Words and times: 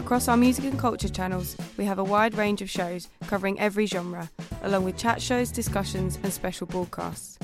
Across 0.00 0.28
our 0.28 0.36
music 0.38 0.64
and 0.64 0.78
culture 0.78 1.10
channels, 1.10 1.54
we 1.76 1.84
have 1.84 1.98
a 1.98 2.04
wide 2.04 2.34
range 2.34 2.62
of 2.62 2.70
shows 2.70 3.06
covering 3.26 3.60
every 3.60 3.84
genre, 3.84 4.30
along 4.62 4.84
with 4.84 4.96
chat 4.96 5.20
shows, 5.20 5.52
discussions, 5.52 6.18
and 6.22 6.32
special 6.32 6.66
broadcasts. 6.66 7.38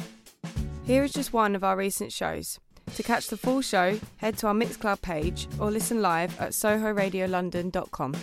Here 0.87 1.05
is 1.05 1.13
just 1.13 1.35
one 1.35 1.55
of 1.55 1.63
our 1.63 1.77
recent 1.77 2.15
shows. 2.15 2.59
To 2.95 3.03
catch 3.03 3.27
the 3.27 3.37
full 3.37 3.61
show, 3.61 4.01
head 4.17 4.39
to 4.39 4.47
our 4.47 4.55
Mixcloud 4.55 5.03
page 5.03 5.49
or 5.61 5.71
listen 5.71 6.01
live 6.01 6.41
at 6.41 6.53
sohoradiolondon.com. 6.53 8.15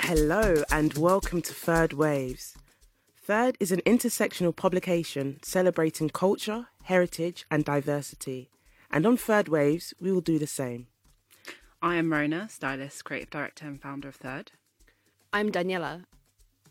Hello 0.00 0.62
and 0.72 0.94
welcome 0.94 1.42
to 1.42 1.52
Third 1.52 1.92
Waves. 1.92 2.56
Third 3.32 3.56
is 3.60 3.72
an 3.72 3.80
intersectional 3.86 4.54
publication 4.54 5.38
celebrating 5.42 6.10
culture, 6.10 6.66
heritage, 6.82 7.46
and 7.50 7.64
diversity. 7.64 8.50
And 8.90 9.06
on 9.06 9.16
Third 9.16 9.48
Waves, 9.48 9.94
we 9.98 10.12
will 10.12 10.20
do 10.20 10.38
the 10.38 10.46
same. 10.46 10.88
I 11.80 11.94
am 11.94 12.12
Rona, 12.12 12.50
stylist, 12.50 13.06
creative 13.06 13.30
director, 13.30 13.66
and 13.66 13.80
founder 13.80 14.08
of 14.08 14.16
Third. 14.16 14.52
I'm 15.32 15.50
Daniela. 15.50 16.04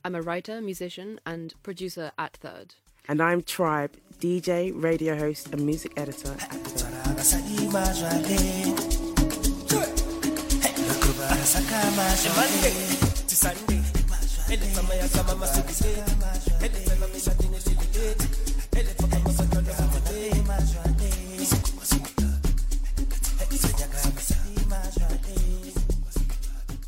I'm 0.06 0.14
a 0.14 0.22
writer, 0.22 0.62
musician, 0.62 1.20
and 1.26 1.56
producer 1.64 2.12
at 2.20 2.38
Third. 2.38 2.76
And 3.08 3.23
I'm 3.23 3.42
Tribe, 3.42 3.98
DJ, 4.20 4.72
radio 4.72 5.17
host, 5.17 5.52
and 5.52 5.66
music 5.66 5.94
editor 5.98 6.34
at 6.34 6.52
Third. 6.52 6.92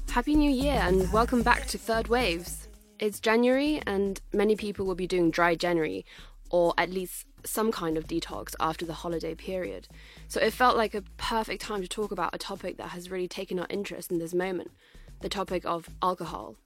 Happy 0.09 0.35
New 0.35 0.51
Year 0.51 0.73
and 0.73 1.09
welcome 1.13 1.41
back 1.41 1.65
to 1.67 1.77
Third 1.77 2.09
Waves. 2.09 2.67
It's 2.99 3.21
January 3.21 3.81
and 3.87 4.19
many 4.33 4.57
people 4.57 4.85
will 4.85 4.95
be 4.95 5.07
doing 5.07 5.31
dry 5.31 5.55
January 5.55 6.05
or 6.49 6.73
at 6.77 6.89
least 6.89 7.27
some 7.45 7.71
kind 7.71 7.97
of 7.97 8.07
detox 8.07 8.55
after 8.59 8.85
the 8.85 8.91
holiday 8.91 9.35
period. 9.35 9.87
So 10.27 10.41
it 10.41 10.51
felt 10.51 10.75
like 10.75 10.93
a 10.93 11.03
perfect 11.15 11.61
time 11.61 11.81
to 11.81 11.87
talk 11.87 12.11
about 12.11 12.35
a 12.35 12.37
topic 12.37 12.75
that 12.75 12.89
has 12.89 13.09
really 13.09 13.29
taken 13.29 13.57
our 13.57 13.67
interest 13.69 14.11
in 14.11 14.19
this 14.19 14.33
moment 14.33 14.71
the 15.21 15.29
topic 15.29 15.63
of 15.65 15.89
alcohol. 16.01 16.57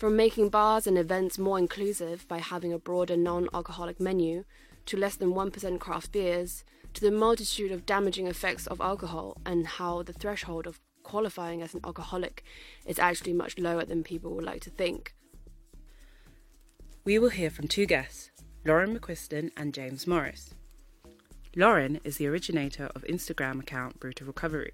From 0.00 0.16
making 0.16 0.48
bars 0.48 0.86
and 0.86 0.96
events 0.96 1.38
more 1.38 1.58
inclusive 1.58 2.26
by 2.26 2.38
having 2.38 2.72
a 2.72 2.78
broader 2.78 3.18
non 3.18 3.50
alcoholic 3.52 4.00
menu, 4.00 4.44
to 4.86 4.96
less 4.96 5.14
than 5.14 5.34
1% 5.34 5.78
craft 5.78 6.10
beers, 6.10 6.64
to 6.94 7.02
the 7.02 7.10
multitude 7.10 7.70
of 7.70 7.84
damaging 7.84 8.26
effects 8.26 8.66
of 8.66 8.80
alcohol 8.80 9.36
and 9.44 9.66
how 9.66 10.02
the 10.02 10.14
threshold 10.14 10.66
of 10.66 10.80
qualifying 11.02 11.60
as 11.60 11.74
an 11.74 11.82
alcoholic 11.84 12.42
is 12.86 12.98
actually 12.98 13.34
much 13.34 13.58
lower 13.58 13.84
than 13.84 14.02
people 14.02 14.34
would 14.34 14.44
like 14.46 14.62
to 14.62 14.70
think. 14.70 15.14
We 17.04 17.18
will 17.18 17.28
hear 17.28 17.50
from 17.50 17.68
two 17.68 17.84
guests, 17.84 18.30
Lauren 18.64 18.98
McQuiston 18.98 19.50
and 19.54 19.74
James 19.74 20.06
Morris. 20.06 20.54
Lauren 21.54 22.00
is 22.04 22.16
the 22.16 22.26
originator 22.26 22.86
of 22.94 23.04
Instagram 23.04 23.60
account 23.60 24.00
Brutal 24.00 24.28
Recovery, 24.28 24.72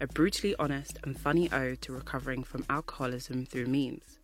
a 0.00 0.06
brutally 0.06 0.54
honest 0.60 1.00
and 1.02 1.18
funny 1.18 1.50
ode 1.50 1.82
to 1.82 1.92
recovering 1.92 2.44
from 2.44 2.64
alcoholism 2.70 3.46
through 3.46 3.66
memes. 3.66 4.20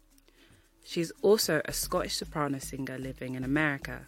She's 0.84 1.12
also 1.22 1.62
a 1.64 1.72
Scottish 1.72 2.16
soprano 2.16 2.58
singer 2.58 2.98
living 2.98 3.34
in 3.34 3.44
America. 3.44 4.06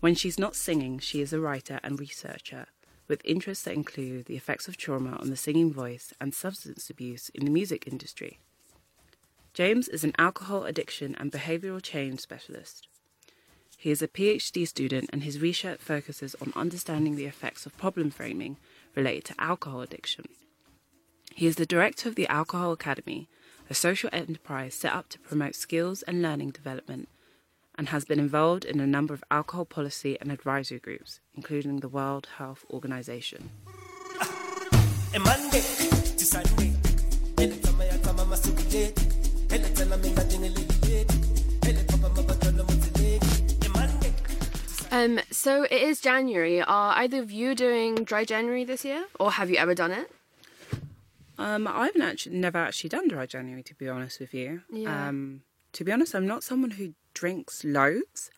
When 0.00 0.14
she's 0.14 0.38
not 0.38 0.56
singing, 0.56 0.98
she 0.98 1.20
is 1.20 1.32
a 1.32 1.40
writer 1.40 1.80
and 1.82 1.98
researcher 1.98 2.66
with 3.08 3.24
interests 3.24 3.64
that 3.64 3.74
include 3.74 4.26
the 4.26 4.36
effects 4.36 4.68
of 4.68 4.76
trauma 4.76 5.16
on 5.20 5.30
the 5.30 5.36
singing 5.36 5.72
voice 5.72 6.12
and 6.20 6.34
substance 6.34 6.90
abuse 6.90 7.28
in 7.30 7.44
the 7.44 7.50
music 7.50 7.86
industry. 7.86 8.38
James 9.54 9.88
is 9.88 10.04
an 10.04 10.12
alcohol 10.18 10.64
addiction 10.64 11.16
and 11.18 11.32
behavioral 11.32 11.82
change 11.82 12.20
specialist. 12.20 12.88
He 13.78 13.90
is 13.90 14.02
a 14.02 14.08
PhD 14.08 14.66
student 14.66 15.08
and 15.12 15.22
his 15.22 15.40
research 15.40 15.80
focuses 15.80 16.34
on 16.42 16.52
understanding 16.56 17.16
the 17.16 17.26
effects 17.26 17.64
of 17.64 17.76
problem 17.78 18.10
framing 18.10 18.56
related 18.94 19.24
to 19.26 19.40
alcohol 19.40 19.80
addiction. 19.82 20.26
He 21.34 21.46
is 21.46 21.56
the 21.56 21.66
director 21.66 22.08
of 22.08 22.14
the 22.14 22.26
Alcohol 22.28 22.72
Academy, 22.72 23.28
a 23.68 23.74
social 23.74 24.10
enterprise 24.12 24.74
set 24.74 24.92
up 24.92 25.08
to 25.10 25.18
promote 25.18 25.54
skills 25.54 26.02
and 26.02 26.22
learning 26.22 26.50
development, 26.50 27.08
and 27.76 27.88
has 27.88 28.04
been 28.04 28.18
involved 28.18 28.64
in 28.64 28.80
a 28.80 28.86
number 28.86 29.12
of 29.12 29.22
alcohol 29.30 29.64
policy 29.64 30.16
and 30.20 30.32
advisory 30.32 30.78
groups, 30.78 31.20
including 31.34 31.80
the 31.80 31.88
World 31.88 32.28
Health 32.38 32.64
Organization. 32.70 33.50
Um, 44.92 45.20
so 45.30 45.64
it 45.64 45.82
is 45.82 46.00
January. 46.00 46.62
Are 46.62 46.96
either 46.96 47.20
of 47.20 47.30
you 47.30 47.54
doing 47.54 47.96
dry 48.04 48.24
January 48.24 48.64
this 48.64 48.84
year, 48.84 49.04
or 49.20 49.32
have 49.32 49.50
you 49.50 49.56
ever 49.56 49.74
done 49.74 49.92
it? 49.92 50.10
Um, 51.38 51.66
I've 51.66 51.96
actually 52.00 52.36
never 52.36 52.58
actually 52.58 52.90
done 52.90 53.08
dry 53.08 53.26
January, 53.26 53.62
to 53.64 53.74
be 53.74 53.88
honest 53.88 54.20
with 54.20 54.32
you. 54.34 54.62
Yeah. 54.72 55.08
Um, 55.08 55.42
to 55.72 55.84
be 55.84 55.92
honest, 55.92 56.14
I'm 56.14 56.26
not 56.26 56.42
someone 56.42 56.72
who 56.72 56.94
drinks 57.14 57.64
loads, 57.64 58.30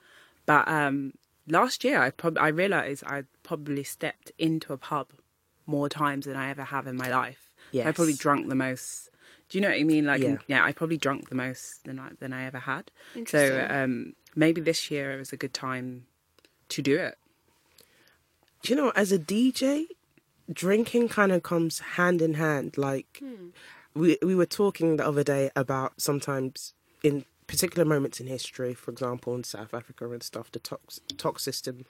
but 0.47 0.67
um, 0.69 1.15
last 1.47 1.85
year 1.85 2.01
I 2.01 2.11
prob- 2.11 2.39
I 2.39 2.49
realised 2.49 3.05
I 3.07 3.25
probably 3.43 3.85
stepped 3.85 4.33
into 4.39 4.73
a 4.73 4.77
pub 4.79 5.09
more 5.67 5.89
times 5.89 6.27
than 6.27 6.37
I 6.37 6.51
ever 6.51 6.65
have 6.65 6.87
in 6.87 6.97
my 6.97 7.09
life. 7.09 7.51
I 7.73 7.77
Yes. 7.77 7.95
probably 7.97 8.15
drunk 8.15 8.49
the 8.49 8.55
most. 8.55 9.11
Do 9.49 9.59
you 9.59 9.63
know 9.63 9.69
what 9.69 9.79
I 9.79 9.83
mean? 9.85 10.05
Like, 10.07 10.21
Yeah. 10.23 10.39
yeah, 10.47 10.65
I 10.65 10.73
probably 10.73 10.97
drunk 10.99 11.29
the 11.29 11.35
most 11.35 11.85
than 11.85 11.99
I 11.99 12.11
than 12.19 12.33
I 12.33 12.45
ever 12.45 12.59
had. 12.61 12.91
So 13.27 13.67
um, 13.71 14.15
maybe 14.35 14.61
this 14.61 14.91
year 14.91 15.17
was 15.19 15.33
a 15.33 15.37
good 15.37 15.55
time 15.55 16.07
to 16.71 16.83
do 16.83 16.97
it. 16.99 17.17
Do 18.63 18.73
you 18.73 18.77
know, 18.77 18.91
as 18.97 19.13
a 19.13 19.19
DJ, 19.19 19.87
drinking 20.53 21.09
kind 21.09 21.33
of 21.33 21.43
comes 21.43 21.81
hand 21.81 22.23
in 22.23 22.35
hand. 22.35 22.79
Like, 22.79 23.23
we, 23.95 24.19
we 24.23 24.35
were 24.35 24.47
talking 24.47 24.97
the 24.97 25.07
other 25.07 25.25
day 25.25 25.51
about 25.57 26.01
sometimes 26.01 26.75
in 27.03 27.25
particular 27.47 27.85
moments 27.85 28.21
in 28.21 28.27
history, 28.27 28.75
for 28.75 28.91
example, 28.91 29.35
in 29.35 29.45
South 29.45 29.75
Africa 29.75 30.11
and 30.11 30.23
stuff, 30.23 30.51
the 30.53 30.59
tox, 30.59 31.01
tox 31.17 31.43
system, 31.43 31.85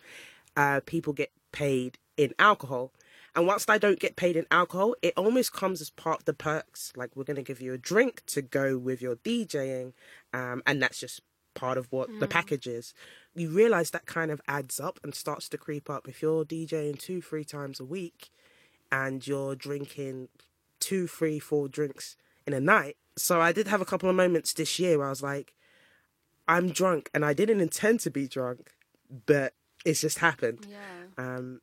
uh, 0.57 0.81
people 0.87 1.13
get 1.13 1.33
paid 1.53 1.99
in 2.17 2.33
alcohol. 2.39 2.93
And 3.35 3.47
whilst 3.47 3.71
I 3.71 3.79
don't 3.79 4.01
get 4.01 4.17
paid 4.17 4.37
in 4.37 4.47
alcohol, 4.51 4.95
it 5.03 5.15
almost 5.17 5.53
comes 5.53 5.81
as 5.81 5.91
part 5.91 6.21
of 6.21 6.25
the 6.25 6.35
perks. 6.35 6.93
Like, 6.97 7.15
we're 7.15 7.25
going 7.25 7.37
to 7.37 7.43
give 7.43 7.61
you 7.61 7.73
a 7.73 7.79
drink 7.79 8.23
to 8.27 8.43
go 8.43 8.79
with 8.79 9.03
your 9.03 9.17
DJing, 9.17 9.93
um, 10.33 10.63
and 10.67 10.83
that's 10.83 10.99
just 10.99 11.21
part 11.55 11.79
of 11.79 11.91
what 11.91 12.09
the 12.21 12.29
package 12.29 12.67
is. 12.67 12.95
You 13.35 13.51
realize 13.51 13.91
that 13.91 14.07
kind 14.07 14.31
of 14.31 14.41
adds 14.49 14.79
up 14.81 14.99
and 15.03 15.15
starts 15.15 15.49
to 15.51 15.59
creep 15.59 15.91
up. 15.91 16.09
If 16.09 16.23
you're 16.23 16.45
DJing 16.45 16.99
two, 16.99 17.21
three 17.21 17.45
times 17.45 17.81
a 17.81 17.85
week 17.85 18.31
and 18.91 19.27
you're 19.27 19.55
drinking 19.55 20.29
two, 20.81 21.07
three, 21.07 21.39
four 21.39 21.69
drinks 21.69 22.17
in 22.47 22.53
a 22.53 22.61
night. 22.61 22.97
So 23.17 23.41
I 23.41 23.53
did 23.53 23.69
have 23.69 23.81
a 23.81 23.85
couple 23.85 24.09
of 24.09 24.17
moments 24.17 24.53
this 24.53 24.79
year 24.79 24.99
where 24.99 25.07
I 25.09 25.11
was 25.11 25.23
like, 25.23 25.55
I'm 26.47 26.71
drunk 26.71 27.11
and 27.13 27.25
I 27.25 27.35
didn't 27.35 27.61
intend 27.61 28.01
to 28.01 28.11
be 28.11 28.27
drunk, 28.27 28.71
but 29.27 29.55
it's 29.85 30.01
just 30.01 30.19
happened. 30.19 30.67
Yeah. 30.71 31.25
Um, 31.37 31.61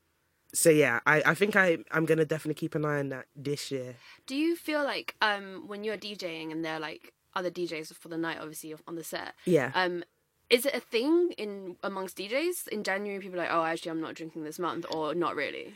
so 0.54 0.70
yeah, 0.70 1.00
I, 1.06 1.22
I 1.26 1.34
think 1.34 1.56
I 1.56 1.80
I'm 1.92 2.06
gonna 2.06 2.26
definitely 2.26 2.56
keep 2.56 2.76
an 2.76 2.86
eye 2.86 3.00
on 3.00 3.10
that 3.10 3.26
this 3.36 3.72
year. 3.72 3.96
Do 4.26 4.36
you 4.36 4.56
feel 4.56 4.84
like 4.84 5.16
um 5.22 5.64
when 5.68 5.84
you're 5.84 5.98
DJing 5.98 6.52
and 6.52 6.64
they're 6.64 6.80
like 6.80 7.14
other 7.36 7.52
DJs 7.52 7.94
for 7.94 8.08
the 8.08 8.18
night, 8.18 8.38
obviously 8.40 8.74
on 8.88 8.96
the 8.96 9.04
set? 9.04 9.34
Yeah. 9.46 9.72
Um, 9.76 10.04
is 10.50 10.66
it 10.66 10.76
a 10.76 10.80
thing 10.80 11.32
in 11.38 11.76
amongst 11.84 12.18
DJs 12.18 12.68
in 12.70 12.84
January? 12.84 13.20
People 13.20 13.40
are 13.40 13.44
like, 13.44 13.52
oh, 13.52 13.64
actually, 13.64 13.92
I'm 13.92 14.02
not 14.02 14.14
drinking 14.14 14.44
this 14.44 14.60
month, 14.60 14.86
or 14.90 15.16
not 15.16 15.36
really. 15.36 15.74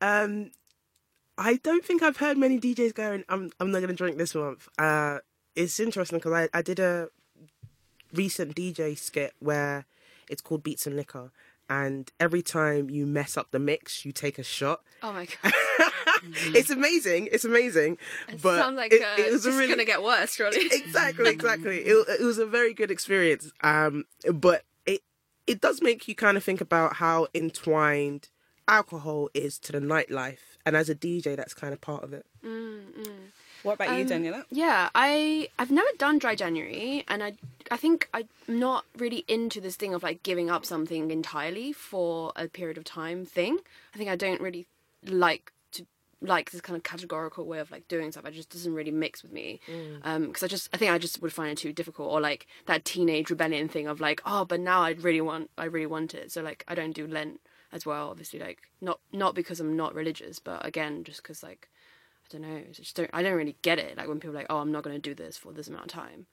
Um, 0.00 0.52
I 1.42 1.56
don't 1.56 1.84
think 1.84 2.04
I've 2.04 2.18
heard 2.18 2.38
many 2.38 2.60
DJs 2.60 2.94
going. 2.94 3.24
I'm 3.28 3.50
I'm 3.58 3.72
not 3.72 3.80
gonna 3.80 3.94
drink 3.94 4.16
this 4.16 4.34
month. 4.34 4.68
Uh, 4.78 5.18
it's 5.56 5.80
interesting 5.80 6.20
because 6.20 6.32
I 6.32 6.48
I 6.56 6.62
did 6.62 6.78
a 6.78 7.08
recent 8.14 8.54
DJ 8.54 8.96
skit 8.96 9.34
where 9.40 9.84
it's 10.30 10.40
called 10.40 10.62
Beats 10.62 10.86
and 10.86 10.94
Liquor, 10.94 11.32
and 11.68 12.12
every 12.20 12.42
time 12.42 12.88
you 12.90 13.06
mess 13.06 13.36
up 13.36 13.50
the 13.50 13.58
mix, 13.58 14.04
you 14.04 14.12
take 14.12 14.38
a 14.38 14.44
shot. 14.44 14.82
Oh 15.02 15.12
my 15.12 15.26
god. 15.42 15.52
It's 16.54 16.70
amazing. 16.70 17.28
It's 17.32 17.44
amazing. 17.44 17.98
It 18.28 18.40
but 18.40 18.56
sounds 18.56 18.76
like 18.76 18.92
it, 18.92 19.02
uh, 19.02 19.20
it 19.20 19.32
was 19.32 19.44
it's 19.44 19.56
a 19.56 19.58
really 19.58 19.72
gonna 19.72 19.84
get 19.84 20.04
worse, 20.04 20.38
really. 20.38 20.66
exactly, 20.72 21.28
exactly. 21.28 21.78
It, 21.78 22.20
it 22.20 22.24
was 22.24 22.38
a 22.38 22.46
very 22.46 22.72
good 22.74 22.92
experience. 22.92 23.50
Um, 23.62 24.04
but 24.32 24.62
it 24.86 25.00
it 25.48 25.60
does 25.60 25.82
make 25.82 26.06
you 26.06 26.14
kind 26.14 26.36
of 26.36 26.44
think 26.44 26.60
about 26.60 26.96
how 26.96 27.26
entwined 27.34 28.28
alcohol 28.68 29.28
is 29.34 29.58
to 29.60 29.72
the 29.72 29.80
nightlife, 29.80 30.56
and 30.64 30.76
as 30.76 30.88
a 30.88 30.94
DJ, 30.94 31.36
that's 31.36 31.54
kind 31.54 31.72
of 31.72 31.80
part 31.80 32.02
of 32.04 32.12
it. 32.12 32.24
What 33.62 33.74
about 33.74 33.96
you, 33.96 34.02
Um, 34.04 34.08
Daniela? 34.08 34.44
Yeah, 34.50 34.88
I 34.94 35.48
I've 35.58 35.70
never 35.70 35.88
done 35.96 36.18
dry 36.18 36.34
January, 36.34 37.04
and 37.06 37.22
I 37.22 37.34
I 37.70 37.76
think 37.76 38.08
I'm 38.12 38.28
not 38.48 38.84
really 38.96 39.24
into 39.28 39.60
this 39.60 39.76
thing 39.76 39.94
of 39.94 40.02
like 40.02 40.22
giving 40.24 40.50
up 40.50 40.64
something 40.66 41.10
entirely 41.12 41.72
for 41.72 42.32
a 42.34 42.48
period 42.48 42.76
of 42.76 42.84
time 42.84 43.24
thing. 43.24 43.58
I 43.94 43.98
think 43.98 44.10
I 44.10 44.16
don't 44.16 44.40
really 44.40 44.66
like 45.06 45.52
to 45.72 45.86
like 46.20 46.50
this 46.50 46.60
kind 46.60 46.76
of 46.76 46.82
categorical 46.82 47.44
way 47.46 47.60
of 47.60 47.70
like 47.70 47.86
doing 47.86 48.10
stuff. 48.10 48.24
It 48.26 48.34
just 48.34 48.50
doesn't 48.50 48.74
really 48.74 48.90
mix 48.90 49.22
with 49.22 49.32
me. 49.32 49.60
Um, 50.02 50.26
because 50.26 50.42
I 50.42 50.48
just 50.48 50.68
I 50.72 50.76
think 50.76 50.90
I 50.90 50.98
just 50.98 51.22
would 51.22 51.32
find 51.32 51.52
it 51.52 51.58
too 51.58 51.72
difficult, 51.72 52.10
or 52.10 52.20
like 52.20 52.48
that 52.66 52.84
teenage 52.84 53.30
rebellion 53.30 53.68
thing 53.68 53.86
of 53.86 54.00
like, 54.00 54.20
oh, 54.26 54.44
but 54.44 54.58
now 54.58 54.82
I 54.82 54.90
really 54.90 55.20
want 55.20 55.50
I 55.56 55.66
really 55.66 55.86
want 55.86 56.14
it. 56.14 56.32
So 56.32 56.42
like 56.42 56.64
I 56.66 56.74
don't 56.74 56.92
do 56.96 57.06
Lent 57.06 57.40
as 57.72 57.84
well. 57.86 58.08
Obviously, 58.10 58.38
like 58.38 58.58
not 58.80 59.00
not 59.12 59.34
because 59.34 59.60
I'm 59.60 59.76
not 59.76 59.94
religious, 59.94 60.38
but 60.38 60.64
again, 60.66 61.04
just 61.04 61.22
because 61.22 61.42
like 61.42 61.68
I 62.24 62.26
don't 62.32 62.42
know. 62.42 62.56
I 62.56 62.72
just 62.72 62.94
don't. 62.96 63.10
I 63.12 63.22
don't 63.22 63.34
really 63.36 63.56
get 63.62 63.78
it. 63.78 63.96
Like 63.96 64.08
when 64.08 64.20
people 64.20 64.36
are 64.36 64.40
like, 64.40 64.46
"Oh, 64.50 64.58
I'm 64.58 64.72
not 64.72 64.82
going 64.84 64.96
to 64.96 65.00
do 65.00 65.14
this 65.14 65.36
for 65.36 65.52
this 65.52 65.68
amount 65.68 65.84
of 65.86 65.90
time," 65.90 66.26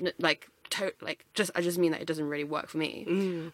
N- 0.00 0.12
like, 0.18 0.48
to- 0.70 0.94
like 1.00 1.24
just. 1.34 1.50
I 1.54 1.60
just 1.60 1.78
mean 1.78 1.92
that 1.92 2.00
it 2.00 2.06
doesn't 2.06 2.28
really 2.28 2.44
work 2.44 2.68
for 2.68 2.78
me. 2.78 3.04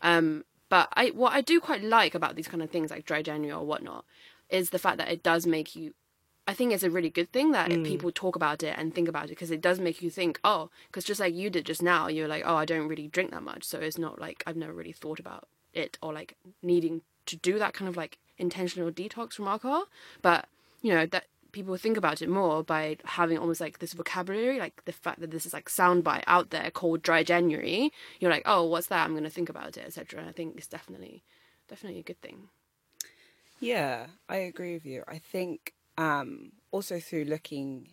Um, 0.02 0.44
but 0.69 0.88
I 0.94 1.08
what 1.08 1.32
I 1.32 1.40
do 1.40 1.61
quite 1.61 1.82
like 1.82 2.14
about 2.14 2.37
these 2.37 2.49
kind 2.49 2.62
of 2.62 2.70
things 2.70 2.90
like 2.90 3.05
dry 3.06 3.23
January 3.23 3.52
or 3.58 3.64
whatnot 3.64 4.05
is 4.50 4.70
the 4.70 4.79
fact 4.79 4.99
that 4.99 5.11
it 5.11 5.23
does 5.23 5.46
make 5.46 5.75
you. 5.75 5.94
I 6.46 6.55
think 6.55 6.73
it's 6.73 6.82
a 6.82 6.91
really 6.91 7.11
good 7.11 7.31
thing 7.31 7.52
that 7.52 7.70
people 7.84 8.11
talk 8.11 8.34
about 8.34 8.62
it 8.62 8.75
and 8.79 8.94
think 8.94 9.06
about 9.06 9.25
it 9.26 9.31
because 9.31 9.50
it 9.50 9.61
does 9.61 9.79
make 9.81 10.00
you 10.00 10.08
think. 10.11 10.41
Oh, 10.44 10.70
because 10.87 11.05
just 11.05 11.20
like 11.20 11.34
you 11.34 11.50
did 11.50 11.67
just 11.67 11.82
now, 11.82 12.08
you're 12.08 12.29
like, 12.29 12.43
"Oh, 12.46 12.56
I 12.56 12.64
don't 12.64 12.88
really 12.88 13.06
drink 13.08 13.32
that 13.32 13.43
much," 13.43 13.64
so 13.64 13.79
it's 13.81 13.99
not 13.99 14.19
like 14.20 14.43
I've 14.46 14.56
never 14.56 14.73
really 14.73 14.93
thought 14.93 15.19
about 15.19 15.49
it 15.75 15.99
or 16.02 16.12
like 16.12 16.37
needing 16.62 17.02
to 17.28 17.36
do 17.36 17.58
that 17.58 17.75
kind 17.75 17.88
of 17.88 17.96
like 17.96 18.19
intentional 18.36 18.90
detox 18.90 19.34
from 19.34 19.48
alcohol. 19.48 19.86
But 20.22 20.46
you 20.82 20.92
know 20.92 21.06
that 21.06 21.25
people 21.52 21.76
think 21.76 21.96
about 21.96 22.22
it 22.22 22.28
more 22.28 22.62
by 22.62 22.96
having 23.04 23.38
almost 23.38 23.60
like 23.60 23.78
this 23.78 23.92
vocabulary, 23.92 24.58
like 24.58 24.84
the 24.84 24.92
fact 24.92 25.20
that 25.20 25.30
this 25.30 25.46
is 25.46 25.52
like 25.52 25.69
soundbite 25.69 26.25
out 26.26 26.50
there 26.50 26.70
called 26.70 27.02
Dry 27.02 27.22
January. 27.22 27.92
You're 28.20 28.30
like, 28.30 28.42
oh, 28.46 28.64
what's 28.64 28.88
that? 28.88 29.04
I'm 29.04 29.12
going 29.12 29.25
to 29.25 29.30
think 29.30 29.48
about 29.48 29.76
it, 29.76 29.84
etc. 29.86 30.20
And 30.20 30.28
I 30.28 30.32
think 30.32 30.56
it's 30.56 30.66
definitely, 30.66 31.22
definitely 31.69 32.00
a 32.00 32.04
good 32.04 32.20
thing. 32.20 32.48
Yeah, 33.60 34.06
I 34.28 34.36
agree 34.36 34.74
with 34.74 34.86
you. 34.86 35.02
I 35.08 35.19
think 35.19 35.72
um, 35.96 36.52
also 36.70 37.00
through 37.00 37.24
looking 37.24 37.88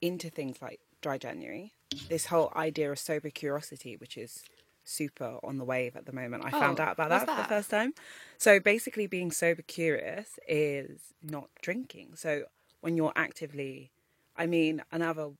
into 0.00 0.28
things 0.28 0.60
like 0.60 0.80
dry 1.00 1.18
January, 1.18 1.72
this 2.08 2.26
whole 2.26 2.52
idea 2.56 2.90
of 2.90 2.98
sober 2.98 3.30
curiosity, 3.30 3.96
which 3.96 4.18
is 4.18 4.44
super 4.88 5.38
on 5.42 5.58
the 5.58 5.64
wave 5.64 5.96
at 5.96 6.06
the 6.06 6.12
moment. 6.12 6.44
I 6.44 6.50
found 6.50 6.80
Oh, 6.80 6.84
out 6.84 6.92
about 6.92 7.10
what's 7.10 7.24
that, 7.24 7.36
for 7.36 7.42
the 7.42 7.48
first 7.48 7.70
time. 7.70 7.94
So 8.38 8.60
basically, 8.60 9.06
being 9.06 9.30
sober 9.30 9.62
curious 9.62 10.38
is 10.48 11.14
not 11.22 11.48
drinking. 11.62 12.14
So 12.16 12.44
when 12.80 12.96
you're 12.96 13.12
actively, 13.16 13.90
I 14.36 14.46
mean, 14.46 14.82
another 14.90 15.30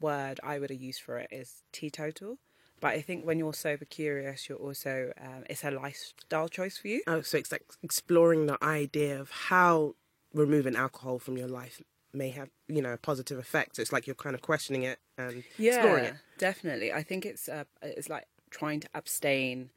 word 0.00 0.40
I 0.42 0.58
would 0.58 0.70
have 0.70 0.80
used 0.80 1.02
for 1.02 1.18
it 1.18 1.28
is 1.30 1.62
teetotal. 1.72 2.38
But 2.80 2.92
I 2.92 3.00
think 3.00 3.24
when 3.24 3.38
you're 3.38 3.54
sober 3.54 3.84
curious, 3.84 4.48
you're 4.48 4.58
also 4.58 5.12
um, 5.20 5.44
it's 5.48 5.64
a 5.64 5.70
lifestyle 5.70 6.48
choice 6.48 6.76
for 6.76 6.88
you. 6.88 7.02
Oh, 7.06 7.22
so 7.22 7.38
it's 7.38 7.52
like 7.52 7.62
exploring 7.82 8.46
the 8.46 8.62
idea 8.62 9.18
of 9.20 9.30
how 9.30 9.94
removing 10.34 10.76
alcohol 10.76 11.18
from 11.18 11.38
your 11.38 11.48
life 11.48 11.80
may 12.12 12.30
have, 12.30 12.48
you 12.68 12.82
know, 12.82 12.92
a 12.92 12.96
positive 12.98 13.38
effect. 13.38 13.76
So 13.76 13.82
it's 13.82 13.92
like 13.92 14.06
you're 14.06 14.14
kind 14.14 14.34
of 14.34 14.42
questioning 14.42 14.82
it 14.82 14.98
and 15.16 15.44
exploring 15.58 16.04
it. 16.06 16.14
definitely. 16.38 16.92
I 16.92 17.02
think 17.02 17.24
it's 17.24 17.48
uh, 17.48 17.64
it's 17.82 18.08
like 18.08 18.26
trying 18.58 18.80
to 18.80 18.88
abstain, 18.94 19.70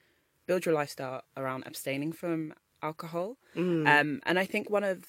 build 0.48 0.66
your 0.66 0.76
lifestyle 0.82 1.22
around 1.36 1.64
abstaining 1.66 2.12
from 2.22 2.54
alcohol. 2.82 3.30
Um, 3.88 4.10
and 4.28 4.36
I 4.44 4.46
think 4.46 4.70
one 4.70 4.84
of 4.84 5.00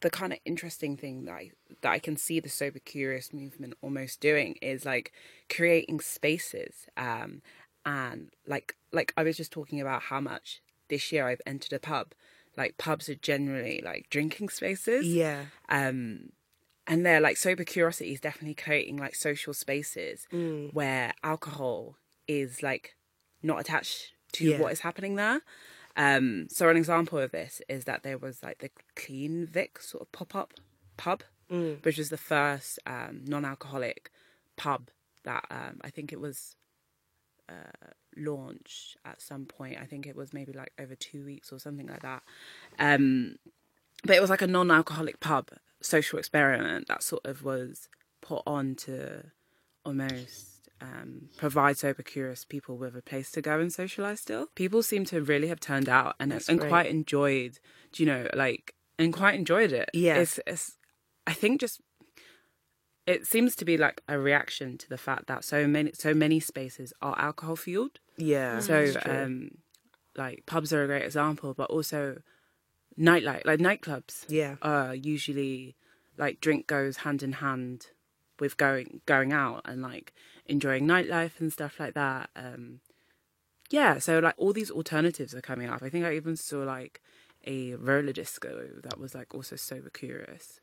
the 0.00 0.10
kind 0.10 0.32
of 0.32 0.38
interesting 0.44 0.96
thing 0.96 1.24
that 1.26 1.32
I 1.34 1.50
that 1.82 1.92
I 1.92 1.98
can 1.98 2.16
see 2.16 2.40
the 2.40 2.48
sober 2.48 2.80
curious 2.80 3.32
movement 3.32 3.74
almost 3.82 4.20
doing 4.20 4.56
is 4.60 4.84
like 4.84 5.12
creating 5.48 6.00
spaces. 6.00 6.86
Um, 6.96 7.42
and 7.84 8.30
like 8.46 8.68
like 8.92 9.12
I 9.16 9.22
was 9.22 9.36
just 9.36 9.52
talking 9.52 9.80
about 9.80 10.02
how 10.10 10.20
much 10.20 10.62
this 10.88 11.12
year 11.12 11.26
I've 11.28 11.42
entered 11.46 11.72
a 11.72 11.78
pub. 11.78 12.14
Like 12.56 12.76
pubs 12.78 13.08
are 13.08 13.14
generally 13.14 13.80
like 13.84 14.08
drinking 14.10 14.50
spaces 14.50 15.06
Yeah. 15.06 15.46
um 15.70 16.30
and 16.86 17.06
they're 17.06 17.20
like 17.28 17.36
sober 17.38 17.64
curiosity 17.64 18.12
is 18.12 18.20
definitely 18.20 18.54
creating 18.54 18.96
like 18.98 19.14
social 19.14 19.54
spaces 19.54 20.26
where 20.78 21.14
alcohol 21.22 21.96
is 22.40 22.62
like 22.62 22.96
not 23.42 23.58
attached 23.60 24.12
to 24.32 24.44
Yeah. 24.44 24.60
what 24.60 24.72
is 24.72 24.80
happening 24.80 25.14
there 25.16 25.40
um 25.96 26.46
so 26.48 26.68
an 26.68 26.76
example 26.76 27.18
of 27.18 27.30
this 27.32 27.60
is 27.68 27.84
that 27.84 28.02
there 28.02 28.18
was 28.18 28.42
like 28.42 28.58
the 28.58 28.70
Clean 28.96 29.46
Vic 29.46 29.72
sort 29.80 30.00
of 30.02 30.12
pop-up 30.12 30.54
pub 30.96 31.22
which 31.82 31.98
was 31.98 32.08
the 32.08 32.16
first 32.32 32.78
um 32.86 33.24
non-alcoholic 33.26 34.10
pub 34.56 34.88
that 35.24 35.44
um 35.50 35.80
i 35.84 35.90
think 35.90 36.12
it 36.12 36.20
was 36.20 36.56
uh, 37.48 37.88
launched 38.16 38.96
at 39.04 39.20
some 39.20 39.44
point. 39.44 39.76
I 39.78 39.84
think 39.84 40.06
it 40.06 40.16
was 40.16 40.32
maybe 40.32 40.52
like 40.52 40.72
over 40.78 40.94
two 40.94 41.24
weeks 41.24 41.52
or 41.52 41.58
something 41.58 41.86
like 41.86 42.00
that. 42.00 42.22
Um, 42.78 43.36
but 44.04 44.16
it 44.16 44.20
was 44.20 44.30
like 44.30 44.40
a 44.42 44.46
non-alcoholic 44.46 45.20
pub 45.20 45.50
social 45.82 46.18
experiment 46.18 46.86
that 46.88 47.02
sort 47.02 47.26
of 47.26 47.42
was 47.42 47.88
put 48.22 48.42
on 48.46 48.74
to 48.76 49.24
almost 49.84 50.51
um, 50.82 51.28
provide 51.36 51.78
sober 51.78 52.02
curious 52.02 52.44
people 52.44 52.76
with 52.76 52.96
a 52.96 53.02
place 53.02 53.30
to 53.32 53.40
go 53.40 53.60
and 53.60 53.72
socialize. 53.72 54.20
Still, 54.20 54.46
people 54.54 54.82
seem 54.82 55.04
to 55.06 55.22
really 55.22 55.48
have 55.48 55.60
turned 55.60 55.88
out 55.88 56.16
and 56.18 56.32
and 56.32 56.58
great. 56.58 56.68
quite 56.68 56.86
enjoyed. 56.86 57.58
do 57.92 58.02
You 58.02 58.06
know, 58.08 58.28
like 58.34 58.74
and 58.98 59.12
quite 59.12 59.34
enjoyed 59.34 59.72
it. 59.72 59.90
Yeah. 59.94 60.18
it's, 60.18 60.40
it's 60.46 60.76
I 61.26 61.32
think 61.32 61.60
just 61.60 61.80
it 63.06 63.26
seems 63.26 63.56
to 63.56 63.64
be 63.64 63.76
like 63.76 64.02
a 64.08 64.18
reaction 64.18 64.78
to 64.78 64.88
the 64.88 64.98
fact 64.98 65.26
that 65.26 65.44
so 65.44 65.66
many 65.66 65.92
so 65.94 66.14
many 66.14 66.40
spaces 66.40 66.92
are 67.00 67.18
alcohol 67.18 67.56
fueled. 67.56 68.00
Yeah. 68.16 68.60
So 68.60 68.92
um 69.04 69.52
like 70.16 70.44
pubs 70.46 70.72
are 70.72 70.82
a 70.82 70.86
great 70.86 71.04
example, 71.04 71.54
but 71.54 71.70
also 71.70 72.22
nightlife 72.98 73.44
like 73.46 73.60
nightclubs 73.60 74.24
yeah. 74.28 74.56
are 74.62 74.94
usually 74.94 75.76
like 76.18 76.40
drink 76.40 76.66
goes 76.66 76.98
hand 76.98 77.22
in 77.22 77.32
hand 77.32 77.86
with 78.38 78.56
going 78.56 79.00
going 79.06 79.32
out 79.32 79.62
and 79.64 79.82
like 79.82 80.12
enjoying 80.46 80.86
nightlife 80.86 81.40
and 81.40 81.52
stuff 81.52 81.78
like 81.80 81.94
that. 81.94 82.30
Um 82.36 82.80
yeah, 83.70 83.98
so 83.98 84.18
like 84.18 84.34
all 84.36 84.52
these 84.52 84.70
alternatives 84.70 85.34
are 85.34 85.40
coming 85.40 85.68
up. 85.68 85.82
I 85.82 85.88
think 85.88 86.04
I 86.04 86.14
even 86.14 86.36
saw 86.36 86.58
like 86.58 87.00
a 87.46 87.74
roller 87.74 88.12
disco 88.12 88.68
that 88.82 88.98
was 89.00 89.14
like 89.14 89.34
also 89.34 89.56
sober 89.56 89.90
curious. 89.90 90.60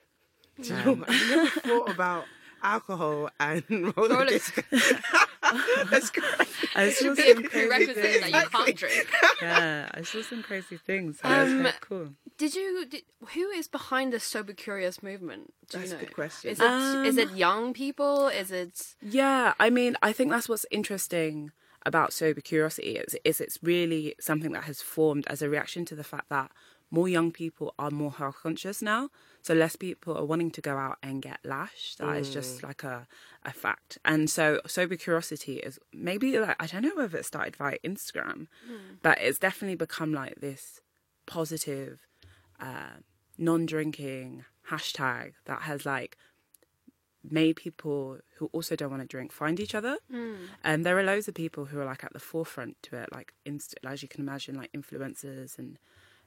Do 0.62 0.70
you 0.70 0.76
know, 0.96 1.04
I 1.08 1.30
never 1.30 1.60
thought 1.62 1.90
about 1.90 2.26
alcohol 2.62 3.30
and 3.40 3.64
roller 3.70 4.10
Roller- 4.16 4.26
disco. 4.28 4.62
That's 5.90 6.10
great. 6.10 6.26
I 6.76 6.90
saw 6.92 7.16
Be 7.16 7.22
a 7.32 7.34
some 7.36 7.44
crazy 7.44 7.48
prerequisite 7.68 7.96
things. 7.96 8.22
that 8.32 8.44
you 8.44 8.50
can't 8.50 8.76
drink. 8.76 9.08
Yeah, 9.42 9.90
I 9.94 10.02
saw 10.02 10.22
some 10.22 10.44
crazy 10.44 10.78
things. 10.78 11.20
So 11.22 11.30
Um, 11.30 11.62
quite 11.62 11.82
cool. 11.82 12.10
Did 12.38 12.56
you? 12.56 12.86
Did, 12.86 13.04
who 13.34 13.50
is 13.50 13.68
behind 13.68 14.14
the 14.14 14.20
sober 14.20 14.54
curious 14.54 15.02
movement? 15.04 15.54
Do 15.70 15.78
That's 15.78 15.92
you 15.92 15.98
a 15.98 16.00
good 16.00 16.14
question. 16.14 16.52
Is 16.52 16.60
it 16.60 17.06
is 17.06 17.18
it 17.18 17.32
young 17.36 17.74
people? 17.74 18.28
Is 18.28 18.52
it? 18.52 18.96
Yeah, 19.02 19.54
I 19.60 19.70
mean, 19.70 19.96
I 20.02 20.12
think 20.14 20.32
that's 20.32 20.48
what's 20.50 20.66
interesting 20.72 21.52
about 21.86 22.12
sober 22.12 22.42
curiosity 22.42 22.98
is, 22.98 23.16
is 23.24 23.40
it's 23.40 23.58
really 23.64 24.14
something 24.20 24.52
that 24.52 24.66
has 24.66 24.82
formed 24.82 25.26
as 25.28 25.42
a 25.42 25.50
reaction 25.50 25.86
to 25.86 25.96
the 25.96 26.04
fact 26.04 26.28
that 26.30 26.52
more 26.92 27.08
young 27.08 27.32
people 27.32 27.74
are 27.80 27.90
more 27.92 28.12
health 28.12 28.38
conscious 28.44 28.82
now. 28.82 29.10
So 29.42 29.54
less 29.54 29.76
people 29.76 30.16
are 30.18 30.26
wanting 30.26 30.52
to 30.52 30.62
go 30.62 30.78
out 30.78 30.98
and 31.02 31.22
get 31.22 31.40
lashed. 31.44 31.98
That 32.00 32.18
is 32.18 32.30
just 32.34 32.62
like 32.64 32.84
a, 32.84 33.08
a 33.44 33.52
fact. 33.54 33.98
And 34.04 34.30
so 34.30 34.60
sober 34.68 34.96
curiosity 34.96 35.58
is 35.58 35.80
maybe 35.94 36.38
like 36.40 36.56
I 36.62 36.68
don't 36.68 36.84
know 36.84 36.96
whether 36.96 37.18
it 37.18 37.26
started 37.26 37.56
via 37.56 37.78
Instagram, 37.84 38.48
but 39.02 39.18
it's 39.22 39.40
definitely 39.40 39.76
become 39.76 40.14
like 40.14 40.36
this 40.42 40.82
positive 41.26 42.06
uh, 42.60 42.98
non-drinking 43.38 44.44
hashtag 44.70 45.34
that 45.46 45.62
has 45.64 45.86
like 45.86 46.18
made 47.24 47.56
people 47.56 48.18
who 48.38 48.50
also 48.54 48.76
don't 48.76 48.90
want 48.90 49.02
to 49.02 49.08
drink 49.08 49.32
find 49.32 49.60
each 49.60 49.76
other. 49.76 49.98
And 50.64 50.86
there 50.86 50.98
are 50.98 51.04
loads 51.04 51.28
of 51.28 51.34
people 51.34 51.66
who 51.66 51.80
are 51.80 51.86
like 51.86 52.04
at 52.04 52.14
the 52.14 52.20
forefront 52.20 52.82
to 52.84 52.96
it, 52.98 53.10
like 53.12 53.34
inst- 53.46 53.76
as 53.86 54.02
you 54.02 54.08
can 54.10 54.22
imagine, 54.22 54.56
like 54.56 54.72
influencers 54.74 55.58
and 55.58 55.78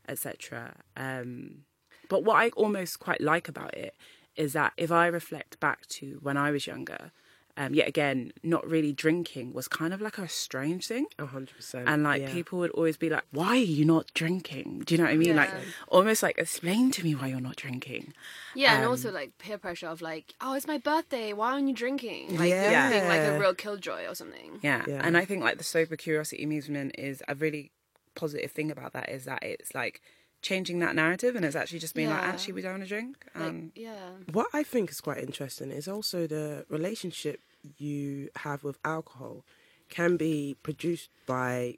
etc. 0.08 0.76
Um, 0.96 1.64
but 2.12 2.24
what 2.24 2.36
I 2.36 2.50
almost 2.50 3.00
quite 3.00 3.22
like 3.22 3.48
about 3.48 3.72
it 3.72 3.94
is 4.36 4.52
that 4.52 4.74
if 4.76 4.92
I 4.92 5.06
reflect 5.06 5.58
back 5.60 5.86
to 5.86 6.18
when 6.20 6.36
I 6.36 6.50
was 6.50 6.66
younger, 6.66 7.10
um, 7.56 7.72
yet 7.72 7.88
again, 7.88 8.32
not 8.42 8.68
really 8.68 8.92
drinking 8.92 9.54
was 9.54 9.66
kind 9.66 9.94
of 9.94 10.02
like 10.02 10.18
a 10.18 10.28
strange 10.28 10.86
thing. 10.88 11.06
A 11.18 11.24
hundred 11.24 11.56
percent. 11.56 11.88
And 11.88 12.02
like 12.02 12.20
yeah. 12.20 12.30
people 12.30 12.58
would 12.58 12.70
always 12.72 12.98
be 12.98 13.08
like, 13.08 13.24
"Why 13.30 13.52
are 13.56 13.70
you 13.78 13.86
not 13.86 14.12
drinking?" 14.12 14.82
Do 14.84 14.94
you 14.94 14.98
know 14.98 15.04
what 15.04 15.14
I 15.14 15.16
mean? 15.16 15.36
Like 15.36 15.50
almost 15.88 16.22
like 16.22 16.36
explain 16.36 16.90
to 16.90 17.02
me 17.02 17.14
why 17.14 17.28
you're 17.28 17.40
not 17.40 17.56
drinking. 17.56 18.12
Yeah, 18.54 18.74
and 18.74 18.84
Um, 18.84 18.90
also 18.90 19.10
like 19.10 19.38
peer 19.38 19.56
pressure 19.56 19.88
of 19.88 20.02
like, 20.02 20.34
oh, 20.42 20.52
it's 20.52 20.66
my 20.66 20.76
birthday. 20.76 21.32
Why 21.32 21.52
aren't 21.52 21.68
you 21.68 21.74
drinking? 21.74 22.36
Like 22.36 22.50
Yeah. 22.50 22.90
being 22.90 23.08
like 23.08 23.20
a 23.22 23.38
real 23.38 23.54
killjoy 23.54 24.06
or 24.06 24.14
something. 24.14 24.60
Yeah. 24.60 24.84
Yeah. 24.86 25.00
And 25.02 25.16
I 25.16 25.24
think 25.24 25.42
like 25.42 25.56
the 25.56 25.64
sober 25.64 25.96
curiosity 25.96 26.44
movement 26.44 26.96
is 26.98 27.22
a 27.26 27.34
really 27.34 27.70
positive 28.14 28.52
thing 28.52 28.70
about 28.70 28.92
that 28.92 29.08
is 29.08 29.24
that 29.24 29.42
it's 29.42 29.74
like 29.74 30.02
changing 30.42 30.80
that 30.80 30.94
narrative 30.94 31.36
and 31.36 31.44
it's 31.44 31.56
actually 31.56 31.78
just 31.78 31.94
being 31.94 32.10
like, 32.10 32.22
actually, 32.22 32.52
we 32.54 32.62
don't 32.62 32.72
want 32.72 32.82
to 32.82 32.88
drink. 32.88 33.16
Like, 33.34 33.44
Um, 33.44 33.72
yeah. 33.74 34.10
What 34.30 34.48
I 34.52 34.62
think 34.62 34.90
is 34.90 35.00
quite 35.00 35.18
interesting 35.18 35.70
is 35.70 35.88
also 35.88 36.26
the 36.26 36.66
relationship 36.68 37.40
you 37.78 38.28
have 38.36 38.64
with 38.64 38.78
alcohol 38.84 39.44
can 39.88 40.16
be 40.16 40.56
produced 40.62 41.10
by 41.26 41.76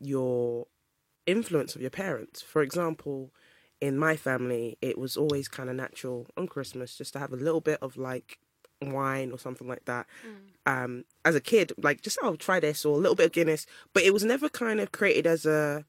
your 0.00 0.66
influence 1.26 1.74
of 1.76 1.80
your 1.80 1.90
parents. 1.90 2.40
For 2.42 2.62
example, 2.62 3.30
in 3.80 3.98
my 3.98 4.16
family, 4.16 4.78
it 4.80 4.96
was 4.98 5.16
always 5.16 5.48
kind 5.48 5.68
of 5.68 5.76
natural 5.76 6.26
on 6.36 6.46
Christmas 6.48 6.96
just 6.96 7.12
to 7.12 7.18
have 7.18 7.32
a 7.32 7.36
little 7.36 7.60
bit 7.60 7.78
of 7.82 7.96
like 7.96 8.38
wine 8.80 9.30
or 9.32 9.38
something 9.38 9.68
like 9.68 9.84
that. 9.84 10.06
Um, 10.66 11.04
as 11.24 11.34
a 11.34 11.40
kid, 11.40 11.72
like 11.76 12.00
just 12.00 12.18
oh 12.22 12.36
try 12.36 12.58
this 12.60 12.84
or 12.84 12.94
a 12.96 13.00
little 13.00 13.14
bit 13.16 13.26
of 13.26 13.32
Guinness, 13.32 13.66
but 13.92 14.02
it 14.02 14.12
was 14.12 14.24
never 14.24 14.48
kind 14.48 14.80
of 14.80 14.92
created 14.92 15.26
as 15.26 15.44
a 15.46 15.84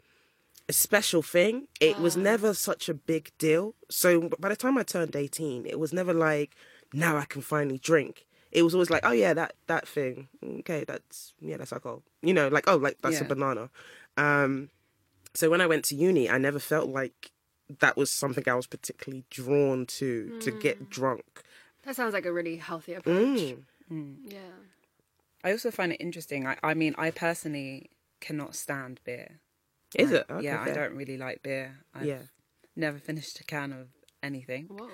a 0.70 0.74
special 0.74 1.22
thing. 1.22 1.67
It 1.79 2.00
was 2.00 2.15
never 2.15 2.53
such 2.53 2.89
a 2.89 2.93
big 2.93 3.32
deal. 3.38 3.75
So 3.89 4.29
by 4.39 4.50
the 4.50 4.55
time 4.55 4.77
I 4.77 4.84
turned 4.84 5.15
18, 5.15 5.65
it 5.65 5.79
was 5.79 5.93
never 5.93 6.13
like, 6.13 6.55
now 6.93 7.17
I 7.17 7.25
can 7.25 7.41
finally 7.41 7.77
drink. 7.77 8.25
It 8.51 8.62
was 8.62 8.74
always 8.75 8.89
like, 8.91 9.03
oh 9.03 9.12
yeah, 9.12 9.34
that 9.34 9.55
that 9.65 9.88
thing. 9.88 10.27
Okay, 10.60 10.84
that's 10.88 11.34
yeah, 11.39 11.58
that's 11.58 11.74
alcohol. 11.74 12.03
You 12.22 12.36
know, 12.36 12.50
like 12.50 12.65
oh, 12.67 12.75
like 12.75 13.00
that's 13.01 13.20
a 13.20 13.25
banana. 13.25 13.72
Um, 14.15 14.70
so 15.34 15.50
when 15.50 15.60
I 15.60 15.65
went 15.65 15.86
to 15.86 15.96
uni, 15.96 16.29
I 16.29 16.38
never 16.38 16.60
felt 16.60 16.88
like 16.88 17.32
that 17.79 17.98
was 17.98 18.12
something 18.12 18.43
I 18.48 18.53
was 18.53 18.67
particularly 18.67 19.25
drawn 19.32 19.88
to 19.98 20.39
to 20.39 20.51
get 20.51 20.91
drunk. 20.91 21.43
That 21.84 21.96
sounds 21.96 22.13
like 22.13 22.27
a 22.27 22.32
really 22.32 22.58
healthy 22.58 22.93
approach. 22.93 23.55
Mm. 23.91 24.17
Yeah. 24.25 24.38
I 25.43 25.51
also 25.51 25.72
find 25.72 25.91
it 25.91 26.00
interesting. 26.00 26.48
I, 26.48 26.58
I 26.63 26.74
mean, 26.74 26.96
I 26.98 27.12
personally 27.12 27.89
cannot 28.22 28.55
stand 28.55 29.01
beer. 29.03 29.39
Is 29.95 30.12
Like, 30.12 30.21
it? 30.21 30.25
Okay, 30.31 30.43
yeah, 30.45 30.62
I 30.62 30.71
don't 30.73 30.95
really 30.95 31.17
like 31.17 31.43
beer. 31.43 31.79
I've 31.93 32.07
Yeah. 32.07 32.19
never 32.75 32.97
finished 32.97 33.39
a 33.39 33.43
can 33.43 33.71
of 33.73 33.88
anything. 34.21 34.67
Whoa. 34.67 34.89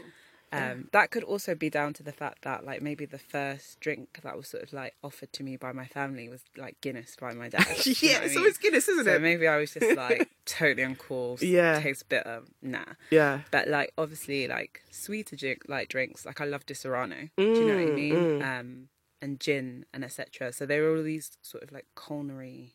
Um, 0.51 0.89
that 0.93 1.11
could 1.11 1.23
also 1.23 1.53
be 1.53 1.69
down 1.69 1.93
to 1.93 2.01
the 2.03 2.11
fact 2.11 2.41
that 2.41 2.65
like 2.65 2.81
maybe 2.81 3.05
the 3.05 3.19
first 3.19 3.79
drink 3.79 4.19
that 4.23 4.35
was 4.35 4.47
sort 4.47 4.63
of 4.63 4.73
like 4.73 4.95
offered 5.03 5.31
to 5.33 5.43
me 5.43 5.57
by 5.57 5.71
my 5.71 5.85
family 5.85 6.27
was 6.27 6.43
like 6.57 6.81
Guinness 6.81 7.15
by 7.21 7.33
my 7.33 7.49
dad. 7.49 7.67
Do 7.83 7.89
you 7.91 8.07
know 8.07 8.13
yeah, 8.13 8.19
what 8.21 8.23
I 8.31 8.33
so 8.33 8.39
mean? 8.39 8.49
it's 8.49 8.57
Guinness, 8.57 8.87
isn't 8.89 9.05
So 9.05 9.11
it? 9.11 9.15
So 9.17 9.19
maybe 9.19 9.47
I 9.47 9.57
was 9.57 9.71
just 9.73 9.95
like 9.95 10.27
totally 10.45 10.87
uncool. 10.87 11.39
Yeah. 11.43 11.79
tastes 11.79 12.01
bitter. 12.01 12.41
Nah. 12.63 12.83
Yeah. 13.11 13.41
But 13.51 13.67
like 13.67 13.93
obviously 13.95 14.47
like 14.47 14.81
sweeter 14.89 15.35
drink 15.35 15.65
like 15.67 15.87
drinks 15.87 16.25
like 16.25 16.41
I 16.41 16.45
love 16.45 16.65
Disaronno. 16.65 17.29
Do 17.37 17.43
you 17.63 17.65
know 17.67 17.75
what 17.75 17.83
I 17.83 17.85
Mm, 17.85 17.93
mean? 17.93 18.39
mm. 18.41 18.59
Um, 18.59 18.87
and 19.21 19.39
gin 19.39 19.85
and 19.93 20.03
etc. 20.03 20.51
So 20.51 20.65
there 20.65 20.83
are 20.85 20.97
all 20.97 21.03
these 21.03 21.29
sort 21.43 21.61
of 21.63 21.71
like 21.71 21.85
culinary 21.95 22.73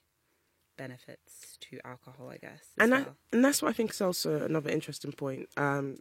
benefits 0.76 1.57
to 1.61 1.78
alcohol, 1.85 2.31
I 2.31 2.38
guess. 2.38 2.64
And 2.78 2.90
well. 2.93 3.16
and 3.33 3.45
that's 3.45 3.62
what 3.62 3.71
I 3.71 3.73
think 3.73 3.90
is 3.93 4.00
also 4.00 4.43
another 4.43 4.71
interesting 4.71 5.12
point. 5.12 5.49
Um, 5.57 5.99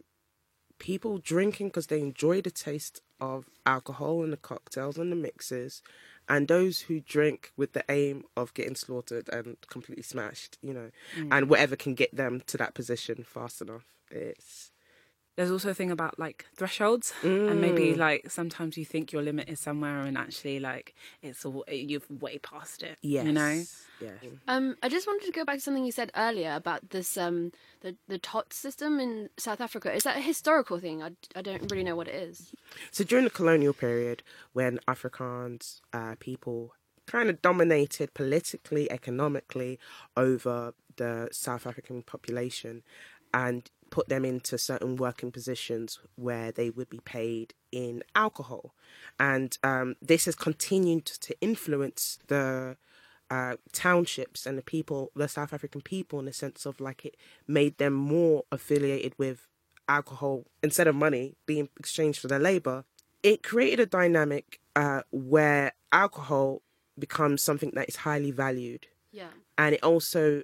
people 0.78 1.18
drinking 1.18 1.68
because 1.68 1.86
they 1.86 2.00
enjoy 2.00 2.40
the 2.40 2.50
taste 2.50 3.00
of 3.20 3.46
alcohol 3.64 4.22
and 4.22 4.32
the 4.32 4.36
cocktails 4.36 4.98
and 4.98 5.10
the 5.12 5.16
mixes, 5.16 5.82
and 6.28 6.48
those 6.48 6.80
who 6.82 7.00
drink 7.00 7.52
with 7.56 7.72
the 7.72 7.84
aim 7.88 8.24
of 8.36 8.52
getting 8.54 8.74
slaughtered 8.74 9.28
and 9.28 9.56
completely 9.68 10.02
smashed, 10.02 10.58
you 10.62 10.74
know, 10.74 10.90
Mm. 11.16 11.28
and 11.30 11.48
whatever 11.48 11.76
can 11.76 11.94
get 11.94 12.14
them 12.14 12.42
to 12.46 12.56
that 12.56 12.74
position 12.74 13.24
fast 13.24 13.60
enough. 13.62 13.84
It's 14.10 14.70
There's 15.36 15.50
also 15.50 15.70
a 15.70 15.74
thing 15.74 15.90
about 15.90 16.18
like 16.18 16.46
thresholds, 16.56 17.12
and 17.22 17.60
maybe 17.60 17.94
Mm. 17.94 17.96
like 17.98 18.30
sometimes 18.30 18.76
you 18.76 18.84
think 18.84 19.12
your 19.12 19.22
limit 19.22 19.48
is 19.48 19.60
somewhere, 19.60 20.00
and 20.00 20.16
actually 20.16 20.60
like 20.60 20.94
it's 21.22 21.44
all 21.44 21.64
you've 21.68 22.08
way 22.08 22.38
past 22.38 22.82
it. 22.82 22.98
yes, 23.02 23.26
you 23.26 23.32
know. 23.32 23.64
yeah. 24.00 24.10
Um, 24.46 24.76
I 24.82 24.88
just 24.88 25.06
wanted 25.06 25.26
to 25.26 25.32
go 25.32 25.44
back 25.44 25.56
to 25.56 25.60
something 25.60 25.84
you 25.84 25.92
said 25.92 26.12
earlier 26.14 26.52
about 26.54 26.90
this 26.90 27.16
um 27.16 27.50
the 27.80 27.96
the 28.06 28.18
tot 28.18 28.52
system 28.52 29.00
in 29.00 29.28
South 29.36 29.60
Africa. 29.60 29.92
Is 29.92 30.04
that 30.04 30.16
a 30.16 30.20
historical 30.20 30.78
thing? 30.78 31.02
I, 31.02 31.10
I 31.34 31.42
don't 31.42 31.68
really 31.70 31.84
know 31.84 31.96
what 31.96 32.08
it 32.08 32.14
is. 32.14 32.52
So 32.92 33.02
during 33.04 33.24
the 33.24 33.30
colonial 33.30 33.72
period, 33.72 34.22
when 34.52 34.78
Afrikaans 34.86 35.80
uh, 35.92 36.14
people 36.20 36.74
kind 37.06 37.28
of 37.28 37.42
dominated 37.42 38.14
politically, 38.14 38.90
economically 38.90 39.78
over 40.16 40.74
the 40.96 41.28
South 41.32 41.66
African 41.66 42.02
population, 42.02 42.82
and 43.34 43.68
put 43.96 44.08
them 44.08 44.24
into 44.24 44.54
certain 44.58 44.96
working 44.96 45.30
positions 45.38 45.88
where 46.26 46.50
they 46.58 46.68
would 46.76 46.90
be 46.90 47.00
paid 47.16 47.48
in 47.70 48.02
alcohol, 48.24 48.64
and 49.30 49.50
um, 49.62 49.88
this 50.10 50.24
has 50.28 50.34
continued 50.48 51.06
to 51.26 51.32
influence 51.40 52.18
the 52.32 52.76
uh, 53.30 53.54
townships 53.72 54.40
and 54.46 54.58
the 54.58 54.62
people, 54.74 55.00
the 55.14 55.28
South 55.28 55.52
African 55.56 55.80
people, 55.80 56.18
in 56.18 56.26
the 56.26 56.32
sense 56.32 56.66
of 56.66 56.80
like 56.80 57.00
it 57.08 57.14
made 57.46 57.74
them 57.78 57.92
more 57.92 58.38
affiliated 58.50 59.12
with 59.16 59.38
alcohol 59.88 60.44
instead 60.62 60.86
of 60.88 60.94
money 60.94 61.34
being 61.46 61.68
exchanged 61.78 62.18
for 62.20 62.28
their 62.28 62.38
labor. 62.50 62.84
It 63.22 63.42
created 63.42 63.80
a 63.80 63.86
dynamic 63.86 64.60
uh, 64.76 65.02
where 65.12 65.72
alcohol 65.92 66.62
becomes 66.98 67.42
something 67.42 67.70
that 67.74 67.88
is 67.88 67.96
highly 68.08 68.32
valued, 68.32 68.86
Yeah. 69.12 69.30
and 69.56 69.74
it 69.76 69.82
also 69.84 70.42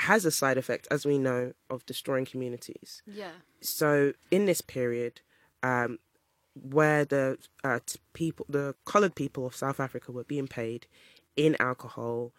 has 0.00 0.24
a 0.24 0.30
side 0.30 0.56
effect, 0.58 0.86
as 0.90 1.04
we 1.04 1.18
know, 1.18 1.52
of 1.70 1.84
destroying 1.86 2.24
communities. 2.26 3.02
Yeah. 3.06 3.32
so 3.60 4.12
in 4.30 4.46
this 4.46 4.60
period 4.60 5.20
um, 5.62 5.98
where 6.54 7.04
the 7.04 7.38
uh, 7.64 7.80
t- 7.86 7.98
people 8.12 8.46
the 8.48 8.74
colored 8.84 9.14
people 9.14 9.46
of 9.46 9.54
south 9.54 9.80
africa 9.80 10.10
were 10.12 10.24
being 10.24 10.46
paid 10.48 10.86
in 11.36 11.56
alcohol 11.60 12.32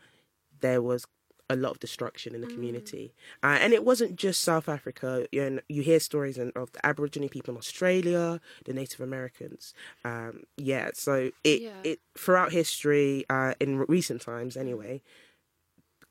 there 0.61 0.81
was 0.81 1.05
a 1.51 1.55
lot 1.55 1.71
of 1.71 1.79
destruction 1.79 2.35
in 2.35 2.41
the 2.41 2.47
community. 2.47 3.11
Uh, 3.41 3.57
and 3.59 3.73
it 3.73 3.83
wasn't 3.83 4.15
just 4.15 4.41
south 4.41 4.69
africa. 4.69 5.25
You, 5.31 5.49
know, 5.49 5.61
you 5.67 5.81
hear 5.81 5.99
stories 5.99 6.37
in, 6.37 6.51
of 6.55 6.71
the 6.73 6.85
aboriginal 6.85 7.27
people 7.27 7.53
in 7.53 7.57
australia 7.57 8.39
the 8.65 8.73
native 8.73 9.01
americans. 9.01 9.73
Um, 10.05 10.43
yeah 10.57 10.91
so 10.93 11.31
it, 11.43 11.61
Yeah. 11.61 11.71
it 11.83 11.99
throughout 12.17 12.51
history 12.51 13.25
uh, 13.31 13.53
in 13.59 13.79
recent 13.79 14.21
times 14.21 14.55
anyway 14.55 15.01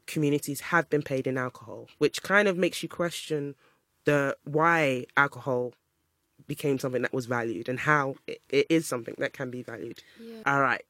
communities 0.08 0.60
have 0.60 0.90
been 0.90 1.02
paid 1.02 1.26
in 1.26 1.38
alcohol 1.38 1.86
which 1.98 2.22
kind 2.22 2.48
of 2.48 2.56
makes 2.56 2.82
you 2.82 2.88
question 2.88 3.54
the 4.04 4.36
why 4.44 5.04
alcohol 5.16 5.74
became 6.46 6.78
something 6.78 7.02
that 7.02 7.12
was 7.12 7.26
valued 7.26 7.68
and 7.68 7.80
how 7.80 8.14
it, 8.26 8.40
it 8.48 8.66
is 8.70 8.86
something 8.86 9.14
that 9.18 9.32
can 9.32 9.50
be 9.50 9.62
valued. 9.62 10.02
Yeah. 10.20 10.42
All 10.46 10.60
right. 10.60 10.84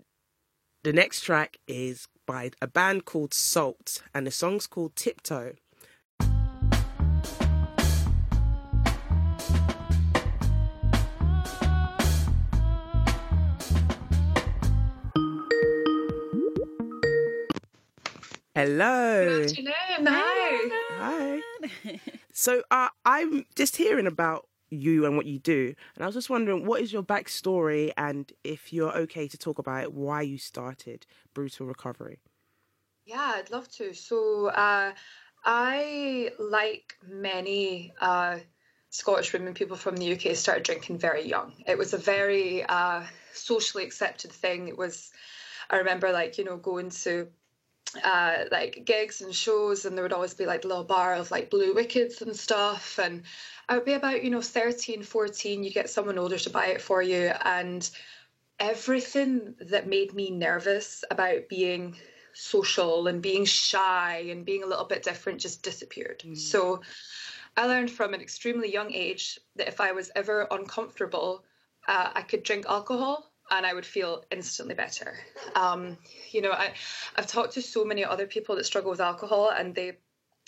The 0.84 0.92
next 0.92 1.22
track 1.22 1.58
is 1.66 2.06
by 2.26 2.50
a 2.62 2.66
band 2.66 3.04
called 3.04 3.34
Salt 3.34 4.02
and 4.14 4.26
the 4.26 4.30
song's 4.30 4.66
called 4.66 4.94
Tiptoe. 4.94 5.54
Hello. 18.58 19.24
Good 19.24 19.50
afternoon. 19.50 20.06
Hi. 20.08 21.40
Hi. 21.84 22.00
So 22.32 22.62
uh, 22.72 22.88
I'm 23.04 23.46
just 23.54 23.76
hearing 23.76 24.08
about 24.08 24.48
you 24.68 25.06
and 25.06 25.16
what 25.16 25.26
you 25.26 25.38
do, 25.38 25.74
and 25.94 26.02
I 26.02 26.06
was 26.06 26.14
just 26.16 26.28
wondering 26.28 26.66
what 26.66 26.80
is 26.80 26.92
your 26.92 27.04
backstory, 27.04 27.92
and 27.96 28.32
if 28.42 28.72
you're 28.72 28.96
okay 28.96 29.28
to 29.28 29.38
talk 29.38 29.58
about 29.60 29.92
why 29.92 30.22
you 30.22 30.38
started 30.38 31.06
Brutal 31.34 31.66
Recovery. 31.66 32.18
Yeah, 33.04 33.32
I'd 33.36 33.50
love 33.50 33.68
to. 33.72 33.92
So, 33.92 34.46
uh, 34.48 34.92
I, 35.44 36.30
like 36.40 36.94
many 37.08 37.92
uh, 38.00 38.38
Scottish 38.90 39.32
women, 39.32 39.54
people 39.54 39.76
from 39.76 39.96
the 39.96 40.12
UK, 40.12 40.34
started 40.34 40.64
drinking 40.64 40.98
very 40.98 41.28
young. 41.28 41.52
It 41.66 41.78
was 41.78 41.92
a 41.92 41.98
very 41.98 42.64
uh, 42.64 43.02
socially 43.32 43.84
accepted 43.84 44.32
thing. 44.32 44.66
It 44.66 44.78
was, 44.78 45.10
I 45.70 45.76
remember, 45.76 46.10
like, 46.12 46.38
you 46.38 46.44
know, 46.44 46.56
going 46.56 46.90
to 46.90 47.28
uh, 48.04 48.44
like 48.50 48.82
gigs 48.84 49.20
and 49.20 49.34
shows, 49.34 49.84
and 49.84 49.96
there 49.96 50.02
would 50.02 50.12
always 50.12 50.34
be 50.34 50.46
like 50.46 50.64
a 50.64 50.68
little 50.68 50.84
bar 50.84 51.14
of 51.14 51.30
like 51.30 51.50
Blue 51.50 51.74
WKDs 51.74 52.22
and 52.22 52.36
stuff. 52.36 52.98
And 52.98 53.22
I 53.68 53.74
would 53.74 53.84
be 53.84 53.94
about, 53.94 54.22
you 54.22 54.30
know, 54.30 54.42
13, 54.42 55.02
14, 55.02 55.64
you 55.64 55.70
get 55.70 55.90
someone 55.90 56.18
older 56.18 56.38
to 56.38 56.50
buy 56.50 56.66
it 56.66 56.82
for 56.82 57.02
you. 57.02 57.32
And 57.42 57.88
everything 58.60 59.54
that 59.60 59.86
made 59.86 60.14
me 60.14 60.30
nervous 60.30 61.04
about 61.10 61.48
being 61.48 61.96
social 62.34 63.06
and 63.08 63.22
being 63.22 63.44
shy 63.44 64.26
and 64.30 64.44
being 64.44 64.62
a 64.62 64.66
little 64.66 64.84
bit 64.84 65.02
different 65.02 65.40
just 65.40 65.62
disappeared. 65.62 66.22
So 66.34 66.82
I 67.56 67.66
learned 67.66 67.90
from 67.90 68.14
an 68.14 68.20
extremely 68.20 68.72
young 68.72 68.92
age 68.92 69.40
that 69.56 69.68
if 69.68 69.80
I 69.80 69.92
was 69.92 70.10
ever 70.14 70.46
uncomfortable, 70.50 71.44
uh, 71.86 72.10
I 72.14 72.22
could 72.22 72.42
drink 72.42 72.66
alcohol 72.68 73.32
and 73.50 73.66
I 73.66 73.74
would 73.74 73.86
feel 73.86 74.24
instantly 74.30 74.74
better. 74.74 75.14
Um, 75.54 75.96
you 76.30 76.42
know, 76.42 76.52
I, 76.52 76.72
I've 77.16 77.26
talked 77.26 77.54
to 77.54 77.62
so 77.62 77.84
many 77.84 78.04
other 78.04 78.26
people 78.26 78.56
that 78.56 78.66
struggle 78.66 78.90
with 78.90 79.00
alcohol, 79.00 79.50
and 79.50 79.74
they 79.74 79.98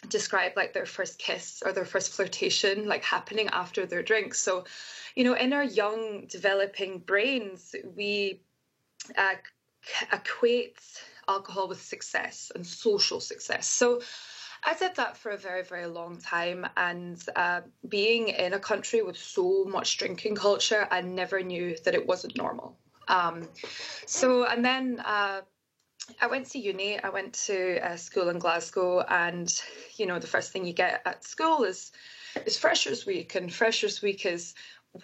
describe 0.09 0.53
like 0.57 0.73
their 0.73 0.87
first 0.87 1.19
kiss 1.19 1.63
or 1.65 1.73
their 1.73 1.85
first 1.85 2.13
flirtation 2.13 2.89
like 2.89 3.05
happening 3.05 3.49
after 3.53 3.87
their 3.87 4.03
drink. 4.03 4.35
So, 4.35 4.65
you 5.15 5.25
know, 5.25 5.35
in 5.35 5.53
our 5.53 5.65
young 5.65 6.27
developing 6.27 6.99
brains, 6.99 7.75
we 7.97 8.41
uh, 9.17 9.35
equate 10.13 10.79
alcohol 11.29 11.69
with 11.69 11.83
success 11.83 12.51
and 12.55 12.67
social 12.67 13.21
success. 13.21 13.69
So. 13.69 14.01
I 14.63 14.75
did 14.75 14.97
that 14.97 15.17
for 15.17 15.31
a 15.31 15.39
very, 15.39 15.63
very 15.63 15.87
long 15.87 16.19
time. 16.19 16.67
And 16.77 17.19
uh, 17.35 17.63
being 17.89 18.29
in 18.29 18.53
a 18.53 18.59
country 18.59 19.01
with 19.01 19.17
so 19.17 19.65
much 19.65 19.97
drinking 19.97 20.35
culture, 20.35 20.87
I 20.91 21.01
never 21.01 21.43
knew 21.43 21.77
that 21.85 21.95
it 21.95 22.07
wasn't 22.07 22.37
normal. 22.37 22.77
Um, 23.11 23.49
so, 24.07 24.45
and 24.47 24.65
then 24.65 25.01
uh, 25.05 25.41
I 26.21 26.27
went 26.29 26.51
to 26.51 26.59
uni. 26.59 26.99
I 26.99 27.11
went 27.11 27.35
to 27.47 27.79
a 27.83 27.99
school 27.99 28.29
in 28.29 28.39
Glasgow, 28.39 29.01
and 29.01 29.53
you 29.97 30.07
know, 30.07 30.19
the 30.19 30.27
first 30.27 30.53
thing 30.53 30.65
you 30.65 30.73
get 30.73 31.03
at 31.05 31.25
school 31.25 31.65
is 31.65 31.93
is 32.47 32.57
Freshers 32.57 33.05
Week, 33.05 33.35
and 33.35 33.53
Freshers 33.53 34.01
Week 34.01 34.25
is 34.25 34.55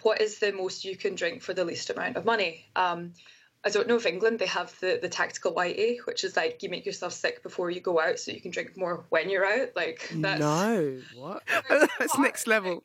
what 0.01 0.21
is 0.21 0.39
the 0.39 0.51
most 0.51 0.85
you 0.85 0.95
can 0.95 1.15
drink 1.15 1.41
for 1.41 1.53
the 1.53 1.65
least 1.65 1.89
amount 1.89 2.17
of 2.17 2.25
money. 2.25 2.65
Um, 2.75 3.13
I 3.65 3.69
don't 3.69 3.87
know 3.87 3.95
if 3.95 4.05
England 4.05 4.39
they 4.39 4.47
have 4.47 4.77
the 4.79 4.99
the 5.01 5.09
tactical 5.09 5.53
whitey, 5.53 5.97
which 6.05 6.23
is 6.23 6.35
like 6.35 6.63
you 6.63 6.69
make 6.69 6.85
yourself 6.85 7.13
sick 7.13 7.43
before 7.43 7.69
you 7.69 7.81
go 7.81 7.99
out, 7.99 8.19
so 8.19 8.31
you 8.31 8.41
can 8.41 8.51
drink 8.51 8.77
more 8.77 9.05
when 9.09 9.29
you're 9.29 9.45
out. 9.45 9.75
Like 9.75 10.09
that's 10.15 10.39
no, 10.39 10.99
what? 11.15 11.43
that's 11.99 12.17
next 12.17 12.47
level. 12.47 12.83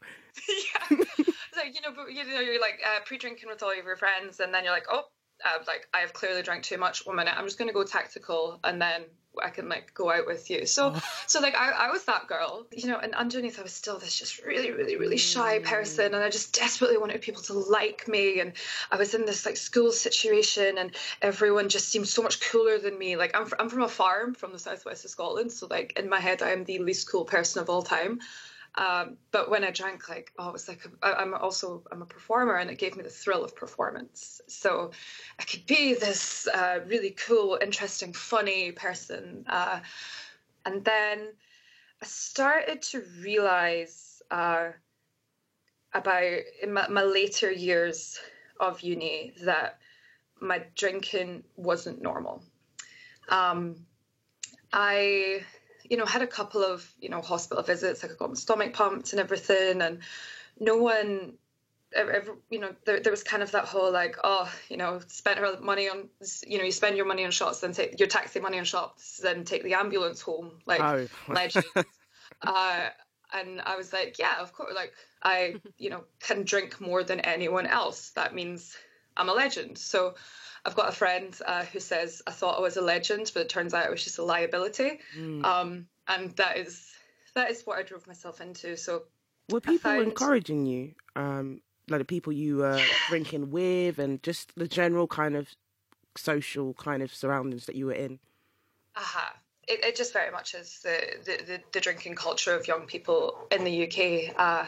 yeah, 0.91 1.25
so 1.52 1.62
you 1.62 1.80
know, 1.82 1.94
but 1.94 2.12
you 2.12 2.25
know, 2.25 2.40
you're 2.40 2.61
like 2.61 2.80
uh, 2.85 3.00
pre-drinking 3.04 3.49
with 3.49 3.62
all 3.62 3.71
of 3.71 3.85
your 3.85 3.97
friends, 3.97 4.40
and 4.40 4.52
then 4.52 4.64
you're 4.64 4.73
like, 4.73 4.87
oh, 4.90 5.04
uh, 5.44 5.59
like 5.66 5.88
I 5.94 5.99
have 5.99 6.12
clearly 6.12 6.42
drank 6.42 6.62
too 6.62 6.78
much. 6.78 7.06
One 7.06 7.16
minute, 7.16 7.35
I'm 7.37 7.44
just 7.44 7.59
gonna 7.59 7.73
go 7.73 7.85
tactical, 7.85 8.59
and 8.64 8.80
then 8.80 9.04
I 9.42 9.50
can 9.50 9.68
like 9.68 9.94
go 9.94 10.11
out 10.11 10.26
with 10.26 10.50
you. 10.50 10.66
So, 10.66 10.92
oh. 10.94 11.02
so 11.26 11.40
like 11.40 11.54
I, 11.54 11.71
I 11.71 11.90
was 11.90 12.04
that 12.04 12.26
girl, 12.26 12.66
you 12.73 12.88
know, 12.88 12.99
and 12.99 13.14
underneath 13.14 13.59
I 13.59 13.62
was 13.62 13.73
still 13.73 13.99
this 13.99 14.18
just 14.18 14.44
really, 14.44 14.71
really, 14.71 14.97
really 14.97 15.16
shy 15.16 15.59
mm. 15.59 15.64
person, 15.64 16.14
and 16.14 16.23
I 16.23 16.30
just 16.30 16.54
desperately 16.54 16.99
wanted 16.99 17.21
people 17.21 17.42
to 17.44 17.54
like 17.54 18.06
me. 18.09 18.40
And 18.40 18.52
I 18.90 18.97
was 18.97 19.14
in 19.14 19.25
this 19.25 19.47
like 19.47 19.56
school 19.56 19.92
situation, 19.92 20.78
and 20.78 20.94
everyone 21.21 21.68
just 21.68 21.88
seemed 21.88 22.09
so 22.09 22.23
much 22.23 22.40
cooler 22.40 22.78
than 22.78 22.99
me. 22.99 23.16
Like 23.16 23.37
I'm, 23.37 23.47
I'm 23.59 23.68
from 23.68 23.82
a 23.82 23.88
farm 23.88 24.35
from 24.35 24.52
the 24.52 24.59
southwest 24.59 25.04
of 25.04 25.11
Scotland, 25.11 25.52
so 25.52 25.66
like 25.68 25.99
in 25.99 26.09
my 26.09 26.21
head 26.21 26.42
I 26.42 26.50
am 26.50 26.64
the 26.64 26.78
least 26.78 27.11
cool 27.11 27.25
person 27.25 27.62
of 27.62 27.71
all 27.71 27.82
time. 27.82 28.21
Um, 28.75 29.19
but 29.33 29.50
when 29.50 29.64
I 29.64 29.71
drank, 29.71 30.09
like, 30.09 30.33
oh, 30.38 30.49
it 30.49 30.52
was 30.52 30.67
like 30.67 30.81
i 31.02 31.23
am 31.23 31.35
also 31.35 31.83
I'm 31.93 32.00
a 32.00 32.07
performer, 32.07 32.57
and 32.57 32.71
it 32.71 32.79
gave 32.79 32.97
me 32.97 33.02
the 33.02 33.11
thrill 33.11 33.45
of 33.45 33.55
performance. 33.55 34.41
So 34.49 34.93
I 35.38 35.43
could 35.43 35.67
be 35.67 35.95
this 35.95 36.49
uh, 36.49 36.81
really 36.87 37.11
cool, 37.11 37.59
interesting, 37.61 38.12
funny 38.12 38.73
person. 38.73 39.45
Uh, 39.47 39.81
and 40.64 40.85
then 40.85 41.29
I 42.00 42.07
started 42.07 42.81
to 42.83 43.05
realize 43.21 44.23
uh, 44.31 44.71
about 45.93 46.41
in 46.62 46.73
my, 46.73 46.88
my 46.88 47.02
later 47.02 47.52
years 47.52 48.19
of 48.59 48.81
uni 48.81 49.35
that 49.43 49.81
my 50.41 50.64
drinking 50.75 51.45
wasn't 51.57 52.00
normal. 52.00 52.43
Um, 53.29 53.87
I 54.73 55.45
you 55.89 55.97
know, 55.97 56.07
had 56.07 56.23
a 56.23 56.27
couple 56.27 56.62
of, 56.62 56.89
you 57.01 57.09
know, 57.09 57.21
hospital 57.21 57.62
visits. 57.62 58.03
Like 58.03 58.12
I 58.12 58.15
got 58.15 58.31
my 58.31 58.35
stomach 58.35 58.73
pumped 58.73 59.12
and 59.12 59.21
everything. 59.21 59.83
And 59.83 60.01
no 60.59 60.77
one, 60.77 61.35
ever, 61.95 62.37
you 62.51 62.59
know, 62.59 62.75
there, 62.85 63.01
there 63.01 63.11
was 63.11 63.23
kind 63.23 63.43
of 63.43 63.51
that 63.53 63.65
whole 63.65 63.93
like, 63.93 64.17
oh, 64.25 64.51
you 64.69 64.77
know, 64.77 65.01
spent 65.09 65.39
her 65.39 65.59
money 65.61 65.89
on, 65.89 66.09
you 66.47 66.59
know, 66.59 66.65
you 66.65 66.73
spend 66.73 66.97
your 66.97 67.07
money 67.07 67.25
on 67.25 67.31
shots, 67.31 67.61
then 67.61 67.73
take 67.73 67.99
your 67.99 68.09
taxi 68.09 68.41
money 68.41 68.59
on 68.59 68.65
shots, 68.65 69.19
then 69.19 69.45
take 69.45 69.62
the 69.62 69.75
ambulance 69.75 70.21
home. 70.21 70.53
Like, 70.67 70.81
oh. 70.81 71.07
legend. 71.29 71.65
uh, 72.43 72.89
and 73.35 73.61
I 73.61 73.77
was 73.77 73.93
like, 73.93 74.19
yeah, 74.19 74.41
of 74.41 74.53
course. 74.53 74.75
Like, 74.75 74.93
I, 75.23 75.57
you 75.79 75.91
know, 75.91 76.05
can 76.21 76.45
drink 76.45 76.81
more 76.81 77.03
than 77.03 77.21
anyone 77.21 77.66
else. 77.66 78.11
That 78.11 78.35
means 78.35 78.77
I'm 79.16 79.29
a 79.29 79.33
legend. 79.33 79.79
So, 79.79 80.14
I've 80.64 80.77
got 80.77 80.88
a 80.88 80.92
friend 80.92 81.37
uh, 81.44 81.64
who 81.64 81.81
says 81.81 82.22
I 82.27 82.31
thought 82.31 82.59
I 82.59 82.61
was 82.61 82.77
a 82.77 82.83
legend, 82.83 83.31
but 83.35 83.40
it 83.40 83.48
turns 83.48 83.75
out 83.75 83.87
it 83.87 83.90
was 83.90 84.05
just 84.05 84.18
a 84.18 84.25
liability. 84.25 85.01
Mm. 85.18 85.44
Um, 85.44 85.87
and 86.07 86.31
that 86.37 86.57
is 86.57 86.88
that 87.35 87.51
is 87.51 87.62
what 87.66 87.79
I 87.79 87.83
drove 87.83 88.07
myself 88.07 88.40
into. 88.40 88.77
So 88.77 89.05
were 89.51 89.61
people 89.61 89.79
found... 89.79 90.03
encouraging 90.03 90.66
you? 90.66 90.94
Um, 91.16 91.61
like 91.88 91.98
the 91.98 92.05
people 92.05 92.33
you 92.33 92.59
were 92.59 92.81
drinking 93.09 93.51
with, 93.51 93.98
and 93.98 94.22
just 94.22 94.53
the 94.57 94.68
general 94.68 95.07
kind 95.07 95.37
of 95.37 95.48
social 96.16 96.75
kind 96.75 97.03
of 97.03 97.14
surroundings 97.14 97.66
that 97.66 97.75
you 97.75 97.87
were 97.87 97.92
in. 97.92 98.18
Aha. 98.96 99.03
Uh-huh. 99.03 99.38
It, 99.68 99.85
it, 99.85 99.96
just 99.96 100.12
very 100.12 100.33
much 100.33 100.55
is 100.55 100.81
the, 100.83 100.98
the, 101.25 101.44
the, 101.44 101.61
the, 101.70 101.81
drinking 101.81 102.16
culture 102.16 102.53
of 102.53 102.66
young 102.66 102.87
people 102.87 103.46
in 103.53 103.62
the 103.62 103.87
UK. 103.87 104.35
Uh, 104.37 104.66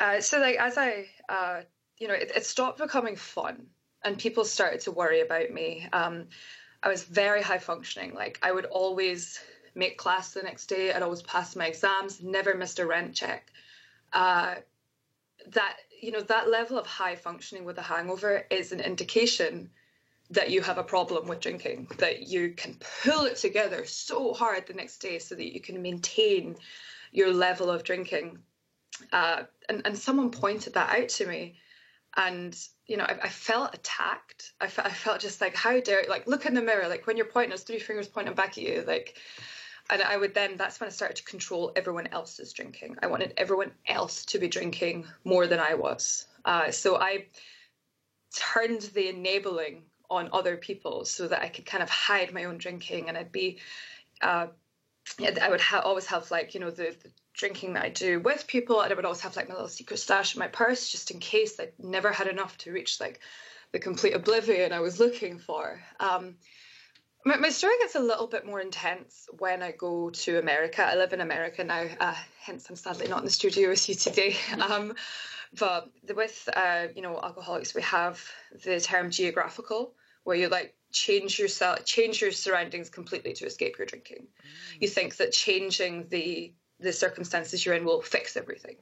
uh, 0.00 0.20
so, 0.20 0.40
like, 0.40 0.56
as 0.56 0.78
I, 0.78 1.08
uh, 1.28 1.60
you 1.98 2.08
know, 2.08 2.14
it, 2.14 2.32
it, 2.34 2.46
stopped 2.46 2.78
becoming 2.78 3.16
fun 3.16 3.66
and 4.04 4.18
people 4.18 4.44
started 4.44 4.80
to 4.80 4.90
worry 4.90 5.20
about 5.20 5.50
me. 5.50 5.86
Um, 5.92 6.26
I 6.82 6.88
was 6.88 7.04
very 7.04 7.42
high 7.42 7.58
functioning. 7.58 8.14
Like 8.14 8.38
I 8.42 8.52
would 8.52 8.66
always 8.66 9.40
make 9.74 9.96
class 9.98 10.32
the 10.32 10.42
next 10.42 10.66
day. 10.66 10.92
I'd 10.92 11.02
always 11.02 11.22
pass 11.22 11.56
my 11.56 11.66
exams. 11.66 12.22
Never 12.22 12.54
missed 12.54 12.78
a 12.78 12.86
rent 12.86 13.14
check. 13.14 13.50
Uh, 14.12 14.56
that 15.48 15.76
you 16.00 16.12
know 16.12 16.20
that 16.20 16.50
level 16.50 16.78
of 16.78 16.86
high 16.86 17.16
functioning 17.16 17.64
with 17.64 17.78
a 17.78 17.82
hangover 17.82 18.44
is 18.50 18.72
an 18.72 18.80
indication 18.80 19.70
that 20.30 20.50
you 20.50 20.62
have 20.62 20.78
a 20.78 20.84
problem 20.84 21.28
with 21.28 21.40
drinking. 21.40 21.88
That 21.98 22.28
you 22.28 22.50
can 22.50 22.76
pull 23.02 23.24
it 23.26 23.36
together 23.36 23.84
so 23.86 24.32
hard 24.32 24.66
the 24.66 24.74
next 24.74 24.98
day 24.98 25.18
so 25.18 25.34
that 25.34 25.52
you 25.52 25.60
can 25.60 25.82
maintain 25.82 26.56
your 27.12 27.32
level 27.32 27.70
of 27.70 27.84
drinking. 27.84 28.38
Uh, 29.12 29.44
and 29.68 29.82
and 29.84 29.96
someone 29.96 30.30
pointed 30.30 30.74
that 30.74 30.96
out 30.96 31.08
to 31.10 31.26
me, 31.26 31.56
and 32.16 32.58
you 32.86 32.96
know, 32.96 33.04
I, 33.04 33.16
I 33.22 33.28
felt 33.28 33.74
attacked. 33.74 34.52
I, 34.60 34.66
fe- 34.66 34.82
I 34.84 34.90
felt 34.90 35.20
just 35.20 35.40
like, 35.40 35.54
how 35.54 35.80
dare, 35.80 36.04
like, 36.08 36.26
look 36.26 36.46
in 36.46 36.54
the 36.54 36.62
mirror, 36.62 36.88
like 36.88 37.06
when 37.06 37.16
you're 37.16 37.26
pointing, 37.26 37.50
there's 37.50 37.62
three 37.62 37.78
fingers 37.78 38.08
pointing 38.08 38.34
back 38.34 38.58
at 38.58 38.64
you, 38.64 38.84
like, 38.86 39.16
and 39.90 40.02
I 40.02 40.16
would 40.16 40.34
then, 40.34 40.56
that's 40.56 40.80
when 40.80 40.88
I 40.88 40.90
started 40.90 41.16
to 41.16 41.24
control 41.24 41.72
everyone 41.76 42.08
else's 42.08 42.52
drinking. 42.52 42.96
I 43.02 43.06
wanted 43.06 43.34
everyone 43.36 43.72
else 43.86 44.24
to 44.26 44.38
be 44.38 44.48
drinking 44.48 45.06
more 45.24 45.46
than 45.46 45.58
I 45.58 45.74
was. 45.74 46.26
Uh, 46.44 46.70
so 46.70 46.96
I 46.96 47.26
turned 48.34 48.82
the 48.94 49.08
enabling 49.08 49.82
on 50.10 50.28
other 50.32 50.56
people 50.56 51.04
so 51.04 51.28
that 51.28 51.42
I 51.42 51.48
could 51.48 51.66
kind 51.66 51.82
of 51.82 51.90
hide 51.90 52.32
my 52.32 52.44
own 52.44 52.58
drinking 52.58 53.08
and 53.08 53.16
I'd 53.16 53.32
be, 53.32 53.58
uh, 54.20 54.48
I 55.20 55.48
would 55.50 55.60
ha- 55.60 55.80
always 55.80 56.06
have 56.06 56.30
like, 56.30 56.54
you 56.54 56.60
know, 56.60 56.70
the, 56.70 56.94
the 57.02 57.10
drinking 57.34 57.74
that 57.74 57.84
I 57.84 57.88
do 57.88 58.20
with 58.20 58.46
people, 58.46 58.80
and 58.80 58.92
I 58.92 58.96
would 58.96 59.04
always 59.04 59.20
have 59.20 59.36
like 59.36 59.48
my 59.48 59.54
little 59.54 59.68
secret 59.68 59.98
stash 59.98 60.34
in 60.34 60.40
my 60.40 60.48
purse 60.48 60.90
just 60.90 61.10
in 61.10 61.18
case 61.18 61.58
I 61.58 61.68
never 61.78 62.12
had 62.12 62.26
enough 62.26 62.56
to 62.58 62.72
reach 62.72 63.00
like 63.00 63.20
the 63.72 63.78
complete 63.78 64.14
oblivion 64.14 64.72
I 64.72 64.80
was 64.80 65.00
looking 65.00 65.38
for. 65.38 65.80
Um, 65.98 66.36
my, 67.24 67.36
my, 67.36 67.48
story 67.50 67.74
gets 67.78 67.94
a 67.94 68.00
little 68.00 68.26
bit 68.26 68.44
more 68.44 68.60
intense 68.60 69.28
when 69.38 69.62
I 69.62 69.70
go 69.72 70.10
to 70.10 70.38
America. 70.38 70.84
I 70.84 70.96
live 70.96 71.12
in 71.12 71.20
America 71.20 71.64
now, 71.64 71.86
uh, 72.00 72.14
hence 72.40 72.68
I'm 72.68 72.76
sadly 72.76 73.08
not 73.08 73.20
in 73.20 73.24
the 73.24 73.30
studio 73.30 73.68
with 73.68 73.88
you 73.88 73.94
today. 73.94 74.36
Um, 74.60 74.94
but 75.58 75.90
with 76.14 76.48
uh, 76.54 76.86
you 76.96 77.02
know 77.02 77.18
alcoholics, 77.22 77.74
we 77.74 77.82
have 77.82 78.22
the 78.64 78.80
term 78.80 79.10
geographical, 79.10 79.94
where 80.24 80.36
you 80.36 80.48
like 80.48 80.74
change 80.92 81.38
yourself, 81.38 81.84
change 81.84 82.20
your 82.20 82.32
surroundings 82.32 82.88
completely 82.88 83.34
to 83.34 83.46
escape 83.46 83.76
your 83.78 83.86
drinking. 83.86 84.28
Mm. 84.28 84.82
You 84.82 84.88
think 84.88 85.16
that 85.16 85.32
changing 85.32 86.08
the 86.08 86.54
the 86.82 86.92
circumstances 86.92 87.64
you're 87.64 87.74
in 87.74 87.84
will 87.84 88.02
fix 88.02 88.36
everything. 88.36 88.76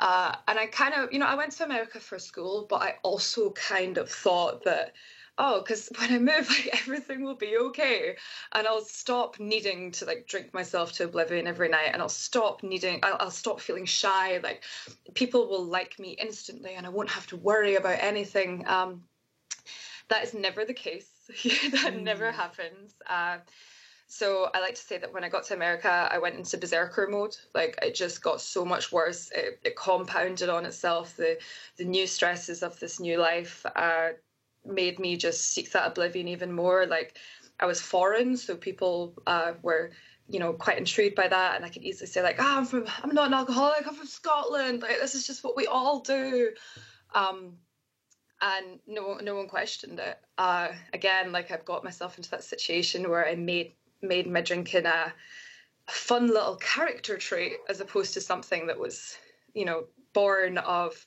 Uh, 0.00 0.34
and 0.48 0.58
I 0.58 0.66
kind 0.66 0.94
of, 0.94 1.12
you 1.12 1.18
know, 1.18 1.26
I 1.26 1.34
went 1.34 1.52
to 1.52 1.64
America 1.64 2.00
for 2.00 2.18
school, 2.18 2.66
but 2.68 2.82
I 2.82 2.96
also 3.02 3.50
kind 3.50 3.96
of 3.98 4.10
thought 4.10 4.64
that, 4.64 4.92
oh, 5.38 5.60
because 5.60 5.88
when 5.98 6.12
I 6.12 6.18
move, 6.18 6.48
like 6.50 6.70
everything 6.72 7.22
will 7.22 7.36
be 7.36 7.56
okay, 7.56 8.16
and 8.52 8.66
I'll 8.66 8.84
stop 8.84 9.38
needing 9.38 9.92
to 9.92 10.04
like 10.04 10.26
drink 10.26 10.52
myself 10.52 10.92
to 10.94 11.04
oblivion 11.04 11.46
every 11.46 11.68
night, 11.68 11.90
and 11.92 12.02
I'll 12.02 12.08
stop 12.08 12.62
needing, 12.62 13.00
I'll, 13.02 13.16
I'll 13.20 13.30
stop 13.30 13.60
feeling 13.60 13.84
shy. 13.84 14.38
Like 14.42 14.62
people 15.14 15.48
will 15.48 15.64
like 15.64 15.98
me 15.98 16.16
instantly, 16.20 16.74
and 16.74 16.86
I 16.86 16.90
won't 16.90 17.10
have 17.10 17.26
to 17.28 17.36
worry 17.36 17.76
about 17.76 17.98
anything. 18.00 18.66
Um, 18.66 19.04
that 20.08 20.24
is 20.24 20.34
never 20.34 20.64
the 20.64 20.74
case. 20.74 21.08
that 21.28 21.94
mm. 21.94 22.02
never 22.02 22.30
happens. 22.30 22.94
Uh, 23.06 23.38
so 24.06 24.50
I 24.54 24.60
like 24.60 24.74
to 24.74 24.82
say 24.82 24.98
that 24.98 25.12
when 25.12 25.24
I 25.24 25.28
got 25.28 25.44
to 25.44 25.54
America, 25.54 26.08
I 26.10 26.18
went 26.18 26.36
into 26.36 26.58
berserker 26.58 27.08
mode. 27.10 27.36
Like 27.54 27.78
it 27.82 27.94
just 27.94 28.22
got 28.22 28.40
so 28.40 28.64
much 28.64 28.92
worse. 28.92 29.30
It, 29.34 29.60
it 29.64 29.76
compounded 29.76 30.48
on 30.48 30.66
itself. 30.66 31.16
The 31.16 31.38
the 31.76 31.84
new 31.84 32.06
stresses 32.06 32.62
of 32.62 32.78
this 32.80 33.00
new 33.00 33.18
life 33.18 33.64
uh, 33.74 34.10
made 34.64 34.98
me 34.98 35.16
just 35.16 35.52
seek 35.52 35.72
that 35.72 35.86
oblivion 35.86 36.28
even 36.28 36.52
more. 36.52 36.86
Like 36.86 37.16
I 37.58 37.66
was 37.66 37.80
foreign, 37.80 38.36
so 38.36 38.56
people 38.56 39.14
uh, 39.26 39.54
were 39.62 39.92
you 40.28 40.38
know 40.38 40.52
quite 40.52 40.78
intrigued 40.78 41.16
by 41.16 41.28
that, 41.28 41.56
and 41.56 41.64
I 41.64 41.70
could 41.70 41.82
easily 41.82 42.06
say 42.06 42.22
like, 42.22 42.36
"Ah, 42.38 42.54
oh, 42.54 42.58
I'm 42.58 42.66
from 42.66 42.86
I'm 43.02 43.14
not 43.14 43.28
an 43.28 43.34
alcoholic. 43.34 43.86
I'm 43.86 43.94
from 43.94 44.06
Scotland. 44.06 44.82
Like 44.82 45.00
this 45.00 45.14
is 45.14 45.26
just 45.26 45.44
what 45.44 45.56
we 45.56 45.66
all 45.66 46.00
do." 46.00 46.50
Um, 47.14 47.54
and 48.42 48.80
no 48.86 49.14
no 49.14 49.34
one 49.34 49.48
questioned 49.48 49.98
it. 49.98 50.18
Uh, 50.36 50.68
again, 50.92 51.32
like 51.32 51.50
I've 51.50 51.64
got 51.64 51.84
myself 51.84 52.18
into 52.18 52.30
that 52.30 52.44
situation 52.44 53.08
where 53.08 53.26
I 53.26 53.34
made 53.34 53.72
made 54.04 54.26
my 54.26 54.40
drinking 54.40 54.86
a, 54.86 55.12
a 55.88 55.92
fun 55.92 56.28
little 56.28 56.56
character 56.56 57.16
trait 57.16 57.56
as 57.68 57.80
opposed 57.80 58.14
to 58.14 58.20
something 58.20 58.66
that 58.68 58.78
was, 58.78 59.16
you 59.54 59.64
know, 59.64 59.84
born 60.12 60.58
of 60.58 61.04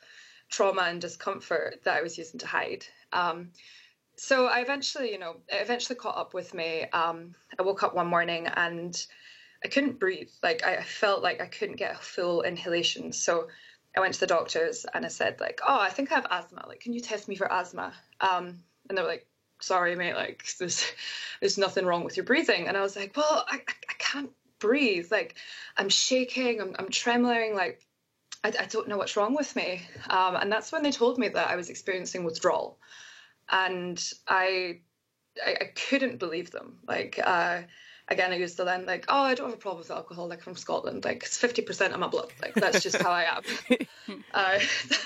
trauma 0.49 0.83
and 0.83 1.01
discomfort 1.01 1.81
that 1.83 1.97
I 1.97 2.01
was 2.01 2.17
using 2.17 2.39
to 2.39 2.47
hide. 2.47 2.85
Um, 3.11 3.51
so 4.17 4.47
I 4.47 4.59
eventually, 4.59 5.11
you 5.11 5.19
know, 5.19 5.37
it 5.47 5.61
eventually 5.61 5.95
caught 5.95 6.17
up 6.17 6.33
with 6.33 6.53
me. 6.53 6.85
Um, 6.91 7.35
I 7.57 7.61
woke 7.63 7.83
up 7.83 7.93
one 7.93 8.07
morning 8.07 8.47
and 8.47 9.05
I 9.63 9.67
couldn't 9.67 9.99
breathe. 9.99 10.29
Like 10.41 10.63
I 10.63 10.81
felt 10.81 11.23
like 11.23 11.41
I 11.41 11.47
couldn't 11.47 11.77
get 11.77 11.95
a 11.95 11.99
full 11.99 12.41
inhalation. 12.41 13.13
So 13.13 13.47
I 13.95 13.99
went 13.99 14.13
to 14.15 14.19
the 14.19 14.27
doctors 14.27 14.85
and 14.93 15.05
I 15.05 15.09
said 15.09 15.39
like, 15.39 15.59
"Oh, 15.67 15.79
I 15.79 15.89
think 15.89 16.11
I 16.11 16.15
have 16.15 16.27
asthma. 16.29 16.65
Like, 16.67 16.79
can 16.79 16.93
you 16.93 16.99
test 16.99 17.27
me 17.27 17.35
for 17.35 17.51
asthma?" 17.51 17.93
Um, 18.21 18.59
and 18.89 18.97
they 18.97 19.01
were 19.01 19.07
like, 19.07 19.27
"Sorry, 19.59 19.95
mate. 19.95 20.15
Like, 20.15 20.45
there's 20.59 20.85
there's 21.39 21.57
nothing 21.57 21.85
wrong 21.85 22.03
with 22.03 22.17
your 22.17 22.25
breathing." 22.25 22.67
And 22.67 22.77
I 22.77 22.81
was 22.81 22.95
like, 22.95 23.15
"Well, 23.15 23.45
I 23.49 23.61
I 23.89 23.93
can't 23.97 24.31
breathe. 24.59 25.11
Like, 25.11 25.35
I'm 25.77 25.89
shaking. 25.89 26.61
I'm 26.61 26.75
I'm 26.79 26.89
trembling. 26.89 27.55
Like, 27.55 27.85
I, 28.43 28.49
I 28.59 28.65
don't 28.65 28.87
know 28.87 28.97
what's 28.97 29.17
wrong 29.17 29.35
with 29.35 29.55
me." 29.55 29.81
Um, 30.09 30.35
and 30.35 30.51
that's 30.51 30.71
when 30.71 30.83
they 30.83 30.91
told 30.91 31.17
me 31.17 31.29
that 31.29 31.49
I 31.49 31.55
was 31.55 31.69
experiencing 31.69 32.23
withdrawal 32.23 32.79
and 33.49 34.13
I, 34.27 34.79
I, 35.45 35.51
I 35.61 35.65
couldn't 35.89 36.19
believe 36.19 36.51
them. 36.51 36.79
Like, 36.87 37.19
uh, 37.23 37.61
again, 38.09 38.31
I 38.31 38.37
used 38.37 38.57
to 38.57 38.63
then 38.63 38.85
like, 38.85 39.05
oh, 39.09 39.21
I 39.21 39.35
don't 39.35 39.49
have 39.49 39.57
a 39.57 39.61
problem 39.61 39.79
with 39.79 39.91
alcohol. 39.91 40.27
Like 40.27 40.41
from 40.41 40.55
Scotland, 40.55 41.05
like 41.05 41.23
it's 41.23 41.37
fifty 41.37 41.61
percent 41.61 41.93
of 41.93 41.99
my 41.99 42.07
blood. 42.07 42.31
Like 42.41 42.53
that's 42.53 42.83
just 42.83 43.01
how 43.01 43.11
I 43.11 43.23
am. 43.23 43.43
uh, 44.33 44.59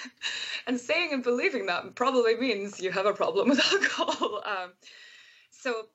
and 0.67 0.79
saying 0.79 1.13
and 1.13 1.23
believing 1.23 1.65
that 1.67 1.95
probably 1.95 2.35
means 2.35 2.79
you 2.79 2.91
have 2.91 3.05
a 3.05 3.13
problem 3.13 3.49
with 3.49 3.59
alcohol. 3.71 4.43
Um, 4.45 4.71
so 5.49 5.87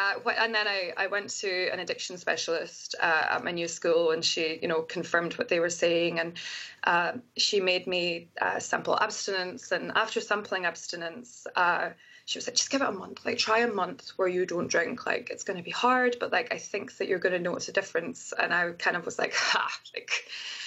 uh, 0.00 0.30
and 0.38 0.54
then 0.54 0.66
I, 0.66 0.92
I 0.96 1.06
went 1.08 1.28
to 1.40 1.68
an 1.70 1.78
addiction 1.78 2.16
specialist 2.16 2.94
uh, 3.00 3.26
at 3.32 3.44
my 3.44 3.50
new 3.50 3.68
school 3.68 4.12
and 4.12 4.24
she 4.24 4.58
you 4.62 4.68
know 4.68 4.80
confirmed 4.80 5.36
what 5.36 5.48
they 5.48 5.60
were 5.60 5.70
saying 5.70 6.18
and 6.18 6.32
uh, 6.84 7.12
she 7.36 7.60
made 7.60 7.86
me 7.86 8.28
uh, 8.40 8.58
sample 8.58 8.98
abstinence 8.98 9.72
and 9.72 9.92
after 9.94 10.20
sampling 10.20 10.64
abstinence 10.64 11.46
uh, 11.54 11.90
she 12.24 12.38
was 12.38 12.46
like 12.46 12.56
just 12.56 12.70
give 12.70 12.80
it 12.80 12.88
a 12.88 12.92
month 12.92 13.26
like 13.26 13.36
try 13.36 13.58
a 13.58 13.72
month 13.72 14.12
where 14.16 14.28
you 14.28 14.46
don't 14.46 14.68
drink 14.68 15.04
like 15.04 15.28
it's 15.30 15.44
going 15.44 15.58
to 15.58 15.62
be 15.62 15.70
hard 15.70 16.16
but 16.18 16.32
like 16.32 16.54
i 16.54 16.56
think 16.58 16.96
that 16.96 17.06
you're 17.06 17.18
going 17.18 17.34
to 17.34 17.38
notice 17.38 17.68
a 17.68 17.72
difference. 17.72 18.32
And 18.38 18.54
i 18.54 18.70
kind 18.72 18.96
of 18.96 19.04
was 19.04 19.18
like 19.18 19.34
ha 19.36 19.68
like 19.94 20.10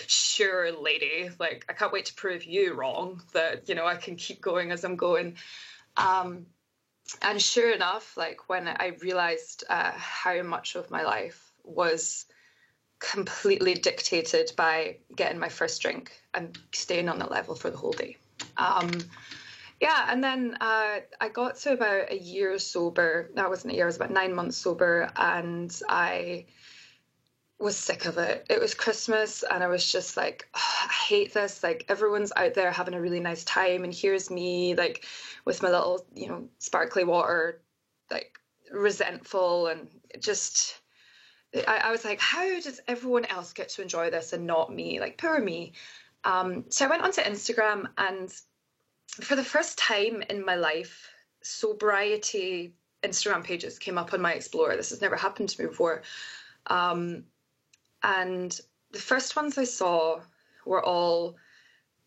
sure 0.05 0.71
lady 0.79 1.29
like 1.39 1.65
i 1.69 1.73
can't 1.73 1.91
wait 1.91 2.05
to 2.05 2.13
prove 2.13 2.43
you 2.43 2.75
wrong 2.75 3.21
that 3.33 3.67
you 3.67 3.73
know 3.73 3.87
i 3.87 3.95
can 3.95 4.15
keep 4.15 4.41
going 4.41 4.71
as 4.71 4.83
i'm 4.83 4.95
going. 4.95 5.37
Um, 5.95 6.47
and 7.21 7.41
sure 7.41 7.71
enough, 7.71 8.17
like 8.17 8.49
when 8.49 8.67
I 8.67 8.97
realized 9.01 9.63
uh, 9.69 9.91
how 9.95 10.41
much 10.43 10.75
of 10.75 10.91
my 10.91 11.03
life 11.03 11.51
was 11.63 12.25
completely 12.99 13.73
dictated 13.73 14.51
by 14.55 14.97
getting 15.15 15.39
my 15.39 15.49
first 15.49 15.81
drink 15.81 16.11
and 16.33 16.57
staying 16.73 17.09
on 17.09 17.19
that 17.19 17.31
level 17.31 17.55
for 17.55 17.69
the 17.69 17.77
whole 17.77 17.91
day. 17.91 18.17
Um, 18.57 18.91
yeah, 19.81 20.07
and 20.09 20.23
then 20.23 20.57
uh, 20.61 20.99
I 21.19 21.29
got 21.33 21.57
to 21.57 21.73
about 21.73 22.11
a 22.11 22.17
year 22.17 22.57
sober. 22.59 23.29
That 23.35 23.49
wasn't 23.49 23.73
a 23.73 23.75
year; 23.75 23.85
it 23.85 23.87
was 23.87 23.97
about 23.97 24.11
nine 24.11 24.33
months 24.33 24.57
sober, 24.57 25.11
and 25.17 25.77
I 25.89 26.45
was 27.59 27.77
sick 27.77 28.05
of 28.05 28.17
it. 28.17 28.45
It 28.49 28.59
was 28.59 28.73
Christmas, 28.73 29.43
and 29.43 29.63
I 29.63 29.67
was 29.67 29.89
just 29.89 30.17
like, 30.17 30.47
oh, 30.53 30.75
I 30.89 30.91
hate 30.91 31.33
this. 31.33 31.63
Like 31.63 31.85
everyone's 31.87 32.33
out 32.35 32.53
there 32.53 32.71
having 32.71 32.93
a 32.93 33.01
really 33.01 33.19
nice 33.19 33.43
time, 33.43 33.83
and 33.83 33.93
here's 33.93 34.29
me, 34.29 34.75
like 34.75 35.05
with 35.45 35.61
my 35.61 35.69
little, 35.69 36.05
you 36.13 36.27
know, 36.27 36.49
sparkly 36.59 37.03
water, 37.03 37.61
like 38.11 38.39
resentful 38.71 39.67
and 39.67 39.87
just. 40.19 40.79
I, 41.67 41.81
I 41.85 41.91
was 41.91 42.03
like, 42.03 42.19
how 42.19 42.59
does 42.59 42.81
everyone 42.87 43.25
else 43.25 43.53
get 43.53 43.69
to 43.69 43.83
enjoy 43.83 44.09
this 44.09 44.33
and 44.33 44.47
not 44.47 44.73
me? 44.73 44.99
Like, 44.99 45.19
poor 45.19 45.39
me. 45.39 45.73
Um, 46.23 46.65
so 46.69 46.85
I 46.85 46.89
went 46.89 47.03
onto 47.03 47.21
Instagram, 47.21 47.85
and 47.97 48.33
for 49.21 49.35
the 49.35 49.43
first 49.43 49.77
time 49.77 50.23
in 50.29 50.43
my 50.43 50.55
life, 50.55 51.09
sobriety 51.43 52.73
Instagram 53.03 53.43
pages 53.43 53.77
came 53.77 53.97
up 53.97 54.13
on 54.13 54.21
my 54.21 54.33
Explorer. 54.33 54.75
This 54.75 54.89
has 54.89 55.01
never 55.01 55.15
happened 55.15 55.49
to 55.49 55.61
me 55.61 55.67
before. 55.67 56.01
Um, 56.67 57.25
and 58.03 58.59
the 58.91 58.99
first 58.99 59.35
ones 59.35 59.57
I 59.57 59.63
saw 59.63 60.21
were 60.65 60.83
all 60.83 61.35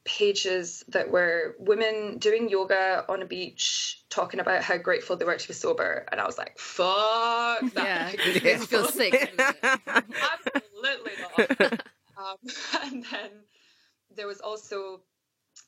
pages 0.07 0.85
that 0.89 1.11
were 1.11 1.57
women 1.59 2.19
doing 2.19 2.49
yoga 2.49 3.05
on 3.09 3.23
a 3.23 3.27
beach 3.27 4.01
talking 4.09 4.39
about 4.39 4.63
how 4.63 4.77
grateful 4.79 5.17
they 5.17 5.25
were 5.25 5.37
to 5.37 5.49
be 5.49 5.53
sober. 5.53 6.07
And 6.11 6.21
i 6.21 6.25
was 6.25 6.39
like 6.39 6.57
fuck 6.59 7.61
that. 7.75 7.75
yeah 7.75 8.13
it 8.15 8.61
feels 8.61 8.95
sick 8.95 9.41
absolutely 9.85 11.13
not. 11.21 11.83
Um, 12.19 12.37
and 12.83 13.05
then 13.05 13.31
there 14.17 14.27
was 14.27 14.41
also 14.41 15.03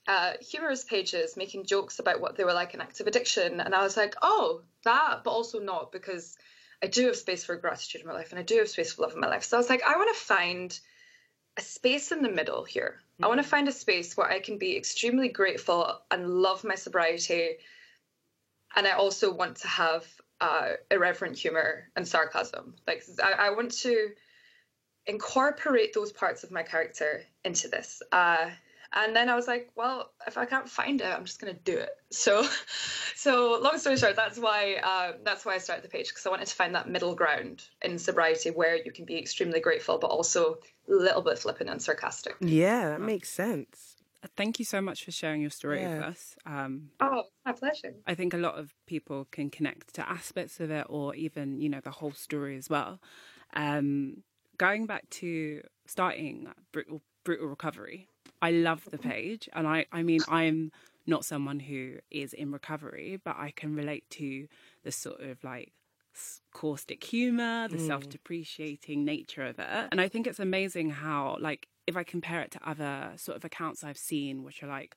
uh, 0.06 0.32
humorous 0.40 0.82
pages 0.82 1.36
making 1.36 1.66
jokes 1.66 1.98
about 1.98 2.22
what 2.22 2.36
they 2.36 2.44
were 2.44 2.54
like 2.54 2.72
in 2.72 2.80
active 2.80 3.06
addiction. 3.06 3.60
And 3.60 3.74
i 3.74 3.82
was 3.82 3.98
like 3.98 4.14
oh 4.22 4.62
that 4.84 5.24
but 5.24 5.30
also 5.30 5.58
not 5.58 5.92
because 5.92 6.38
i 6.82 6.86
do 6.86 7.06
have 7.06 7.16
space 7.16 7.44
for 7.44 7.56
gratitude 7.56 8.00
in 8.00 8.06
my 8.06 8.14
life 8.14 8.30
and 8.30 8.38
i 8.38 8.42
do 8.42 8.58
have 8.58 8.68
space 8.68 8.92
for 8.92 9.02
love 9.02 9.14
in 9.14 9.20
my 9.20 9.28
life 9.28 9.44
so 9.44 9.56
i 9.56 9.60
was 9.60 9.70
like 9.70 9.82
i 9.82 9.96
want 9.96 10.14
to 10.14 10.20
find 10.20 10.78
a 11.58 11.60
space 11.60 12.12
in 12.12 12.22
the 12.22 12.30
middle 12.30 12.64
here. 12.64 13.00
Mm-hmm. 13.14 13.24
I 13.24 13.28
want 13.28 13.42
to 13.42 13.48
find 13.48 13.68
a 13.68 13.72
space 13.72 14.16
where 14.16 14.30
I 14.30 14.40
can 14.40 14.58
be 14.58 14.76
extremely 14.76 15.28
grateful 15.28 16.00
and 16.10 16.28
love 16.28 16.64
my 16.64 16.76
sobriety. 16.76 17.56
And 18.74 18.86
I 18.86 18.92
also 18.92 19.34
want 19.34 19.56
to 19.58 19.68
have 19.68 20.06
uh, 20.40 20.68
irreverent 20.90 21.36
humor 21.36 21.90
and 21.96 22.06
sarcasm. 22.06 22.76
Like, 22.86 23.02
I, 23.22 23.48
I, 23.48 23.50
want 23.50 23.72
to 23.80 24.10
incorporate 25.04 25.92
those 25.92 26.12
parts 26.12 26.44
of 26.44 26.52
my 26.52 26.62
character 26.62 27.22
into 27.44 27.66
this. 27.66 28.02
Uh, 28.12 28.50
and 28.92 29.14
then 29.14 29.28
I 29.28 29.34
was 29.34 29.46
like, 29.46 29.70
well, 29.76 30.10
if 30.26 30.38
I 30.38 30.46
can't 30.46 30.68
find 30.68 31.00
it, 31.00 31.06
I'm 31.06 31.24
just 31.24 31.40
gonna 31.40 31.52
do 31.52 31.76
it. 31.76 31.90
So, 32.10 32.46
so 33.14 33.58
long 33.62 33.78
story 33.78 33.96
short, 33.96 34.16
that's 34.16 34.38
why 34.38 34.76
uh, 34.82 35.12
that's 35.24 35.44
why 35.44 35.54
I 35.54 35.58
started 35.58 35.84
the 35.84 35.88
page 35.88 36.08
because 36.08 36.26
I 36.26 36.30
wanted 36.30 36.46
to 36.46 36.54
find 36.54 36.74
that 36.74 36.88
middle 36.88 37.14
ground 37.14 37.64
in 37.82 37.98
sobriety 37.98 38.50
where 38.50 38.76
you 38.76 38.92
can 38.92 39.04
be 39.04 39.18
extremely 39.18 39.60
grateful, 39.60 39.98
but 39.98 40.08
also 40.08 40.58
a 40.88 40.92
little 40.92 41.22
bit 41.22 41.38
flippant 41.38 41.68
and 41.70 41.82
sarcastic. 41.82 42.36
Yeah, 42.40 42.90
that 42.90 43.00
makes 43.00 43.30
sense. 43.30 43.96
Thank 44.36 44.58
you 44.58 44.64
so 44.64 44.80
much 44.80 45.04
for 45.04 45.12
sharing 45.12 45.42
your 45.42 45.50
story 45.50 45.80
yeah. 45.80 45.94
with 45.94 46.02
us. 46.04 46.36
Um, 46.44 46.90
oh, 47.00 47.24
my 47.44 47.52
pleasure. 47.52 47.94
I 48.06 48.14
think 48.14 48.34
a 48.34 48.38
lot 48.38 48.58
of 48.58 48.74
people 48.86 49.28
can 49.30 49.48
connect 49.48 49.94
to 49.94 50.08
aspects 50.08 50.58
of 50.58 50.70
it, 50.70 50.86
or 50.88 51.14
even 51.14 51.60
you 51.60 51.68
know 51.68 51.80
the 51.80 51.90
whole 51.90 52.12
story 52.12 52.56
as 52.56 52.68
well. 52.68 53.00
Um, 53.54 54.22
going 54.56 54.86
back 54.86 55.08
to 55.10 55.62
starting 55.86 56.48
brutal, 56.72 57.02
brutal 57.28 57.48
recovery, 57.48 58.08
I 58.40 58.52
love 58.52 58.88
the 58.90 58.96
page, 58.96 59.50
and 59.52 59.68
I 59.68 59.84
I 59.92 60.02
mean 60.02 60.20
I'm 60.28 60.72
not 61.06 61.26
someone 61.26 61.60
who 61.60 61.98
is 62.10 62.32
in 62.32 62.52
recovery, 62.52 63.20
but 63.22 63.36
I 63.36 63.50
can 63.54 63.74
relate 63.74 64.08
to 64.12 64.48
the 64.82 64.90
sort 64.90 65.20
of 65.20 65.44
like 65.44 65.72
caustic 66.54 67.04
humor, 67.04 67.68
the 67.68 67.76
mm. 67.76 67.86
self-depreciating 67.86 69.04
nature 69.04 69.44
of 69.44 69.58
it. 69.58 69.88
And 69.92 70.00
I 70.00 70.08
think 70.08 70.26
it's 70.26 70.40
amazing 70.40 70.88
how 70.88 71.36
like 71.38 71.68
if 71.86 71.98
I 71.98 72.02
compare 72.02 72.40
it 72.40 72.50
to 72.52 72.60
other 72.66 73.12
sort 73.16 73.36
of 73.36 73.44
accounts 73.44 73.84
I've 73.84 73.98
seen 73.98 74.42
which 74.42 74.62
are 74.62 74.68
like 74.68 74.96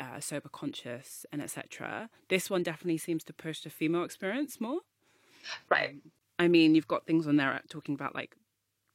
uh, 0.00 0.18
sober 0.18 0.48
conscious 0.48 1.24
and 1.30 1.40
etc. 1.40 2.10
This 2.28 2.50
one 2.50 2.64
definitely 2.64 2.98
seems 2.98 3.22
to 3.24 3.32
push 3.32 3.60
the 3.60 3.70
female 3.70 4.02
experience 4.02 4.60
more. 4.60 4.80
Right. 5.68 5.90
Um, 5.90 6.02
I 6.36 6.48
mean, 6.48 6.74
you've 6.74 6.88
got 6.88 7.06
things 7.06 7.28
on 7.28 7.36
there 7.36 7.60
talking 7.68 7.94
about 7.94 8.16
like 8.16 8.34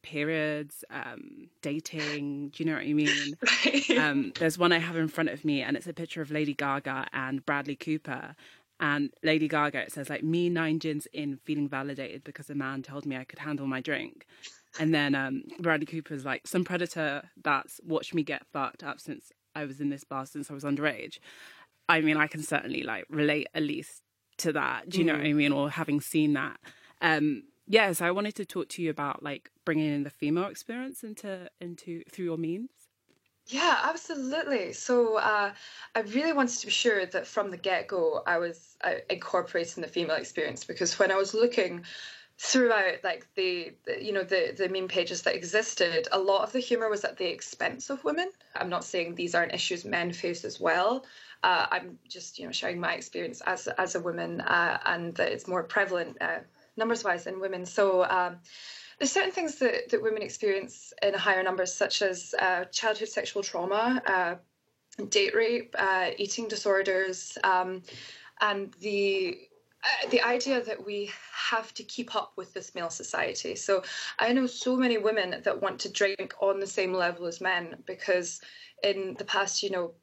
periods, 0.05 0.85
um, 0.91 1.49
dating. 1.61 2.49
Do 2.49 2.63
you 2.63 2.69
know 2.69 2.77
what 2.77 2.85
I 2.85 2.93
mean? 2.93 3.37
Um, 3.97 4.33
there's 4.39 4.57
one 4.57 4.71
I 4.71 4.77
have 4.77 4.97
in 4.97 5.07
front 5.07 5.29
of 5.29 5.43
me, 5.45 5.61
and 5.61 5.75
it's 5.75 5.87
a 5.87 5.93
picture 5.93 6.21
of 6.21 6.29
Lady 6.29 6.53
Gaga 6.53 7.07
and 7.13 7.45
Bradley 7.45 7.75
Cooper. 7.75 8.35
And 8.79 9.09
Lady 9.23 9.47
Gaga, 9.47 9.79
it 9.79 9.91
says 9.91 10.09
like 10.09 10.23
me 10.23 10.49
nine 10.49 10.79
gins 10.79 11.07
in, 11.13 11.37
feeling 11.43 11.67
validated 11.67 12.23
because 12.23 12.49
a 12.49 12.55
man 12.55 12.83
told 12.83 13.05
me 13.05 13.15
I 13.15 13.23
could 13.23 13.39
handle 13.39 13.67
my 13.67 13.81
drink. 13.81 14.25
And 14.79 14.93
then 14.93 15.15
um, 15.15 15.43
Bradley 15.59 15.85
Cooper's 15.85 16.25
like 16.25 16.45
some 16.45 16.65
predator 16.65 17.23
that's 17.41 17.79
watched 17.83 18.13
me 18.13 18.23
get 18.23 18.45
fucked 18.51 18.83
up 18.83 18.99
since 18.99 19.31
I 19.55 19.65
was 19.65 19.79
in 19.79 19.89
this 19.89 20.03
bar 20.03 20.25
since 20.25 20.51
I 20.51 20.53
was 20.53 20.63
underage. 20.63 21.19
I 21.87 22.01
mean, 22.01 22.17
I 22.17 22.27
can 22.27 22.43
certainly 22.43 22.83
like 22.83 23.05
relate 23.09 23.47
at 23.53 23.63
least 23.63 24.01
to 24.37 24.51
that. 24.53 24.89
Do 24.89 24.99
you 24.99 25.05
mm. 25.05 25.07
know 25.07 25.13
what 25.13 25.21
I 25.21 25.29
mm. 25.29 25.35
mean? 25.35 25.51
Or 25.51 25.69
having 25.69 26.01
seen 26.01 26.33
that. 26.33 26.57
Um, 27.01 27.43
yeah, 27.67 27.91
so 27.93 28.05
I 28.05 28.11
wanted 28.11 28.35
to 28.35 28.45
talk 28.45 28.69
to 28.69 28.81
you 28.81 28.89
about 28.89 29.23
like 29.23 29.51
bringing 29.65 29.93
in 29.93 30.03
the 30.03 30.09
female 30.09 30.45
experience 30.45 31.03
into 31.03 31.49
into 31.59 32.03
through 32.11 32.25
your 32.25 32.37
means. 32.37 32.69
Yeah, 33.47 33.79
absolutely. 33.83 34.73
So 34.73 35.17
uh, 35.17 35.53
I 35.93 35.99
really 35.99 36.33
wanted 36.33 36.57
to 36.59 36.67
be 36.67 36.71
sure 36.71 37.05
that 37.05 37.27
from 37.27 37.51
the 37.51 37.57
get 37.57 37.87
go 37.87 38.23
I 38.25 38.37
was 38.37 38.75
uh, 38.83 38.95
incorporating 39.09 39.81
the 39.81 39.89
female 39.89 40.15
experience 40.15 40.63
because 40.63 40.97
when 40.97 41.11
I 41.11 41.15
was 41.15 41.33
looking 41.33 41.83
throughout 42.37 43.01
like 43.03 43.27
the, 43.35 43.71
the, 43.85 44.03
you 44.03 44.11
know 44.11 44.23
the 44.23 44.53
the 44.57 44.67
meme 44.67 44.89
pages 44.89 45.21
that 45.21 45.35
existed 45.35 46.07
a 46.11 46.19
lot 46.19 46.43
of 46.43 46.51
the 46.51 46.59
humor 46.59 46.89
was 46.89 47.05
at 47.05 47.15
the 47.15 47.25
expense 47.25 47.89
of 47.89 48.03
women 48.03 48.29
i'm 48.57 48.67
not 48.67 48.83
saying 48.83 49.15
these 49.15 49.33
aren't 49.33 49.53
issues 49.53 49.85
men 49.85 50.11
face 50.11 50.43
as 50.43 50.59
well 50.59 51.05
uh, 51.45 51.67
I'm 51.69 51.99
just 52.09 52.39
you 52.39 52.45
know 52.45 52.51
sharing 52.51 52.79
my 52.79 52.93
experience 52.93 53.39
as 53.45 53.67
as 53.67 53.93
a 53.93 53.99
woman, 53.99 54.41
uh, 54.41 54.79
and 54.83 55.13
that 55.15 55.31
it's 55.31 55.47
more 55.47 55.61
prevalent 55.61 56.17
uh, 56.19 56.39
numbers 56.77 57.03
wise 57.03 57.27
in 57.27 57.39
women. 57.39 57.65
So. 57.65 58.03
Um, 58.03 58.37
there's 58.97 59.11
certain 59.11 59.31
things 59.31 59.55
that, 59.55 59.89
that 59.89 60.01
women 60.01 60.21
experience 60.21 60.93
in 61.03 61.13
higher 61.13 61.43
numbers, 61.43 61.73
such 61.73 62.01
as 62.01 62.33
uh, 62.39 62.63
childhood 62.71 63.09
sexual 63.09 63.43
trauma, 63.43 64.01
uh, 64.07 64.35
date 65.09 65.35
rape, 65.35 65.75
uh, 65.77 66.11
eating 66.17 66.47
disorders, 66.47 67.37
um, 67.43 67.81
and 68.41 68.73
the 68.79 69.37
uh, 69.83 70.09
the 70.09 70.21
idea 70.21 70.63
that 70.63 70.83
we 70.83 71.11
have 71.31 71.73
to 71.75 71.83
keep 71.83 72.15
up 72.15 72.33
with 72.37 72.53
this 72.53 72.73
male 72.73 72.89
society. 72.89 73.55
So 73.55 73.83
I 74.17 74.33
know 74.33 74.47
so 74.47 74.75
many 74.75 74.97
women 74.97 75.41
that 75.43 75.61
want 75.61 75.79
to 75.81 75.91
drink 75.91 76.33
on 76.39 76.59
the 76.59 76.67
same 76.67 76.93
level 76.93 77.27
as 77.27 77.39
men 77.39 77.83
because 77.85 78.41
in 78.81 79.15
the 79.19 79.25
past, 79.25 79.61
you 79.61 79.69
know, 79.69 79.93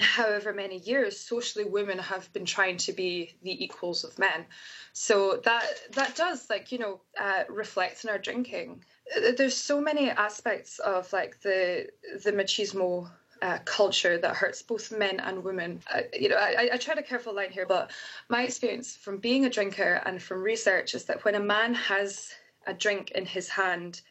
however 0.00 0.52
many 0.52 0.78
years, 0.78 1.18
socially 1.18 1.64
women 1.64 1.98
have 1.98 2.32
been 2.32 2.44
trying 2.44 2.78
to 2.78 2.92
be 2.92 3.34
the 3.42 3.64
equals 3.64 4.04
of 4.04 4.18
men. 4.18 4.46
So 4.92 5.40
that 5.44 5.64
that 5.92 6.16
does 6.16 6.48
like 6.50 6.72
you 6.72 6.78
know 6.78 7.00
uh, 7.18 7.44
reflect 7.48 8.04
in 8.04 8.10
our 8.10 8.18
drinking. 8.18 8.84
Uh, 9.16 9.32
there's 9.36 9.56
so 9.56 9.80
many 9.80 10.10
aspects 10.10 10.78
of 10.80 11.12
like 11.12 11.40
the 11.42 11.88
the 12.24 12.32
machismo 12.32 13.10
uh, 13.42 13.58
culture 13.64 14.18
that 14.18 14.36
hurts 14.36 14.62
both 14.62 14.92
men 14.92 15.20
and 15.20 15.42
women. 15.44 15.80
Uh, 15.92 16.02
you 16.12 16.28
know, 16.28 16.36
I, 16.36 16.70
I 16.72 16.76
tried 16.76 16.98
a 16.98 17.02
careful 17.02 17.34
line 17.34 17.50
here, 17.50 17.66
but 17.66 17.90
my 18.28 18.42
experience 18.42 18.96
from 18.96 19.18
being 19.18 19.46
a 19.46 19.50
drinker 19.50 20.02
and 20.04 20.22
from 20.22 20.42
research 20.42 20.94
is 20.94 21.04
that 21.04 21.24
when 21.24 21.34
a 21.34 21.40
man 21.40 21.74
has 21.74 22.34
a 22.66 22.74
drink 22.74 23.12
in 23.12 23.24
his 23.24 23.48
hand, 23.48 24.02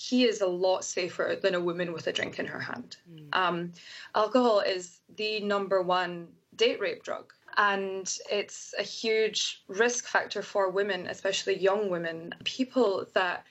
he 0.00 0.24
is 0.24 0.40
a 0.40 0.46
lot 0.46 0.82
safer 0.82 1.38
than 1.42 1.54
a 1.54 1.60
woman 1.60 1.92
with 1.92 2.06
a 2.06 2.12
drink 2.12 2.38
in 2.38 2.46
her 2.46 2.58
hand. 2.58 2.96
Mm. 3.12 3.28
Um, 3.34 3.72
alcohol 4.14 4.60
is 4.60 5.00
the 5.16 5.40
number 5.40 5.82
one 5.82 6.28
date 6.56 6.80
rape 6.80 7.02
drug. 7.02 7.34
And 7.58 8.10
it's 8.30 8.74
a 8.78 8.82
huge 8.82 9.62
risk 9.68 10.06
factor 10.06 10.40
for 10.40 10.70
women, 10.70 11.06
especially 11.06 11.58
young 11.58 11.90
women. 11.90 12.34
People 12.44 13.04
that 13.12 13.44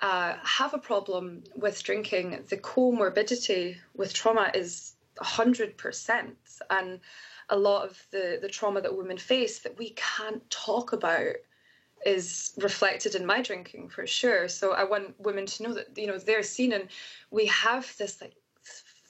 uh, 0.00 0.34
have 0.42 0.74
a 0.74 0.78
problem 0.78 1.44
with 1.54 1.80
drinking, 1.84 2.46
the 2.48 2.56
comorbidity 2.56 3.76
with 3.94 4.12
trauma 4.12 4.50
is 4.54 4.94
100%. 5.20 6.32
And 6.70 6.98
a 7.48 7.56
lot 7.56 7.84
of 7.84 8.04
the, 8.10 8.40
the 8.42 8.48
trauma 8.48 8.80
that 8.80 8.96
women 8.96 9.18
face 9.18 9.60
that 9.60 9.78
we 9.78 9.90
can't 9.90 10.42
talk 10.50 10.92
about 10.92 11.36
is 12.04 12.52
reflected 12.58 13.14
in 13.14 13.26
my 13.26 13.42
drinking 13.42 13.88
for 13.88 14.06
sure. 14.06 14.48
So 14.48 14.72
I 14.72 14.84
want 14.84 15.18
women 15.20 15.46
to 15.46 15.62
know 15.62 15.74
that, 15.74 15.96
you 15.96 16.06
know, 16.06 16.18
they're 16.18 16.42
seen 16.42 16.72
and 16.72 16.88
we 17.30 17.46
have 17.46 17.92
this 17.98 18.20
like 18.20 18.34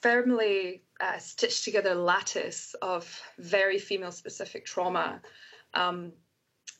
firmly 0.02 0.82
uh, 1.00 1.18
stitched 1.18 1.64
together 1.64 1.94
lattice 1.94 2.74
of 2.82 3.20
very 3.38 3.78
female 3.78 4.12
specific 4.12 4.66
trauma. 4.66 5.20
Um, 5.74 6.12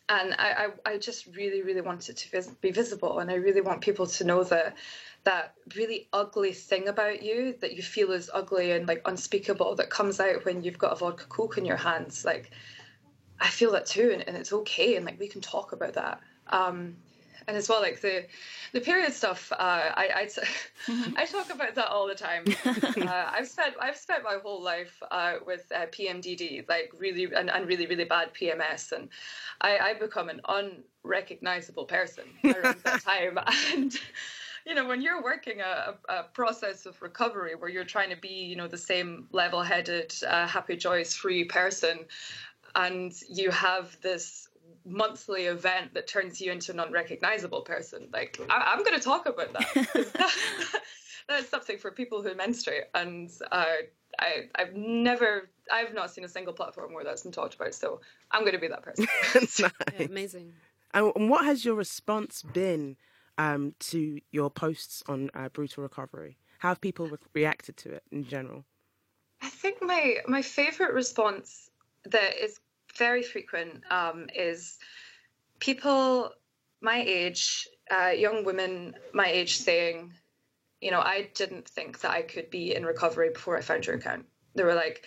and 0.09 0.35
I, 0.39 0.69
I, 0.87 0.93
I, 0.93 0.99
just 0.99 1.27
really, 1.37 1.63
really 1.63 1.81
want 1.81 2.09
it 2.09 2.17
to 2.19 2.31
vis- 2.31 2.49
be 2.61 2.71
visible, 2.71 3.21
and 3.21 3.31
I 3.31 3.35
really 3.35 3.61
want 3.61 3.81
people 3.81 4.07
to 4.07 4.25
know 4.25 4.45
that 4.45 4.77
that 5.25 5.55
really 5.77 6.09
ugly 6.13 6.53
thing 6.53 6.89
about 6.89 7.23
you 7.23 7.55
that 7.61 7.77
you 7.77 7.83
feel 7.83 8.11
is 8.11 8.29
ugly 8.35 8.73
and 8.73 8.89
like 8.89 9.01
unspeakable 9.05 9.77
that 9.77 9.89
comes 9.89 10.19
out 10.19 10.45
when 10.45 10.65
you've 10.65 10.79
got 10.79 10.93
a 10.93 10.97
vodka 10.97 11.25
coke 11.29 11.57
in 11.57 11.65
your 11.65 11.77
hands. 11.77 12.25
Like, 12.25 12.51
I 13.43 13.49
feel 13.49 13.73
that 13.73 13.87
too, 13.87 14.11
and, 14.13 14.27
and 14.27 14.37
it's 14.37 14.53
okay, 14.53 14.97
and 14.97 15.05
like 15.05 15.19
we 15.19 15.29
can 15.29 15.41
talk 15.41 15.73
about 15.73 15.95
that. 15.95 16.21
Um, 16.49 16.97
and 17.47 17.57
as 17.57 17.69
well 17.69 17.81
like 17.81 18.01
the 18.01 18.25
the 18.73 18.81
period 18.81 19.13
stuff 19.13 19.53
uh, 19.53 19.57
I 19.59 20.29
I, 20.89 21.13
I 21.17 21.27
talk 21.27 21.53
about 21.53 21.75
that 21.75 21.89
all 21.89 22.07
the 22.07 22.15
time 22.15 22.45
uh, 22.65 23.31
I've 23.33 23.49
spent 23.49 23.75
I've 23.81 23.97
spent 23.97 24.25
my 24.25 24.39
whole 24.43 24.63
life 24.63 25.03
uh, 25.11 25.35
with 25.47 25.71
uh, 25.75 25.87
PMDD 25.87 26.69
like 26.69 26.93
really 26.99 27.33
and, 27.35 27.51
and 27.51 27.67
really 27.67 27.87
really 27.87 28.05
bad 28.05 28.33
PMS 28.35 28.93
and 28.93 29.09
I, 29.61 29.79
I 29.79 29.95
become 29.95 30.29
an 30.29 30.41
unrecognizable 31.05 31.85
person 31.85 32.25
around 32.45 32.77
that 32.85 33.03
time 33.03 33.39
and 33.75 33.99
you 34.67 34.75
know 34.75 34.87
when 34.87 35.03
you're 35.03 35.23
working 35.23 35.61
a, 35.61 35.95
a, 36.09 36.23
process 36.35 36.87
of 36.87 37.01
recovery 37.03 37.57
where 37.57 37.69
you're 37.69 37.85
trying 37.85 38.11
to 38.11 38.17
be 38.17 38.29
you 38.29 38.57
know 38.57 38.69
the 38.69 38.79
same 38.79 39.27
level-headed 39.33 40.15
uh, 40.29 40.47
happy 40.47 40.77
joyous 40.77 41.15
free 41.15 41.45
person 41.45 42.01
and 42.75 43.13
you 43.29 43.51
have 43.51 43.97
this 44.03 44.49
monthly 44.85 45.45
event 45.45 45.95
that 45.95 46.07
turns 46.07 46.41
you 46.41 46.53
into 46.53 46.73
an 46.73 46.81
unrecognizable 46.81 47.63
person. 47.63 48.09
Like 48.13 48.41
I, 48.51 48.73
am 48.73 48.85
going 48.85 48.99
to 48.99 49.05
talk 49.05 49.27
about 49.27 49.53
that. 49.53 50.07
That's 51.29 51.49
something 51.49 51.79
for 51.79 51.91
people 51.91 52.23
who 52.23 52.35
menstruate, 52.35 52.85
and 52.95 53.31
uh, 53.53 53.65
I, 54.19 54.49
I've 54.55 54.75
never, 54.75 55.51
I've 55.71 55.95
not 55.95 56.11
seen 56.11 56.25
a 56.25 56.29
single 56.29 56.53
platform 56.53 56.93
where 56.93 57.05
that's 57.05 57.23
been 57.23 57.33
talked 57.33 57.55
about. 57.55 57.75
So 57.75 58.01
I'm 58.31 58.41
going 58.41 58.55
to 58.55 58.59
be 58.59 58.69
that 58.69 58.83
person. 58.83 59.07
nice. 59.35 59.61
yeah, 59.61 59.71
amazing. 60.01 60.53
And 60.93 61.31
what 61.31 61.45
has 61.45 61.65
your 61.65 61.77
response 61.77 62.43
been 62.43 62.97
um, 63.39 63.75
to 63.81 64.21
your 64.33 64.51
posts 64.51 65.03
on 65.07 65.31
uh, 65.33 65.49
brutal 65.49 65.85
recovery? 65.85 66.39
How 66.59 66.71
have 66.71 66.81
people 66.81 67.07
re- 67.07 67.19
reacted 67.35 67.77
to 67.79 67.93
it 67.93 68.03
in 68.11 68.27
general? 68.27 68.65
I 69.41 69.49
think 69.49 69.79
my 69.81 70.19
my 70.29 70.43
favorite 70.43 70.93
response 70.93 71.71
that 72.05 72.43
is 72.43 72.61
very 72.97 73.23
frequent 73.23 73.83
um, 73.91 74.27
is 74.35 74.79
people 75.59 76.31
my 76.81 77.01
age, 77.01 77.69
uh, 77.91 78.09
young 78.09 78.45
women 78.45 78.95
my 79.15 79.27
age, 79.27 79.57
saying, 79.59 80.13
you 80.81 80.91
know, 80.91 81.01
I 81.01 81.31
didn't 81.35 81.69
think 81.69 82.01
that 82.01 82.11
I 82.11 82.23
could 82.23 82.51
be 82.51 82.75
in 82.75 82.85
recovery 82.85 83.31
before 83.31 83.57
I 83.57 83.61
found 83.61 83.87
your 83.87 83.97
account. 83.97 84.27
They 84.55 84.65
were 84.65 84.75
like, 84.75 85.07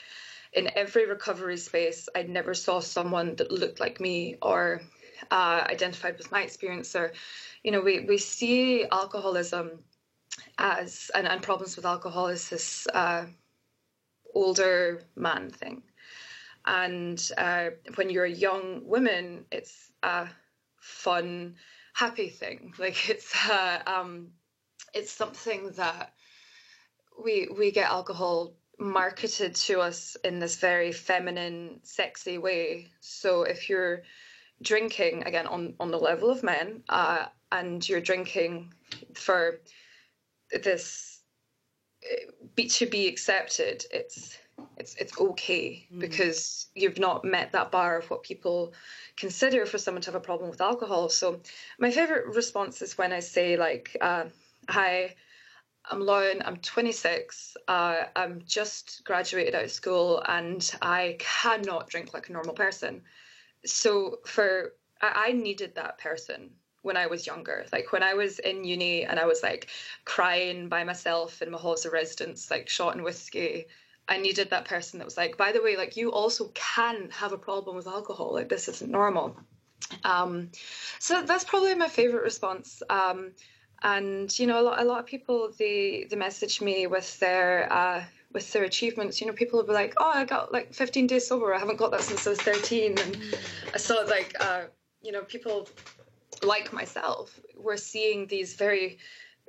in 0.53 0.71
every 0.75 1.05
recovery 1.05 1.57
space, 1.57 2.07
I 2.15 2.23
never 2.23 2.53
saw 2.53 2.79
someone 2.79 3.35
that 3.35 3.51
looked 3.51 3.81
like 3.81 3.99
me 3.99 4.37
or 4.41 4.81
uh, 5.29 5.65
identified 5.69 6.17
with 6.17 6.31
my 6.31 6.43
experience. 6.43 6.95
Or, 6.95 7.11
you 7.61 7.71
know, 7.71 7.81
we, 7.81 7.99
we 7.99 8.17
see 8.17 8.85
alcoholism 8.89 9.83
as, 10.57 11.11
and, 11.13 11.27
and 11.27 11.41
problems 11.41 11.75
with 11.75 11.85
alcohol 11.85 12.27
as 12.27 12.49
this 12.49 12.87
uh, 12.93 13.25
older 14.33 15.01
man 15.17 15.51
thing. 15.51 15.83
And 16.65 17.21
uh, 17.37 17.69
when 17.95 18.09
you're 18.09 18.25
a 18.25 18.29
young 18.29 18.81
woman, 18.85 19.45
it's 19.51 19.91
a 20.01 20.27
fun, 20.79 21.55
happy 21.93 22.29
thing. 22.29 22.73
Like 22.79 23.09
it's 23.09 23.33
uh, 23.49 23.79
um, 23.85 24.31
it's 24.93 25.11
something 25.11 25.71
that 25.77 26.13
we 27.23 27.47
we 27.55 27.71
get 27.71 27.89
alcohol 27.89 28.55
marketed 28.79 29.55
to 29.55 29.79
us 29.79 30.17
in 30.23 30.39
this 30.39 30.57
very 30.57 30.91
feminine, 30.91 31.79
sexy 31.83 32.37
way. 32.37 32.91
So 32.99 33.43
if 33.43 33.69
you're 33.69 34.03
drinking 34.61 35.23
again 35.25 35.47
on 35.47 35.75
on 35.79 35.91
the 35.91 35.99
level 35.99 36.29
of 36.29 36.43
men, 36.43 36.83
uh, 36.89 37.25
and 37.51 37.87
you're 37.87 38.01
drinking 38.01 38.73
for 39.13 39.61
this 40.63 41.21
uh, 42.03 42.61
to 42.69 42.85
be 42.85 43.07
accepted, 43.07 43.85
it's 43.91 44.37
it's 44.77 44.95
it's 44.95 45.19
okay 45.19 45.87
mm. 45.93 45.99
because 45.99 46.67
you've 46.75 46.99
not 46.99 47.23
met 47.23 47.51
that 47.51 47.71
bar 47.71 47.97
of 47.97 48.09
what 48.09 48.23
people 48.23 48.73
consider 49.17 49.65
for 49.65 49.77
someone 49.77 50.01
to 50.01 50.11
have 50.11 50.15
a 50.15 50.23
problem 50.23 50.49
with 50.49 50.61
alcohol. 50.61 51.09
So 51.09 51.39
my 51.79 51.91
favorite 51.91 52.35
response 52.35 52.81
is 52.81 52.97
when 52.97 53.13
I 53.13 53.19
say 53.19 53.57
like, 53.57 53.95
uh, 54.01 54.25
"Hi, 54.69 55.15
I'm 55.89 56.01
Lauren. 56.01 56.41
I'm 56.45 56.57
26. 56.57 57.57
Uh, 57.67 58.03
I'm 58.15 58.41
just 58.45 59.01
graduated 59.05 59.55
out 59.55 59.63
of 59.63 59.71
school, 59.71 60.23
and 60.27 60.69
I 60.81 61.17
cannot 61.19 61.89
drink 61.89 62.13
like 62.13 62.29
a 62.29 62.33
normal 62.33 62.53
person." 62.53 63.03
So 63.65 64.19
for 64.25 64.73
I, 65.01 65.27
I 65.27 65.31
needed 65.31 65.75
that 65.75 65.97
person 65.97 66.51
when 66.81 66.97
I 66.97 67.07
was 67.07 67.25
younger. 67.25 67.65
Like 67.71 67.91
when 67.91 68.03
I 68.03 68.13
was 68.13 68.39
in 68.39 68.63
uni 68.63 69.05
and 69.05 69.19
I 69.19 69.25
was 69.25 69.41
like 69.41 69.67
crying 70.05 70.69
by 70.69 70.83
myself 70.83 71.41
in 71.41 71.49
my 71.49 71.57
halls 71.57 71.85
of 71.85 71.93
residence, 71.93 72.51
like 72.51 72.69
shot 72.69 72.93
and 72.93 73.03
whiskey 73.03 73.65
I 74.07 74.17
needed 74.17 74.49
that 74.51 74.65
person 74.65 74.99
that 74.99 75.05
was 75.05 75.17
like, 75.17 75.37
by 75.37 75.51
the 75.51 75.61
way, 75.61 75.77
like 75.77 75.97
you 75.97 76.11
also 76.11 76.51
can 76.53 77.09
have 77.09 77.33
a 77.33 77.37
problem 77.37 77.75
with 77.75 77.87
alcohol. 77.87 78.33
Like 78.33 78.49
this 78.49 78.67
isn't 78.67 78.91
normal. 78.91 79.35
Um, 80.03 80.51
so 80.99 81.23
that's 81.23 81.43
probably 81.43 81.75
my 81.75 81.87
favorite 81.87 82.23
response. 82.23 82.83
Um, 82.89 83.31
and 83.83 84.37
you 84.37 84.47
know, 84.47 84.59
a 84.59 84.63
lot, 84.63 84.81
a 84.81 84.85
lot 84.85 84.99
of 84.99 85.05
people 85.05 85.51
they 85.57 86.07
they 86.09 86.15
message 86.15 86.61
me 86.61 86.87
with 86.87 87.19
their 87.19 87.71
uh, 87.71 88.03
with 88.31 88.51
their 88.53 88.63
achievements. 88.63 89.19
You 89.19 89.27
know, 89.27 89.33
people 89.33 89.59
will 89.59 89.67
be 89.67 89.73
like, 89.73 89.93
"Oh, 89.97 90.11
I 90.13 90.25
got 90.25 90.51
like 90.51 90.73
15 90.73 91.07
days 91.07 91.27
sober. 91.27 91.53
I 91.53 91.59
haven't 91.59 91.77
got 91.77 91.91
that 91.91 92.01
since 92.01 92.25
I 92.25 92.31
was 92.31 92.41
13." 92.41 92.97
And 92.99 93.17
I 93.73 93.77
saw 93.77 93.95
like, 94.07 94.35
uh, 94.39 94.63
you 95.01 95.11
know, 95.11 95.23
people 95.23 95.67
like 96.43 96.71
myself 96.73 97.39
were 97.55 97.77
seeing 97.77 98.27
these 98.27 98.55
very 98.55 98.97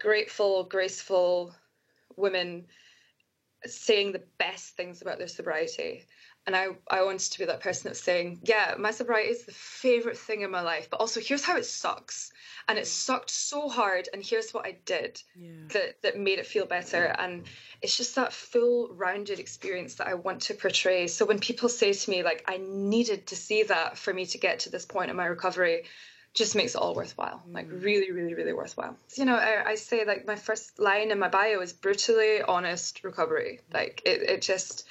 grateful, 0.01 0.65
graceful 0.65 1.55
women 2.17 2.67
saying 3.71 4.13
the 4.13 4.23
best 4.39 4.77
things 4.77 5.03
about 5.03 5.19
their 5.19 5.29
sobriety 5.29 6.07
and 6.47 6.55
I, 6.55 6.69
I 6.89 7.03
wanted 7.03 7.33
to 7.33 7.39
be 7.41 7.45
that 7.47 7.61
person 7.61 7.89
that's 7.89 8.01
saying, 8.01 8.39
yeah, 8.45 8.75
my 8.79 8.93
sobriety 8.93 9.31
is 9.31 9.45
the 9.45 9.53
favorite 9.53 10.17
thing 10.17 10.43
in 10.43 10.51
my 10.51 10.61
life, 10.61 10.89
but 10.89 11.01
also 11.01 11.21
here's 11.21 11.43
how 11.43 11.57
it 11.57 11.67
sucks. 11.67 12.33
And 12.69 12.79
it 12.79 12.85
mm. 12.85 12.87
sucked 12.87 13.31
so 13.31 13.69
hard, 13.69 14.09
and 14.13 14.25
here's 14.25 14.55
what 14.55 14.65
I 14.65 14.77
did 14.85 15.21
Yeah. 15.35 15.51
that, 15.73 16.03
that 16.03 16.19
made 16.19 16.39
it 16.39 16.47
feel 16.47 16.65
better. 16.65 17.05
And 17.19 17.47
it's 17.83 17.97
just 17.97 18.15
that 18.15 18.33
full 18.33 18.89
rounded 18.95 19.41
experience 19.41 19.97
that 19.97 20.07
I 20.07 20.15
want 20.15 20.43
to 20.43 20.55
portray. 20.55 21.09
So 21.09 21.27
when 21.27 21.41
people 21.41 21.69
say 21.69 21.93
to 21.93 22.11
me, 22.11 22.23
like, 22.23 22.45
I 22.47 22.59
needed 22.59 23.27
to 23.29 23.37
see 23.37 23.65
that 23.65 23.99
for 23.99 24.15
me 24.15 24.27
to 24.27 24.39
get 24.39 24.61
to 24.61 24.71
this 24.71 24.87
point 24.87 25.11
in 25.11 25.17
my 25.17 25.27
recovery, 25.27 25.85
just 26.37 26.55
makes 26.55 26.75
it 26.75 26.79
all 26.79 26.95
worthwhile 26.95 27.43
like 27.51 27.67
really 27.71 28.13
really 28.13 28.35
really 28.35 28.53
worthwhile. 28.53 28.97
You 29.17 29.25
know 29.25 29.37
I, 29.37 29.71
I 29.71 29.75
say 29.75 30.05
like 30.05 30.27
my 30.27 30.37
first 30.37 30.79
line 30.79 31.11
in 31.11 31.19
my 31.19 31.29
bio 31.29 31.61
is 31.61 31.73
brutally 31.73 32.43
honest 32.43 33.03
recovery. 33.03 33.61
Like 33.73 34.03
it, 34.05 34.23
it 34.23 34.43
just 34.43 34.87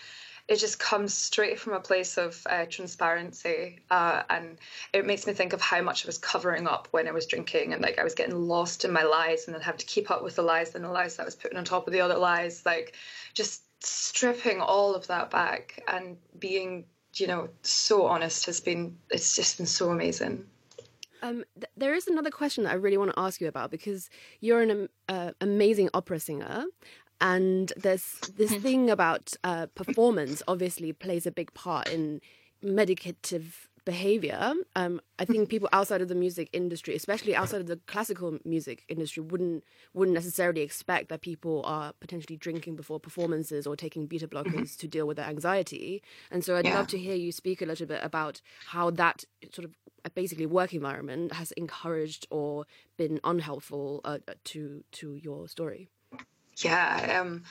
it 0.48 0.58
just 0.58 0.78
comes 0.78 1.14
straight 1.14 1.60
from 1.60 1.74
a 1.74 1.80
place 1.80 2.18
of 2.18 2.40
uh, 2.48 2.66
transparency 2.70 3.80
uh, 3.90 4.22
and 4.30 4.58
it 4.94 5.06
makes 5.06 5.26
me 5.26 5.34
think 5.34 5.54
of 5.54 5.62
how 5.62 5.82
much 5.82 6.06
i 6.06 6.08
was 6.08 6.20
covering 6.20 6.68
up 6.68 6.88
when 6.92 7.08
i 7.08 7.12
was 7.12 7.26
drinking 7.26 7.74
and 7.74 7.82
like 7.82 7.98
i 7.98 8.04
was 8.04 8.14
getting 8.14 8.36
lost 8.36 8.86
in 8.86 8.92
my 8.92 9.02
lies 9.02 9.48
and 9.48 9.56
then 9.56 9.62
having 9.62 9.80
to 9.80 9.86
keep 9.88 10.12
up 10.12 10.24
with 10.24 10.36
the 10.36 10.44
lies 10.44 10.76
and 10.76 10.86
the 10.86 10.90
lies 10.90 11.16
that 11.16 11.24
i 11.24 11.26
was 11.26 11.36
putting 11.36 11.58
on 11.58 11.66
top 11.66 11.88
of 11.88 11.94
the 11.94 12.02
other 12.02 12.18
lies. 12.18 12.64
Like 12.64 12.96
just 13.34 13.64
stripping 13.84 14.62
all 14.62 14.96
of 14.96 15.08
that 15.08 15.30
back 15.30 15.84
and 15.88 16.18
being 16.40 16.86
you 17.16 17.28
know 17.28 17.50
so 17.62 18.06
honest 18.06 18.46
has 18.46 18.60
been 18.60 18.98
it's 19.10 19.36
just 19.36 19.58
been 19.58 19.66
so 19.66 19.90
amazing 19.90 20.46
Um, 21.26 21.44
th- 21.60 21.72
there 21.76 21.96
is 21.96 22.08
another 22.08 22.30
question 22.30 22.66
that 22.66 22.72
I 22.72 22.76
really 22.76 22.98
want 22.98 23.12
to 23.12 23.20
ask 23.20 23.42
you 23.42 23.48
about 23.48 23.72
because 23.72 24.10
you're 24.42 24.62
an 24.62 24.72
um, 24.72 24.88
uh, 25.10 25.32
amazing 25.42 25.90
opera 25.94 26.20
singer, 26.20 26.66
and 27.20 27.74
there's 27.76 28.20
this 28.38 28.54
thing 28.66 28.90
about 28.90 29.34
uh, 29.44 29.66
performance. 29.74 30.44
Obviously, 30.48 30.94
plays 30.94 31.26
a 31.26 31.32
big 31.32 31.54
part 31.54 31.90
in 31.90 32.22
medicative 32.64 33.68
behavior. 33.86 34.54
Um, 34.76 35.00
I 35.20 35.26
think 35.26 35.50
people 35.50 35.70
outside 35.72 36.02
of 36.02 36.08
the 36.08 36.16
music 36.16 36.50
industry, 36.54 36.96
especially 36.96 37.36
outside 37.36 37.62
of 37.62 37.68
the 37.68 37.78
classical 37.88 38.40
music 38.44 38.84
industry, 38.88 39.24
wouldn't 39.24 39.64
wouldn't 39.94 40.16
necessarily 40.16 40.62
expect 40.62 41.10
that 41.10 41.22
people 41.22 41.62
are 41.66 41.94
potentially 42.00 42.38
drinking 42.38 42.76
before 42.76 43.00
performances 43.00 43.66
or 43.68 43.76
taking 43.76 44.08
beta 44.08 44.28
blockers 44.28 44.76
to 44.78 44.88
deal 44.88 45.08
with 45.08 45.18
their 45.18 45.28
anxiety. 45.28 46.02
And 46.32 46.44
so, 46.44 46.56
I'd 46.58 46.66
Yeah. 46.66 46.74
love 46.74 46.88
to 46.88 46.98
hear 46.98 47.16
you 47.16 47.32
speak 47.32 47.62
a 47.62 47.66
little 47.66 47.88
bit 47.88 48.04
about 48.04 48.42
how 48.66 48.90
that 48.92 49.24
sort 49.54 49.66
of 49.66 49.76
uh, 50.04 50.10
basically 50.16 50.46
work 50.48 50.74
environment 50.74 51.34
has 51.34 51.52
encouraged 51.54 52.28
or 52.32 52.66
been 52.98 53.20
unhelpful 53.24 54.02
uh, 54.04 54.20
to 54.46 54.84
to 54.94 55.14
your 55.16 55.48
story. 55.48 55.90
yeah 56.64 57.20
um 57.22 57.44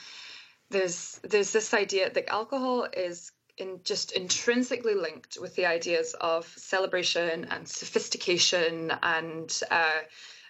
there's 0.69 1.19
there's 1.23 1.51
this 1.53 1.73
idea 1.73 2.09
that 2.11 2.29
alcohol 2.29 2.87
is 2.95 3.31
in 3.57 3.79
just 3.83 4.11
intrinsically 4.11 4.95
linked 4.95 5.37
with 5.39 5.55
the 5.55 5.65
ideas 5.65 6.13
of 6.19 6.45
celebration 6.57 7.45
and 7.45 7.67
sophistication 7.67 8.91
and 9.01 9.61
uh, 9.71 10.01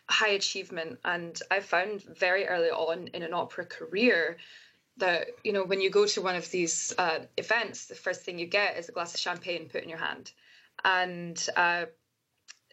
high 0.10 0.30
achievement. 0.30 1.00
And 1.06 1.40
i 1.52 1.60
found 1.60 2.04
very 2.04 2.48
early 2.48 2.70
on 2.70 3.08
in 3.08 3.24
an 3.24 3.34
opera 3.34 3.66
career 3.66 4.38
that 4.98 5.28
you 5.44 5.52
know 5.52 5.64
when 5.64 5.82
you 5.82 5.90
go 5.90 6.06
to 6.06 6.22
one 6.22 6.36
of 6.36 6.50
these 6.52 6.94
uh, 6.98 7.20
events 7.38 7.88
the 7.88 7.96
first 7.96 8.22
thing 8.22 8.40
you 8.40 8.46
get 8.46 8.78
is 8.78 8.88
a 8.88 8.94
glass 8.94 9.14
of 9.14 9.20
champagne 9.20 9.70
put 9.70 9.84
in 9.84 9.90
your 9.90 10.00
hand. 10.00 10.32
And 10.84 11.38
uh, 11.56 11.86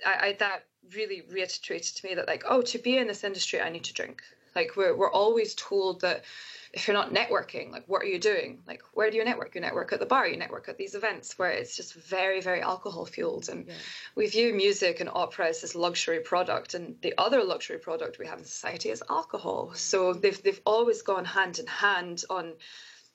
I, 0.06 0.26
I 0.26 0.36
that 0.38 0.64
really 0.94 1.22
reiterated 1.30 1.96
to 1.96 2.06
me 2.06 2.14
that 2.14 2.26
like 2.26 2.44
oh 2.48 2.62
to 2.62 2.78
be 2.78 2.98
in 2.98 3.06
this 3.06 3.22
industry 3.22 3.60
i 3.60 3.68
need 3.68 3.84
to 3.84 3.94
drink 3.94 4.20
like 4.54 4.76
we're, 4.76 4.96
we're 4.96 5.10
always 5.10 5.54
told 5.54 6.00
that 6.02 6.24
if 6.72 6.88
you're 6.88 6.96
not 6.96 7.12
networking 7.12 7.70
like 7.70 7.84
what 7.86 8.02
are 8.02 8.06
you 8.06 8.18
doing? 8.18 8.60
Like 8.66 8.82
where 8.94 9.10
do 9.10 9.16
you 9.16 9.24
network? 9.24 9.54
You 9.54 9.60
network 9.60 9.92
at 9.92 10.00
the 10.00 10.06
bar 10.06 10.26
you 10.26 10.36
network 10.36 10.68
at 10.68 10.78
these 10.78 10.94
events 10.94 11.38
where 11.38 11.50
it's 11.50 11.76
just 11.76 11.94
very 11.94 12.40
very 12.40 12.60
alcohol 12.60 13.04
fueled. 13.04 13.48
And 13.48 13.68
we 14.14 14.26
view 14.26 14.54
music 14.54 15.00
and 15.00 15.10
opera 15.12 15.48
as 15.48 15.60
this 15.60 15.74
luxury 15.74 16.20
product 16.20 16.74
and 16.74 16.96
the 17.02 17.14
other 17.18 17.44
luxury 17.44 17.78
product 17.78 18.18
we 18.18 18.26
have 18.26 18.38
in 18.38 18.44
society 18.44 18.90
is 18.90 19.02
alcohol. 19.10 19.72
So 19.74 20.12
they've, 20.14 20.42
they've 20.42 20.60
always 20.64 21.02
gone 21.02 21.24
hand 21.24 21.58
in 21.58 21.66
hand 21.66 22.24
on 22.30 22.54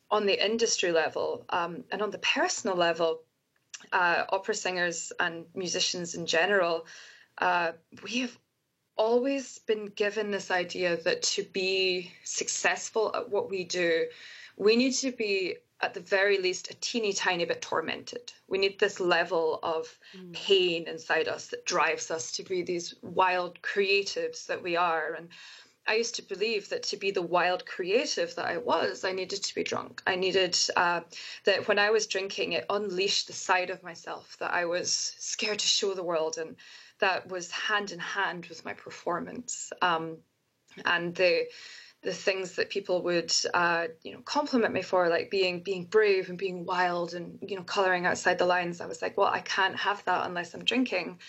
on 0.10 0.26
the 0.26 0.46
industry 0.46 0.92
level 0.92 1.46
um, 1.50 1.84
and 1.92 2.02
on 2.02 2.12
the 2.12 2.20
personal 2.20 2.78
level 2.78 3.24
uh, 3.92 4.24
opera 4.30 4.56
singers 4.56 5.12
and 5.20 5.46
musicians 5.56 6.16
in 6.16 6.26
general, 6.26 6.86
uh, 7.40 7.72
we 8.04 8.20
have 8.20 8.38
always 8.98 9.60
been 9.60 9.88
given 9.88 10.32
this 10.32 10.52
idea 10.52 10.98
that 11.04 11.22
to 11.22 11.44
be 11.44 12.12
successful 12.24 13.12
at 13.16 13.30
what 13.30 13.50
we 13.50 13.64
do, 13.64 14.08
we 14.58 14.76
need 14.76 14.92
to 14.94 15.12
be 15.12 15.58
at 15.82 15.94
the 15.94 16.00
very 16.00 16.40
least 16.40 16.72
a 16.72 16.74
teeny 16.76 17.14
tiny 17.14 17.46
bit 17.46 17.62
tormented. 17.62 18.34
We 18.48 18.58
need 18.58 18.80
this 18.80 19.00
level 19.00 19.60
of 19.62 19.98
pain 20.34 20.88
inside 20.88 21.28
us 21.28 21.48
that 21.48 21.66
drives 21.66 22.10
us 22.10 22.32
to 22.34 22.44
be 22.44 22.64
these 22.64 22.96
wild 23.02 23.62
creatives 23.62 24.48
that 24.48 24.64
we 24.64 24.76
are. 24.76 25.14
And 25.14 25.30
I 25.86 25.96
used 25.96 26.16
to 26.16 26.24
believe 26.24 26.68
that 26.70 26.84
to 26.84 26.98
be 26.98 27.12
the 27.12 27.22
wild 27.22 27.66
creative 27.66 28.34
that 28.36 28.46
I 28.46 28.58
was, 28.58 29.06
I 29.06 29.12
needed 29.12 29.44
to 29.44 29.56
be 29.56 29.64
drunk. 29.64 30.02
I 30.08 30.16
needed 30.16 30.58
uh, 30.76 31.02
that 31.46 31.68
when 31.68 31.80
I 31.80 31.92
was 31.92 32.08
drinking, 32.08 32.54
it 32.54 32.66
unleashed 32.70 33.28
the 33.28 33.34
side 33.34 33.70
of 33.70 33.84
myself 33.84 34.36
that 34.40 34.54
I 34.54 34.66
was 34.66 35.16
scared 35.20 35.60
to 35.60 35.68
show 35.68 35.94
the 35.94 36.04
world, 36.04 36.38
and 36.38 36.56
that 37.00 37.28
was 37.30 37.52
hand 37.52 37.92
in 37.92 38.00
hand 38.00 38.48
with 38.48 38.66
my 38.66 38.74
performance. 38.74 39.72
Um, 39.82 40.18
and 40.86 41.16
the 41.16 41.48
the 42.04 42.14
things 42.14 42.56
that 42.56 42.70
people 42.70 43.02
would 43.04 43.34
uh, 43.54 43.88
you 44.04 44.14
know 44.14 44.22
compliment 44.22 44.74
me 44.74 44.82
for 44.82 45.10
like 45.10 45.32
being 45.32 45.62
being 45.62 45.86
brave 45.86 46.30
and 46.30 46.38
being 46.38 46.66
wild 46.66 47.14
and 47.14 47.40
you 47.42 47.56
know 47.56 47.64
coloring 47.64 48.06
outside 48.06 48.38
the 48.38 48.46
lines 48.46 48.82
i 48.82 48.86
was 48.86 49.02
like 49.02 49.18
well 49.18 49.28
i 49.28 49.42
can't 49.42 49.76
have 49.76 50.04
that 50.06 50.26
unless 50.26 50.54
i'm 50.54 50.64
drinking 50.64 51.20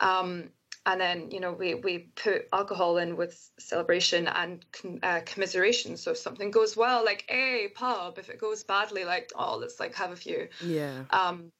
um, 0.00 0.48
and 0.86 1.00
then 1.00 1.30
you 1.30 1.40
know 1.40 1.52
we 1.52 1.74
we 1.74 2.10
put 2.16 2.48
alcohol 2.52 2.96
in 2.96 3.16
with 3.16 3.50
celebration 3.58 4.26
and 4.28 4.64
uh, 5.02 5.20
commiseration 5.26 5.96
so 5.96 6.12
if 6.12 6.16
something 6.16 6.50
goes 6.50 6.76
well 6.76 7.04
like 7.04 7.24
hey 7.28 7.68
pub 7.74 8.18
if 8.18 8.30
it 8.30 8.40
goes 8.40 8.64
badly 8.64 9.04
like 9.04 9.30
oh 9.36 9.58
let's 9.58 9.78
like 9.78 9.94
have 9.94 10.12
a 10.12 10.16
few 10.16 10.48
Yeah. 10.64 11.04
um, 11.10 11.52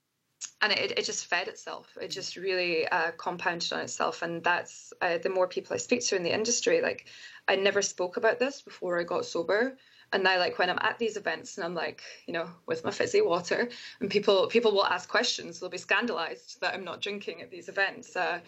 and 0.60 0.72
it, 0.72 0.98
it 0.98 1.04
just 1.04 1.26
fed 1.26 1.48
itself. 1.48 1.96
It 2.00 2.08
just 2.08 2.36
really 2.36 2.86
uh, 2.88 3.12
compounded 3.12 3.72
on 3.72 3.80
itself. 3.80 4.22
And 4.22 4.42
that's 4.42 4.92
uh, 5.00 5.18
the 5.18 5.30
more 5.30 5.46
people 5.46 5.74
i 5.74 5.78
speak 5.78 6.04
to 6.06 6.16
in 6.16 6.22
the 6.22 6.34
industry 6.34 6.80
like 6.82 7.06
i 7.46 7.56
never 7.56 7.82
spoke 7.82 8.16
about 8.16 8.38
this 8.38 8.62
before 8.62 9.00
i 9.00 9.04
got 9.04 9.24
sober. 9.24 9.76
And 10.12 10.22
now 10.22 10.38
like 10.38 10.58
when 10.58 10.70
i'm 10.70 10.78
at 10.80 10.98
these 10.98 11.16
events 11.16 11.56
and 11.56 11.64
i'm 11.64 11.74
like 11.74 12.02
you 12.26 12.32
know 12.32 12.48
with 12.66 12.84
my 12.84 12.90
fizzy 12.90 13.20
water 13.20 13.68
and 14.00 14.10
people 14.10 14.46
people 14.46 14.72
will 14.72 14.86
ask 14.86 15.08
questions 15.08 15.60
they'll 15.60 15.68
be 15.68 15.78
scandalized 15.78 16.60
that 16.60 16.74
i'm 16.74 16.84
not 16.84 17.00
drinking 17.02 17.42
at 17.42 17.50
these 17.50 17.68
events. 17.68 18.16
Uh, 18.16 18.40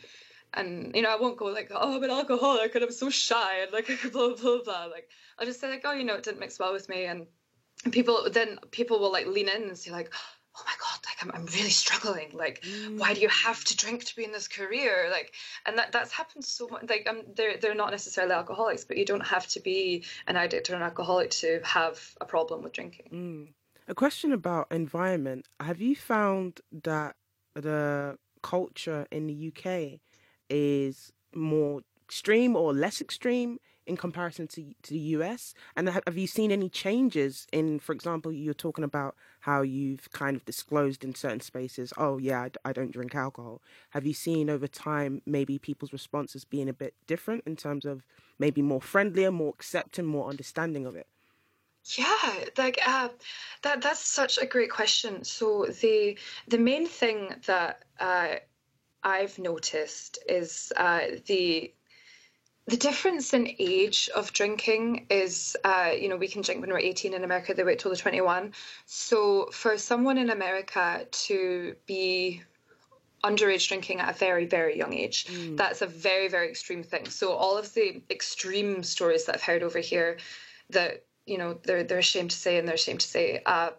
and 0.55 0.96
you 0.96 1.03
know, 1.03 1.11
I 1.11 1.20
won't 1.20 1.37
go 1.37 1.44
like, 1.44 1.70
oh, 1.72 1.96
I'm 1.96 2.03
an 2.03 2.11
alcoholic 2.11 2.74
and 2.74 2.83
I'm 2.83 2.90
so 2.90 3.09
shy 3.09 3.61
and 3.61 3.72
like 3.72 3.88
blah 4.12 4.35
blah 4.35 4.62
blah. 4.64 4.87
Like 4.87 5.09
I'll 5.38 5.46
just 5.46 5.61
say 5.61 5.70
like, 5.70 5.83
oh, 5.85 5.92
you 5.92 6.03
know, 6.05 6.14
it 6.14 6.24
didn't 6.24 6.40
mix 6.40 6.59
well 6.59 6.72
with 6.72 6.88
me, 6.88 7.05
and, 7.05 7.26
and 7.85 7.92
people 7.92 8.29
then 8.31 8.59
people 8.72 8.98
will 8.98 9.12
like 9.12 9.26
lean 9.26 9.48
in 9.48 9.62
and 9.62 9.79
say 9.79 9.92
like, 9.92 10.11
oh 10.12 10.39
my 10.64 10.73
god, 10.81 11.01
like 11.07 11.16
I'm 11.23 11.31
I'm 11.35 11.46
really 11.46 11.70
struggling. 11.70 12.31
Like, 12.33 12.64
why 12.96 13.14
do 13.14 13.20
you 13.20 13.29
have 13.29 13.64
to 13.64 13.77
drink 13.77 14.05
to 14.05 14.16
be 14.16 14.25
in 14.25 14.33
this 14.33 14.49
career? 14.49 15.09
Like, 15.11 15.35
and 15.66 15.79
that 15.79 15.92
that's 15.92 16.12
happened 16.12 16.44
so 16.44 16.68
much. 16.68 16.88
Like, 16.88 17.07
um, 17.09 17.23
they're 17.35 17.57
they're 17.57 17.75
not 17.75 17.90
necessarily 17.90 18.35
alcoholics, 18.35 18.85
but 18.85 18.96
you 18.96 19.05
don't 19.05 19.27
have 19.27 19.46
to 19.49 19.61
be 19.61 20.05
an 20.27 20.37
addict 20.37 20.70
or 20.70 20.77
an 20.77 20.83
alcoholic 20.83 21.31
to 21.31 21.61
have 21.64 22.14
a 22.20 22.25
problem 22.25 22.62
with 22.62 22.73
drinking. 22.73 23.53
A 23.88 23.94
question 23.94 24.33
about 24.33 24.68
environment. 24.70 25.46
Have 25.59 25.81
you 25.81 25.96
found 25.96 26.61
that 26.85 27.16
the 27.55 28.18
culture 28.42 29.07
in 29.11 29.27
the 29.27 29.53
UK 29.53 30.01
is 30.49 31.12
more 31.35 31.83
extreme 32.05 32.57
or 32.57 32.73
less 32.73 33.01
extreme 33.01 33.59
in 33.87 33.97
comparison 33.97 34.47
to 34.49 34.75
to 34.83 34.90
the 34.90 34.99
US? 35.16 35.55
And 35.77 35.88
have 35.88 36.16
you 36.16 36.27
seen 36.27 36.53
any 36.53 36.69
changes 36.69 37.47
in, 37.53 37.79
for 37.79 37.93
example, 37.93 38.33
you're 38.33 38.55
talking 38.55 38.85
about 38.85 39.16
how 39.40 39.62
you've 39.62 40.11
kind 40.12 40.37
of 40.37 40.45
disclosed 40.45 41.03
in 41.03 41.14
certain 41.14 41.40
spaces, 41.40 41.93
oh 41.97 42.19
yeah, 42.19 42.49
I 42.64 42.73
don't 42.73 42.93
drink 42.93 43.14
alcohol. 43.14 43.62
Have 43.90 44.07
you 44.07 44.12
seen 44.12 44.51
over 44.51 44.66
time 44.66 45.23
maybe 45.27 45.59
people's 45.59 45.93
responses 45.93 46.45
being 46.45 46.69
a 46.69 46.75
bit 46.75 46.95
different 47.07 47.45
in 47.47 47.57
terms 47.57 47.85
of 47.85 48.05
maybe 48.38 48.62
more 48.62 48.83
friendlier, 48.83 49.31
more 49.31 49.51
accepting, 49.51 50.05
more 50.05 50.29
understanding 50.29 50.87
of 50.87 50.95
it? 50.95 51.07
Yeah, 51.85 52.45
like 52.59 52.79
uh, 52.87 53.09
that 53.62 53.81
that's 53.81 54.01
such 54.01 54.38
a 54.38 54.47
great 54.47 54.71
question. 54.71 55.25
So 55.25 55.66
the 55.81 56.19
the 56.47 56.59
main 56.59 56.87
thing 56.87 57.35
that 57.47 57.85
uh, 57.99 58.35
I've 59.03 59.39
noticed 59.39 60.18
is 60.28 60.72
uh, 60.76 61.01
the 61.26 61.72
the 62.66 62.76
difference 62.76 63.34
in 63.34 63.48
age 63.58 64.08
of 64.14 64.32
drinking 64.32 65.06
is, 65.11 65.56
uh, 65.64 65.90
you 65.98 66.08
know, 66.08 66.16
we 66.16 66.28
can 66.28 66.42
drink 66.42 66.61
when 66.61 66.70
we're 66.70 66.78
18 66.78 67.14
in 67.14 67.24
America, 67.24 67.54
they 67.54 67.64
wait 67.64 67.78
till 67.78 67.90
they're 67.90 67.96
21. 67.96 68.52
So 68.86 69.48
for 69.52 69.76
someone 69.76 70.18
in 70.18 70.30
America 70.30 71.06
to 71.11 71.74
be 71.86 72.42
underage 73.24 73.68
drinking 73.68 74.00
at 74.00 74.14
a 74.14 74.18
very, 74.18 74.46
very 74.46 74.78
young 74.78 74.94
age, 74.94 75.26
that's 75.56 75.82
a 75.82 75.86
very, 75.86 76.28
very 76.28 76.48
extreme 76.48 76.82
thing. 76.82 77.06
So 77.08 77.32
all 77.32 77.56
of 77.58 77.72
the 77.74 78.02
extreme 78.11 78.82
stories 78.82 79.24
that 79.24 79.36
I've 79.36 79.42
heard 79.42 79.62
over 79.62 79.78
here 79.78 80.18
that, 80.70 81.04
you 81.26 81.38
know, 81.38 81.58
they're, 81.64 81.82
they're 81.82 81.98
ashamed 81.98 82.30
to 82.30 82.36
say 82.36 82.58
and 82.58 82.68
they're 82.68 82.76
ashamed 82.76 83.00
to 83.00 83.08
say, 83.08 83.42
uh, 83.46 83.70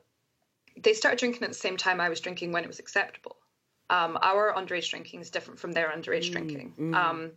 they 0.81 0.93
started 0.93 1.19
drinking 1.19 1.43
at 1.43 1.49
the 1.49 1.55
same 1.55 1.77
time 1.77 2.01
I 2.01 2.09
was 2.09 2.19
drinking 2.19 2.51
when 2.51 2.63
it 2.63 2.67
was 2.67 2.79
acceptable. 2.79 3.37
Um, 3.89 4.17
our 4.21 4.53
underage 4.53 4.89
drinking 4.89 5.21
is 5.21 5.29
different 5.29 5.59
from 5.59 5.73
their 5.73 5.89
underage 5.89 6.29
mm, 6.29 6.31
drinking. 6.31 6.73
Mm. 6.79 6.95
Um, 6.95 7.31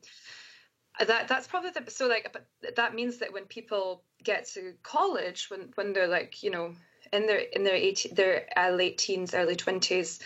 that 0.99 1.28
that's 1.28 1.47
probably 1.47 1.70
the 1.70 1.90
so 1.90 2.07
like 2.07 2.30
but 2.32 2.47
that 2.76 2.95
means 2.95 3.18
that 3.18 3.32
when 3.32 3.45
people 3.45 4.03
get 4.22 4.47
to 4.47 4.74
college 4.82 5.51
when 5.51 5.72
when 5.74 5.92
they're 5.92 6.07
like 6.07 6.42
you 6.42 6.51
know 6.51 6.74
in 7.12 7.26
their 7.26 7.38
in 7.38 7.64
their 7.64 7.74
18, 7.74 8.14
their 8.14 8.47
uh, 8.57 8.70
late 8.70 8.99
teens 8.99 9.34
early 9.34 9.57
20s 9.57 10.20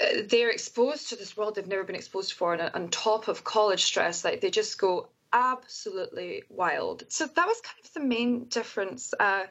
uh, 0.00 0.04
they're 0.28 0.50
exposed 0.50 1.08
to 1.08 1.16
this 1.16 1.36
world 1.36 1.54
they've 1.54 1.66
never 1.66 1.84
been 1.84 1.96
exposed 1.96 2.32
for 2.32 2.52
and 2.52 2.62
on 2.74 2.88
top 2.88 3.28
of 3.28 3.44
college 3.44 3.84
stress 3.84 4.24
like 4.24 4.40
they 4.40 4.50
just 4.50 4.78
go 4.78 5.08
absolutely 5.32 6.42
wild. 6.50 7.04
So 7.08 7.26
that 7.26 7.46
was 7.46 7.60
kind 7.62 7.78
of 7.82 7.92
the 7.94 8.00
main 8.00 8.44
difference. 8.46 9.14
Uh, 9.18 9.44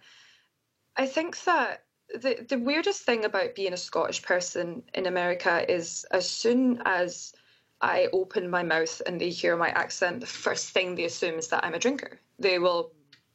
i 0.97 1.05
think 1.05 1.41
that 1.43 1.83
the, 2.13 2.45
the 2.49 2.59
weirdest 2.59 3.03
thing 3.03 3.23
about 3.23 3.55
being 3.55 3.71
a 3.71 3.77
scottish 3.77 4.21
person 4.21 4.83
in 4.93 5.05
america 5.05 5.65
is 5.71 6.05
as 6.11 6.29
soon 6.29 6.81
as 6.85 7.33
I 7.82 8.07
open 8.13 8.49
my 8.49 8.63
mouth 8.63 9.01
and 9.05 9.19
they 9.19 9.29
hear 9.29 9.57
my 9.57 9.69
accent, 9.69 10.21
the 10.21 10.27
first 10.27 10.69
thing 10.69 10.95
they 10.95 11.05
assume 11.05 11.39
is 11.39 11.47
that 11.49 11.65
I'm 11.65 11.73
a 11.73 11.79
drinker. 11.79 12.19
They 12.38 12.59
will 12.59 12.91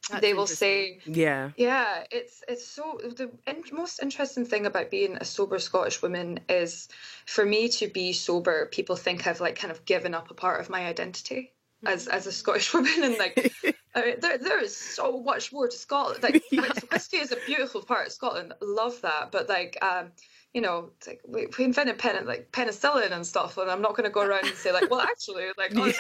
That's 0.08 0.20
they 0.20 0.34
will 0.34 0.46
say 0.46 1.00
yeah. 1.04 1.50
Yeah 1.56 2.04
it's 2.10 2.44
it's 2.48 2.66
so 2.66 3.00
the 3.02 3.30
in, 3.46 3.62
most 3.72 4.00
interesting 4.02 4.44
thing 4.44 4.66
about 4.66 4.90
being 4.90 5.16
a 5.16 5.24
sober 5.24 5.58
scottish 5.58 6.00
woman 6.02 6.40
is 6.48 6.88
for 7.24 7.44
me 7.44 7.68
to 7.70 7.88
be 7.88 8.12
sober 8.12 8.66
people 8.66 8.96
think 8.96 9.26
i've 9.26 9.40
like 9.40 9.56
kind 9.56 9.72
of 9.72 9.84
given 9.84 10.14
up 10.14 10.30
a 10.30 10.34
part 10.34 10.60
of 10.60 10.70
my 10.70 10.86
identity 10.86 11.52
as 11.84 12.06
as 12.06 12.26
a 12.26 12.32
scottish 12.32 12.72
woman 12.74 13.02
and 13.02 13.18
like 13.18 13.52
I 13.96 14.04
mean, 14.04 14.16
there, 14.20 14.36
there 14.36 14.62
is 14.62 14.76
so 14.76 15.22
much 15.22 15.54
more 15.54 15.68
to 15.68 15.76
scotland. 15.76 16.22
Like, 16.22 16.44
yeah. 16.52 16.60
like 16.60 16.92
whiskey 16.92 17.16
is 17.16 17.32
a 17.32 17.38
beautiful 17.46 17.80
part 17.80 18.06
of 18.06 18.12
scotland. 18.12 18.52
Love 18.60 19.00
that. 19.00 19.32
But 19.32 19.48
like 19.48 19.78
um 19.82 20.12
you 20.56 20.62
know, 20.62 20.88
like 21.06 21.20
we, 21.28 21.46
we 21.58 21.66
invented 21.66 21.98
pen, 21.98 22.24
like 22.24 22.50
penicillin 22.50 23.12
and 23.12 23.26
stuff, 23.26 23.58
and 23.58 23.70
I'm 23.70 23.82
not 23.82 23.90
going 23.90 24.04
to 24.04 24.10
go 24.10 24.22
around 24.22 24.46
and 24.46 24.56
say 24.56 24.72
like, 24.72 24.90
well, 24.90 25.00
actually, 25.00 25.48
like, 25.58 25.72
oh, 25.76 25.92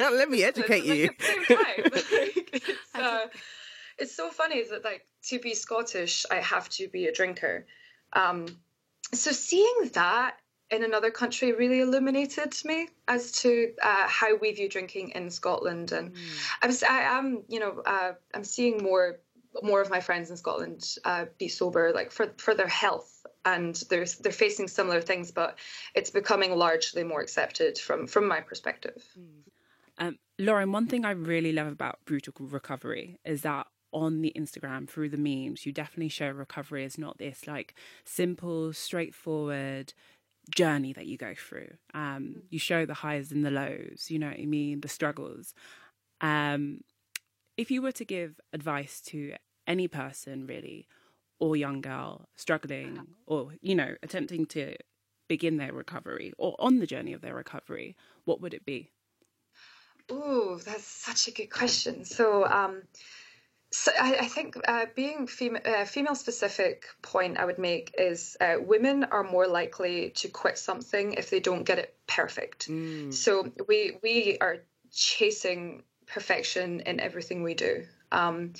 let 0.00 0.30
me 0.30 0.42
educate 0.42 0.86
you. 0.86 1.10
Like, 1.50 1.92
it's, 1.94 2.94
uh, 2.94 3.26
it's 3.98 4.16
so 4.16 4.30
funny 4.30 4.64
that 4.64 4.82
like 4.82 5.06
to 5.24 5.38
be 5.38 5.52
Scottish, 5.52 6.24
I 6.30 6.36
have 6.36 6.70
to 6.70 6.88
be 6.88 7.04
a 7.04 7.12
drinker. 7.12 7.66
Um, 8.14 8.46
so 9.12 9.30
seeing 9.30 9.90
that 9.92 10.36
in 10.70 10.84
another 10.84 11.10
country 11.10 11.52
really 11.52 11.80
illuminated 11.80 12.54
me 12.64 12.88
as 13.08 13.32
to 13.42 13.74
uh, 13.82 14.08
how 14.08 14.36
we 14.36 14.52
view 14.52 14.70
drinking 14.70 15.10
in 15.10 15.28
Scotland, 15.28 15.92
and 15.92 16.14
mm. 16.14 16.18
I 16.62 16.66
was, 16.66 16.82
I 16.82 17.00
am, 17.00 17.42
you 17.46 17.60
know, 17.60 17.82
uh, 17.84 18.12
I'm 18.34 18.44
seeing 18.44 18.82
more 18.82 19.20
more 19.62 19.82
of 19.82 19.90
my 19.90 20.00
friends 20.00 20.30
in 20.30 20.38
Scotland 20.38 20.96
uh, 21.04 21.26
be 21.38 21.48
sober, 21.48 21.92
like 21.92 22.10
for 22.10 22.32
for 22.38 22.54
their 22.54 22.68
health 22.68 23.17
and 23.44 23.74
they're 23.88 24.06
they're 24.20 24.32
facing 24.32 24.68
similar 24.68 25.00
things, 25.00 25.30
but 25.30 25.58
it's 25.94 26.10
becoming 26.10 26.56
largely 26.56 27.04
more 27.04 27.20
accepted 27.20 27.78
from 27.78 28.06
from 28.06 28.28
my 28.28 28.40
perspective. 28.40 29.04
Hmm. 29.14 29.40
Um, 30.00 30.18
Lauren, 30.38 30.70
one 30.70 30.86
thing 30.86 31.04
I 31.04 31.10
really 31.10 31.52
love 31.52 31.66
about 31.66 31.98
brutal 32.04 32.32
recovery 32.38 33.18
is 33.24 33.42
that 33.42 33.66
on 33.92 34.22
the 34.22 34.32
Instagram 34.36 34.88
through 34.88 35.08
the 35.08 35.16
memes, 35.16 35.66
you 35.66 35.72
definitely 35.72 36.08
show 36.08 36.28
recovery 36.28 36.84
is 36.84 36.98
not 36.98 37.18
this 37.18 37.46
like 37.46 37.74
simple, 38.04 38.72
straightforward 38.72 39.92
journey 40.54 40.92
that 40.92 41.06
you 41.06 41.16
go 41.16 41.34
through. 41.34 41.70
Um, 41.94 42.34
hmm. 42.34 42.40
you 42.50 42.58
show 42.58 42.86
the 42.86 42.94
highs 42.94 43.32
and 43.32 43.44
the 43.44 43.50
lows, 43.50 44.06
you 44.08 44.18
know 44.18 44.28
what 44.28 44.40
I 44.40 44.46
mean, 44.46 44.80
the 44.80 44.88
struggles. 44.88 45.54
Um, 46.20 46.82
if 47.56 47.70
you 47.70 47.82
were 47.82 47.92
to 47.92 48.04
give 48.04 48.40
advice 48.52 49.00
to 49.02 49.34
any 49.66 49.88
person 49.88 50.46
really 50.46 50.86
or 51.40 51.56
young 51.56 51.80
girl 51.80 52.28
struggling 52.36 53.06
or, 53.26 53.52
you 53.60 53.74
know, 53.74 53.94
attempting 54.02 54.46
to 54.46 54.76
begin 55.28 55.56
their 55.58 55.72
recovery 55.72 56.32
or 56.38 56.56
on 56.58 56.78
the 56.78 56.86
journey 56.86 57.12
of 57.12 57.20
their 57.20 57.34
recovery, 57.34 57.96
what 58.24 58.40
would 58.40 58.54
it 58.54 58.64
be? 58.64 58.90
Oh, 60.10 60.58
that's 60.64 60.84
such 60.84 61.28
a 61.28 61.30
good 61.32 61.50
question. 61.50 62.04
So, 62.04 62.46
um, 62.46 62.82
so 63.70 63.92
I, 64.00 64.16
I 64.20 64.26
think 64.26 64.56
uh, 64.66 64.86
being 64.94 65.26
fem- 65.26 65.58
uh, 65.64 65.84
female 65.84 66.14
specific 66.14 66.86
point 67.02 67.38
I 67.38 67.44
would 67.44 67.58
make 67.58 67.94
is 67.98 68.36
uh, 68.40 68.54
women 68.58 69.04
are 69.04 69.22
more 69.22 69.46
likely 69.46 70.10
to 70.16 70.28
quit 70.28 70.56
something 70.56 71.12
if 71.12 71.28
they 71.28 71.40
don't 71.40 71.64
get 71.64 71.78
it 71.78 71.94
perfect. 72.06 72.68
Mm. 72.68 73.12
So 73.12 73.52
we 73.68 73.98
we 74.02 74.38
are 74.40 74.58
chasing 74.90 75.82
perfection 76.06 76.80
in 76.80 77.00
everything 77.00 77.42
we 77.42 77.52
do. 77.52 77.84
Um, 78.10 78.54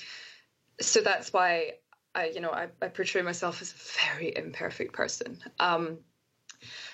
so 0.79 1.01
that's 1.01 1.33
why 1.33 1.73
I, 2.15 2.29
you 2.29 2.41
know, 2.41 2.51
I, 2.51 2.67
I 2.81 2.87
portray 2.87 3.21
myself 3.21 3.61
as 3.61 3.73
a 3.73 4.15
very 4.15 4.35
imperfect 4.35 4.93
person. 4.93 5.37
Um, 5.59 5.99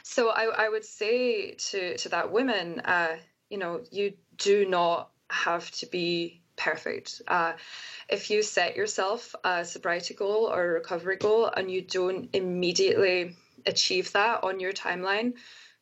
so 0.04 0.30
I, 0.30 0.66
I 0.66 0.70
would 0.70 0.86
say 0.86 1.52
to 1.52 1.98
to 1.98 2.10
that 2.10 2.32
women, 2.32 2.82
uh, 2.82 3.18
you 3.50 3.58
know, 3.58 3.82
you 3.92 4.14
do 4.38 4.66
not 4.66 5.12
have 5.30 5.72
to 5.72 5.86
be 5.88 6.42
perfect. 6.56 7.22
Uh, 7.28 7.54
if 8.10 8.30
you 8.30 8.42
set 8.44 8.76
yourself 8.76 9.36
a 9.44 9.66
sobriety 9.66 10.14
goal 10.14 10.46
or 10.46 10.64
a 10.64 10.74
recovery 10.74 11.18
goal 11.18 11.48
and 11.48 11.70
you 11.72 11.82
don't 11.82 12.30
immediately 12.34 13.36
achieve 13.66 14.12
that 14.14 14.44
on 14.44 14.60
your 14.60 14.72
timeline, 14.72 15.34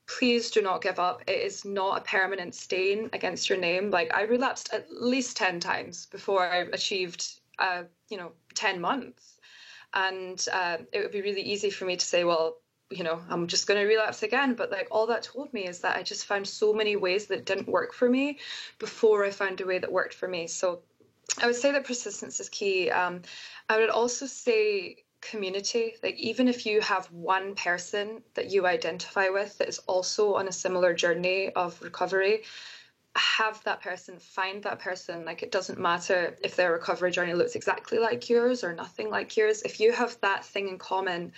please 0.08 0.52
do 0.52 0.62
not 0.62 0.82
give 0.82 1.00
up. 1.00 1.24
It 1.28 1.42
is 1.42 1.66
not 1.66 2.00
a 2.00 2.02
permanent 2.02 2.56
stain 2.56 3.10
against 3.14 3.50
your 3.50 3.60
name. 3.60 3.90
Like 3.90 4.14
I 4.14 4.24
relapsed 4.24 4.74
at 4.74 4.88
least 4.92 5.38
10 5.38 5.60
times 5.60 6.08
before 6.08 6.46
I 6.46 6.60
achieved, 6.72 7.40
uh, 7.60 7.84
you 8.10 8.18
know, 8.18 8.32
10 8.56 8.82
months. 8.82 9.38
And 9.94 10.44
uh, 10.52 10.78
it 10.92 11.02
would 11.02 11.12
be 11.12 11.22
really 11.22 11.42
easy 11.42 11.70
for 11.70 11.86
me 11.86 11.98
to 11.98 12.06
say 12.06 12.24
well 12.24 12.58
you 12.90 13.04
know 13.04 13.22
i'm 13.30 13.48
just 13.48 13.66
going 13.66 13.80
to 13.80 13.88
relapse 13.88 14.24
again. 14.24 14.54
But 14.54 14.72
like 14.72 14.88
all 14.92 15.08
that 15.08 15.24
told 15.24 15.54
me 15.54 15.68
is 15.68 15.80
that 15.80 15.96
i 15.96 16.04
just 16.04 16.26
found 16.26 16.48
so 16.48 16.74
many 16.74 16.96
ways 16.96 17.28
that 17.28 17.46
didn't 17.46 17.68
work 17.68 17.94
for 17.94 18.10
me 18.10 18.40
before 18.80 19.26
i 19.26 19.32
found 19.32 19.62
a 19.62 19.66
way 19.66 19.80
that 19.80 19.92
worked 19.92 20.14
for 20.14 20.28
me. 20.28 20.48
So 20.48 20.82
i 21.42 21.48
would 21.48 21.56
say 21.56 21.72
that 21.72 21.86
persistence 21.86 22.40
is 22.40 22.50
key. 22.50 22.90
Um, 22.92 23.22
i 23.70 23.80
would 23.80 23.90
also 23.90 24.26
say 24.26 25.04
community. 25.22 25.96
Like 26.04 26.16
even 26.18 26.48
if 26.48 26.66
you 26.66 26.82
have 26.82 27.06
one 27.12 27.56
person 27.56 28.22
that 28.36 28.52
you 28.52 28.68
identify 28.68 29.30
with 29.30 29.58
that 29.58 29.70
is 29.70 29.80
also 29.80 30.36
on 30.36 30.48
a 30.48 30.52
similar 30.52 30.94
journey 30.94 31.50
of 31.52 31.82
recovery 31.82 32.44
have 33.16 33.64
that 33.64 33.82
person, 33.82 34.18
find 34.20 34.64
that 34.64 34.80
person. 34.80 35.26
Like 35.26 35.44
it 35.44 35.52
doesn't 35.52 35.80
matter 35.80 36.36
if 36.44 36.56
their 36.56 36.72
recovery 36.72 37.12
journey 37.12 37.34
looks 37.34 37.56
exactly 37.56 38.00
like 38.00 38.30
yours 38.30 38.64
or 38.64 38.74
nothing 38.74 39.10
like 39.10 39.38
yours. 39.38 39.62
If 39.62 39.80
you 39.80 39.92
have 39.92 40.20
that 40.22 40.44
thing 40.46 40.68
in 40.68 40.78
common 40.78 41.34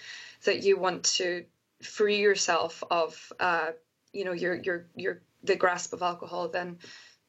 that 0.45 0.63
you 0.63 0.77
want 0.77 1.03
to 1.03 1.45
free 1.81 2.19
yourself 2.19 2.83
of, 2.89 3.33
uh, 3.39 3.71
you 4.13 4.23
know, 4.23 4.31
your 4.31 4.55
your 4.55 4.85
your 4.95 5.21
the 5.43 5.55
grasp 5.55 5.93
of 5.93 6.01
alcohol, 6.01 6.47
then 6.47 6.77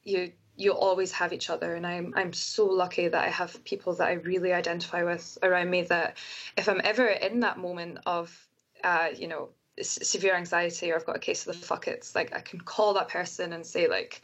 you 0.05 0.32
you'll 0.57 0.76
always 0.76 1.12
have 1.12 1.32
each 1.32 1.51
other. 1.51 1.74
And 1.74 1.86
I'm 1.86 2.12
I'm 2.16 2.32
so 2.32 2.66
lucky 2.66 3.09
that 3.09 3.24
I 3.24 3.28
have 3.28 3.64
people 3.64 3.94
that 3.94 4.07
I 4.07 4.12
really 4.12 4.53
identify 4.53 5.03
with 5.03 5.38
around 5.42 5.70
me. 5.70 5.82
That 5.82 6.18
if 6.57 6.68
I'm 6.68 6.80
ever 6.84 7.07
in 7.07 7.40
that 7.40 7.59
moment 7.59 7.99
of, 8.07 8.49
uh, 8.84 9.09
you 9.16 9.26
know, 9.26 9.49
severe 9.83 10.35
anxiety 10.35 10.91
or 10.91 10.97
I've 10.97 11.07
got 11.07 11.16
a 11.16 11.20
case 11.20 11.47
of 11.47 11.55
the 11.55 11.66
fuck 11.66 11.87
it's 11.89 12.14
like 12.14 12.35
I 12.35 12.41
can 12.41 12.61
call 12.61 12.95
that 12.95 13.09
person 13.09 13.53
and 13.53 13.64
say 13.64 13.89
like, 13.89 14.22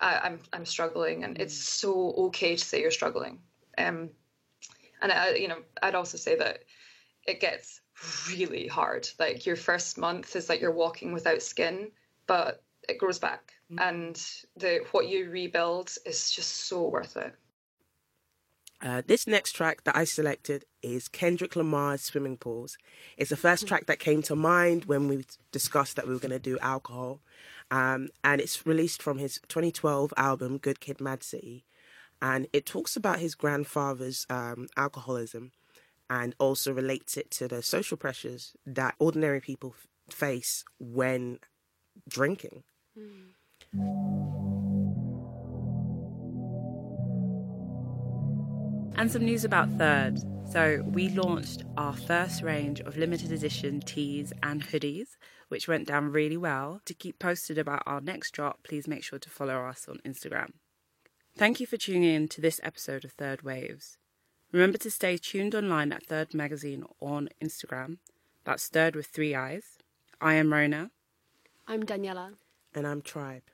I, 0.00 0.14
am 0.14 0.20
I'm, 0.24 0.40
I'm 0.52 0.64
struggling, 0.64 1.24
and 1.24 1.38
it's 1.38 1.54
so 1.54 2.12
okay 2.12 2.56
to 2.56 2.64
say 2.64 2.80
you're 2.80 2.90
struggling. 2.90 3.38
Um, 3.76 4.10
and 5.02 5.12
I, 5.12 5.34
you 5.34 5.48
know, 5.48 5.58
I'd 5.82 5.94
also 5.94 6.16
say 6.16 6.36
that 6.36 6.64
it 7.26 7.40
gets 7.40 7.80
really 8.28 8.66
hard. 8.66 9.08
Like 9.18 9.44
your 9.44 9.56
first 9.56 9.98
month 9.98 10.34
is 10.36 10.48
like 10.48 10.60
you're 10.60 10.70
walking 10.70 11.12
without 11.12 11.42
skin, 11.42 11.90
but 12.26 12.62
it 12.88 12.98
grows 12.98 13.18
back, 13.18 13.52
mm-hmm. 13.70 13.86
and 13.86 14.26
the 14.56 14.80
what 14.92 15.08
you 15.08 15.30
rebuild 15.30 15.92
is 16.06 16.30
just 16.30 16.68
so 16.68 16.88
worth 16.88 17.16
it. 17.16 17.34
Uh, 18.82 19.02
this 19.06 19.26
next 19.26 19.52
track 19.52 19.84
that 19.84 19.96
I 19.96 20.04
selected 20.04 20.64
is 20.82 21.08
Kendrick 21.08 21.54
Lamar's 21.54 22.02
Swimming 22.02 22.38
Pools. 22.38 22.78
It's 23.18 23.30
the 23.30 23.36
first 23.36 23.68
track 23.68 23.86
that 23.86 23.98
came 23.98 24.22
to 24.22 24.34
mind 24.34 24.86
when 24.86 25.06
we 25.06 25.24
discussed 25.52 25.96
that 25.96 26.06
we 26.06 26.14
were 26.14 26.20
going 26.20 26.30
to 26.30 26.38
do 26.38 26.58
alcohol. 26.60 27.20
Um, 27.70 28.08
and 28.24 28.40
it's 28.40 28.66
released 28.66 29.02
from 29.02 29.18
his 29.18 29.38
2012 29.48 30.14
album, 30.16 30.58
Good 30.58 30.80
Kid 30.80 31.00
Mad 31.00 31.22
City. 31.22 31.64
And 32.22 32.46
it 32.52 32.66
talks 32.66 32.96
about 32.96 33.18
his 33.18 33.34
grandfather's 33.34 34.26
um, 34.30 34.68
alcoholism 34.76 35.52
and 36.08 36.34
also 36.38 36.72
relates 36.72 37.16
it 37.16 37.30
to 37.32 37.48
the 37.48 37.62
social 37.62 37.96
pressures 37.96 38.54
that 38.66 38.94
ordinary 38.98 39.40
people 39.40 39.74
f- 39.76 40.14
face 40.14 40.64
when 40.78 41.38
drinking. 42.08 42.64
Mm. 42.98 44.39
And 49.00 49.10
some 49.10 49.24
news 49.24 49.46
about 49.46 49.70
Third. 49.78 50.18
So, 50.52 50.84
we 50.86 51.08
launched 51.08 51.62
our 51.78 51.94
first 51.94 52.42
range 52.42 52.80
of 52.80 52.98
limited 52.98 53.32
edition 53.32 53.80
tees 53.80 54.30
and 54.42 54.62
hoodies, 54.62 55.16
which 55.48 55.66
went 55.66 55.88
down 55.88 56.12
really 56.12 56.36
well. 56.36 56.82
To 56.84 56.92
keep 56.92 57.18
posted 57.18 57.56
about 57.56 57.82
our 57.86 58.02
next 58.02 58.32
drop, 58.32 58.62
please 58.62 58.86
make 58.86 59.02
sure 59.02 59.18
to 59.18 59.30
follow 59.30 59.64
us 59.64 59.86
on 59.88 60.00
Instagram. 60.06 60.50
Thank 61.34 61.60
you 61.60 61.66
for 61.66 61.78
tuning 61.78 62.04
in 62.04 62.28
to 62.28 62.42
this 62.42 62.60
episode 62.62 63.06
of 63.06 63.12
Third 63.12 63.40
Waves. 63.40 63.96
Remember 64.52 64.76
to 64.76 64.90
stay 64.90 65.16
tuned 65.16 65.54
online 65.54 65.94
at 65.94 66.04
Third 66.04 66.34
Magazine 66.34 66.84
on 67.00 67.30
Instagram. 67.42 67.96
That's 68.44 68.68
Third 68.68 68.94
with 68.94 69.06
three 69.06 69.34
eyes. 69.34 69.78
I 70.20 70.34
am 70.34 70.52
Rona. 70.52 70.90
I'm 71.66 71.84
Daniela. 71.84 72.34
And 72.74 72.86
I'm 72.86 73.00
Tribe. 73.00 73.44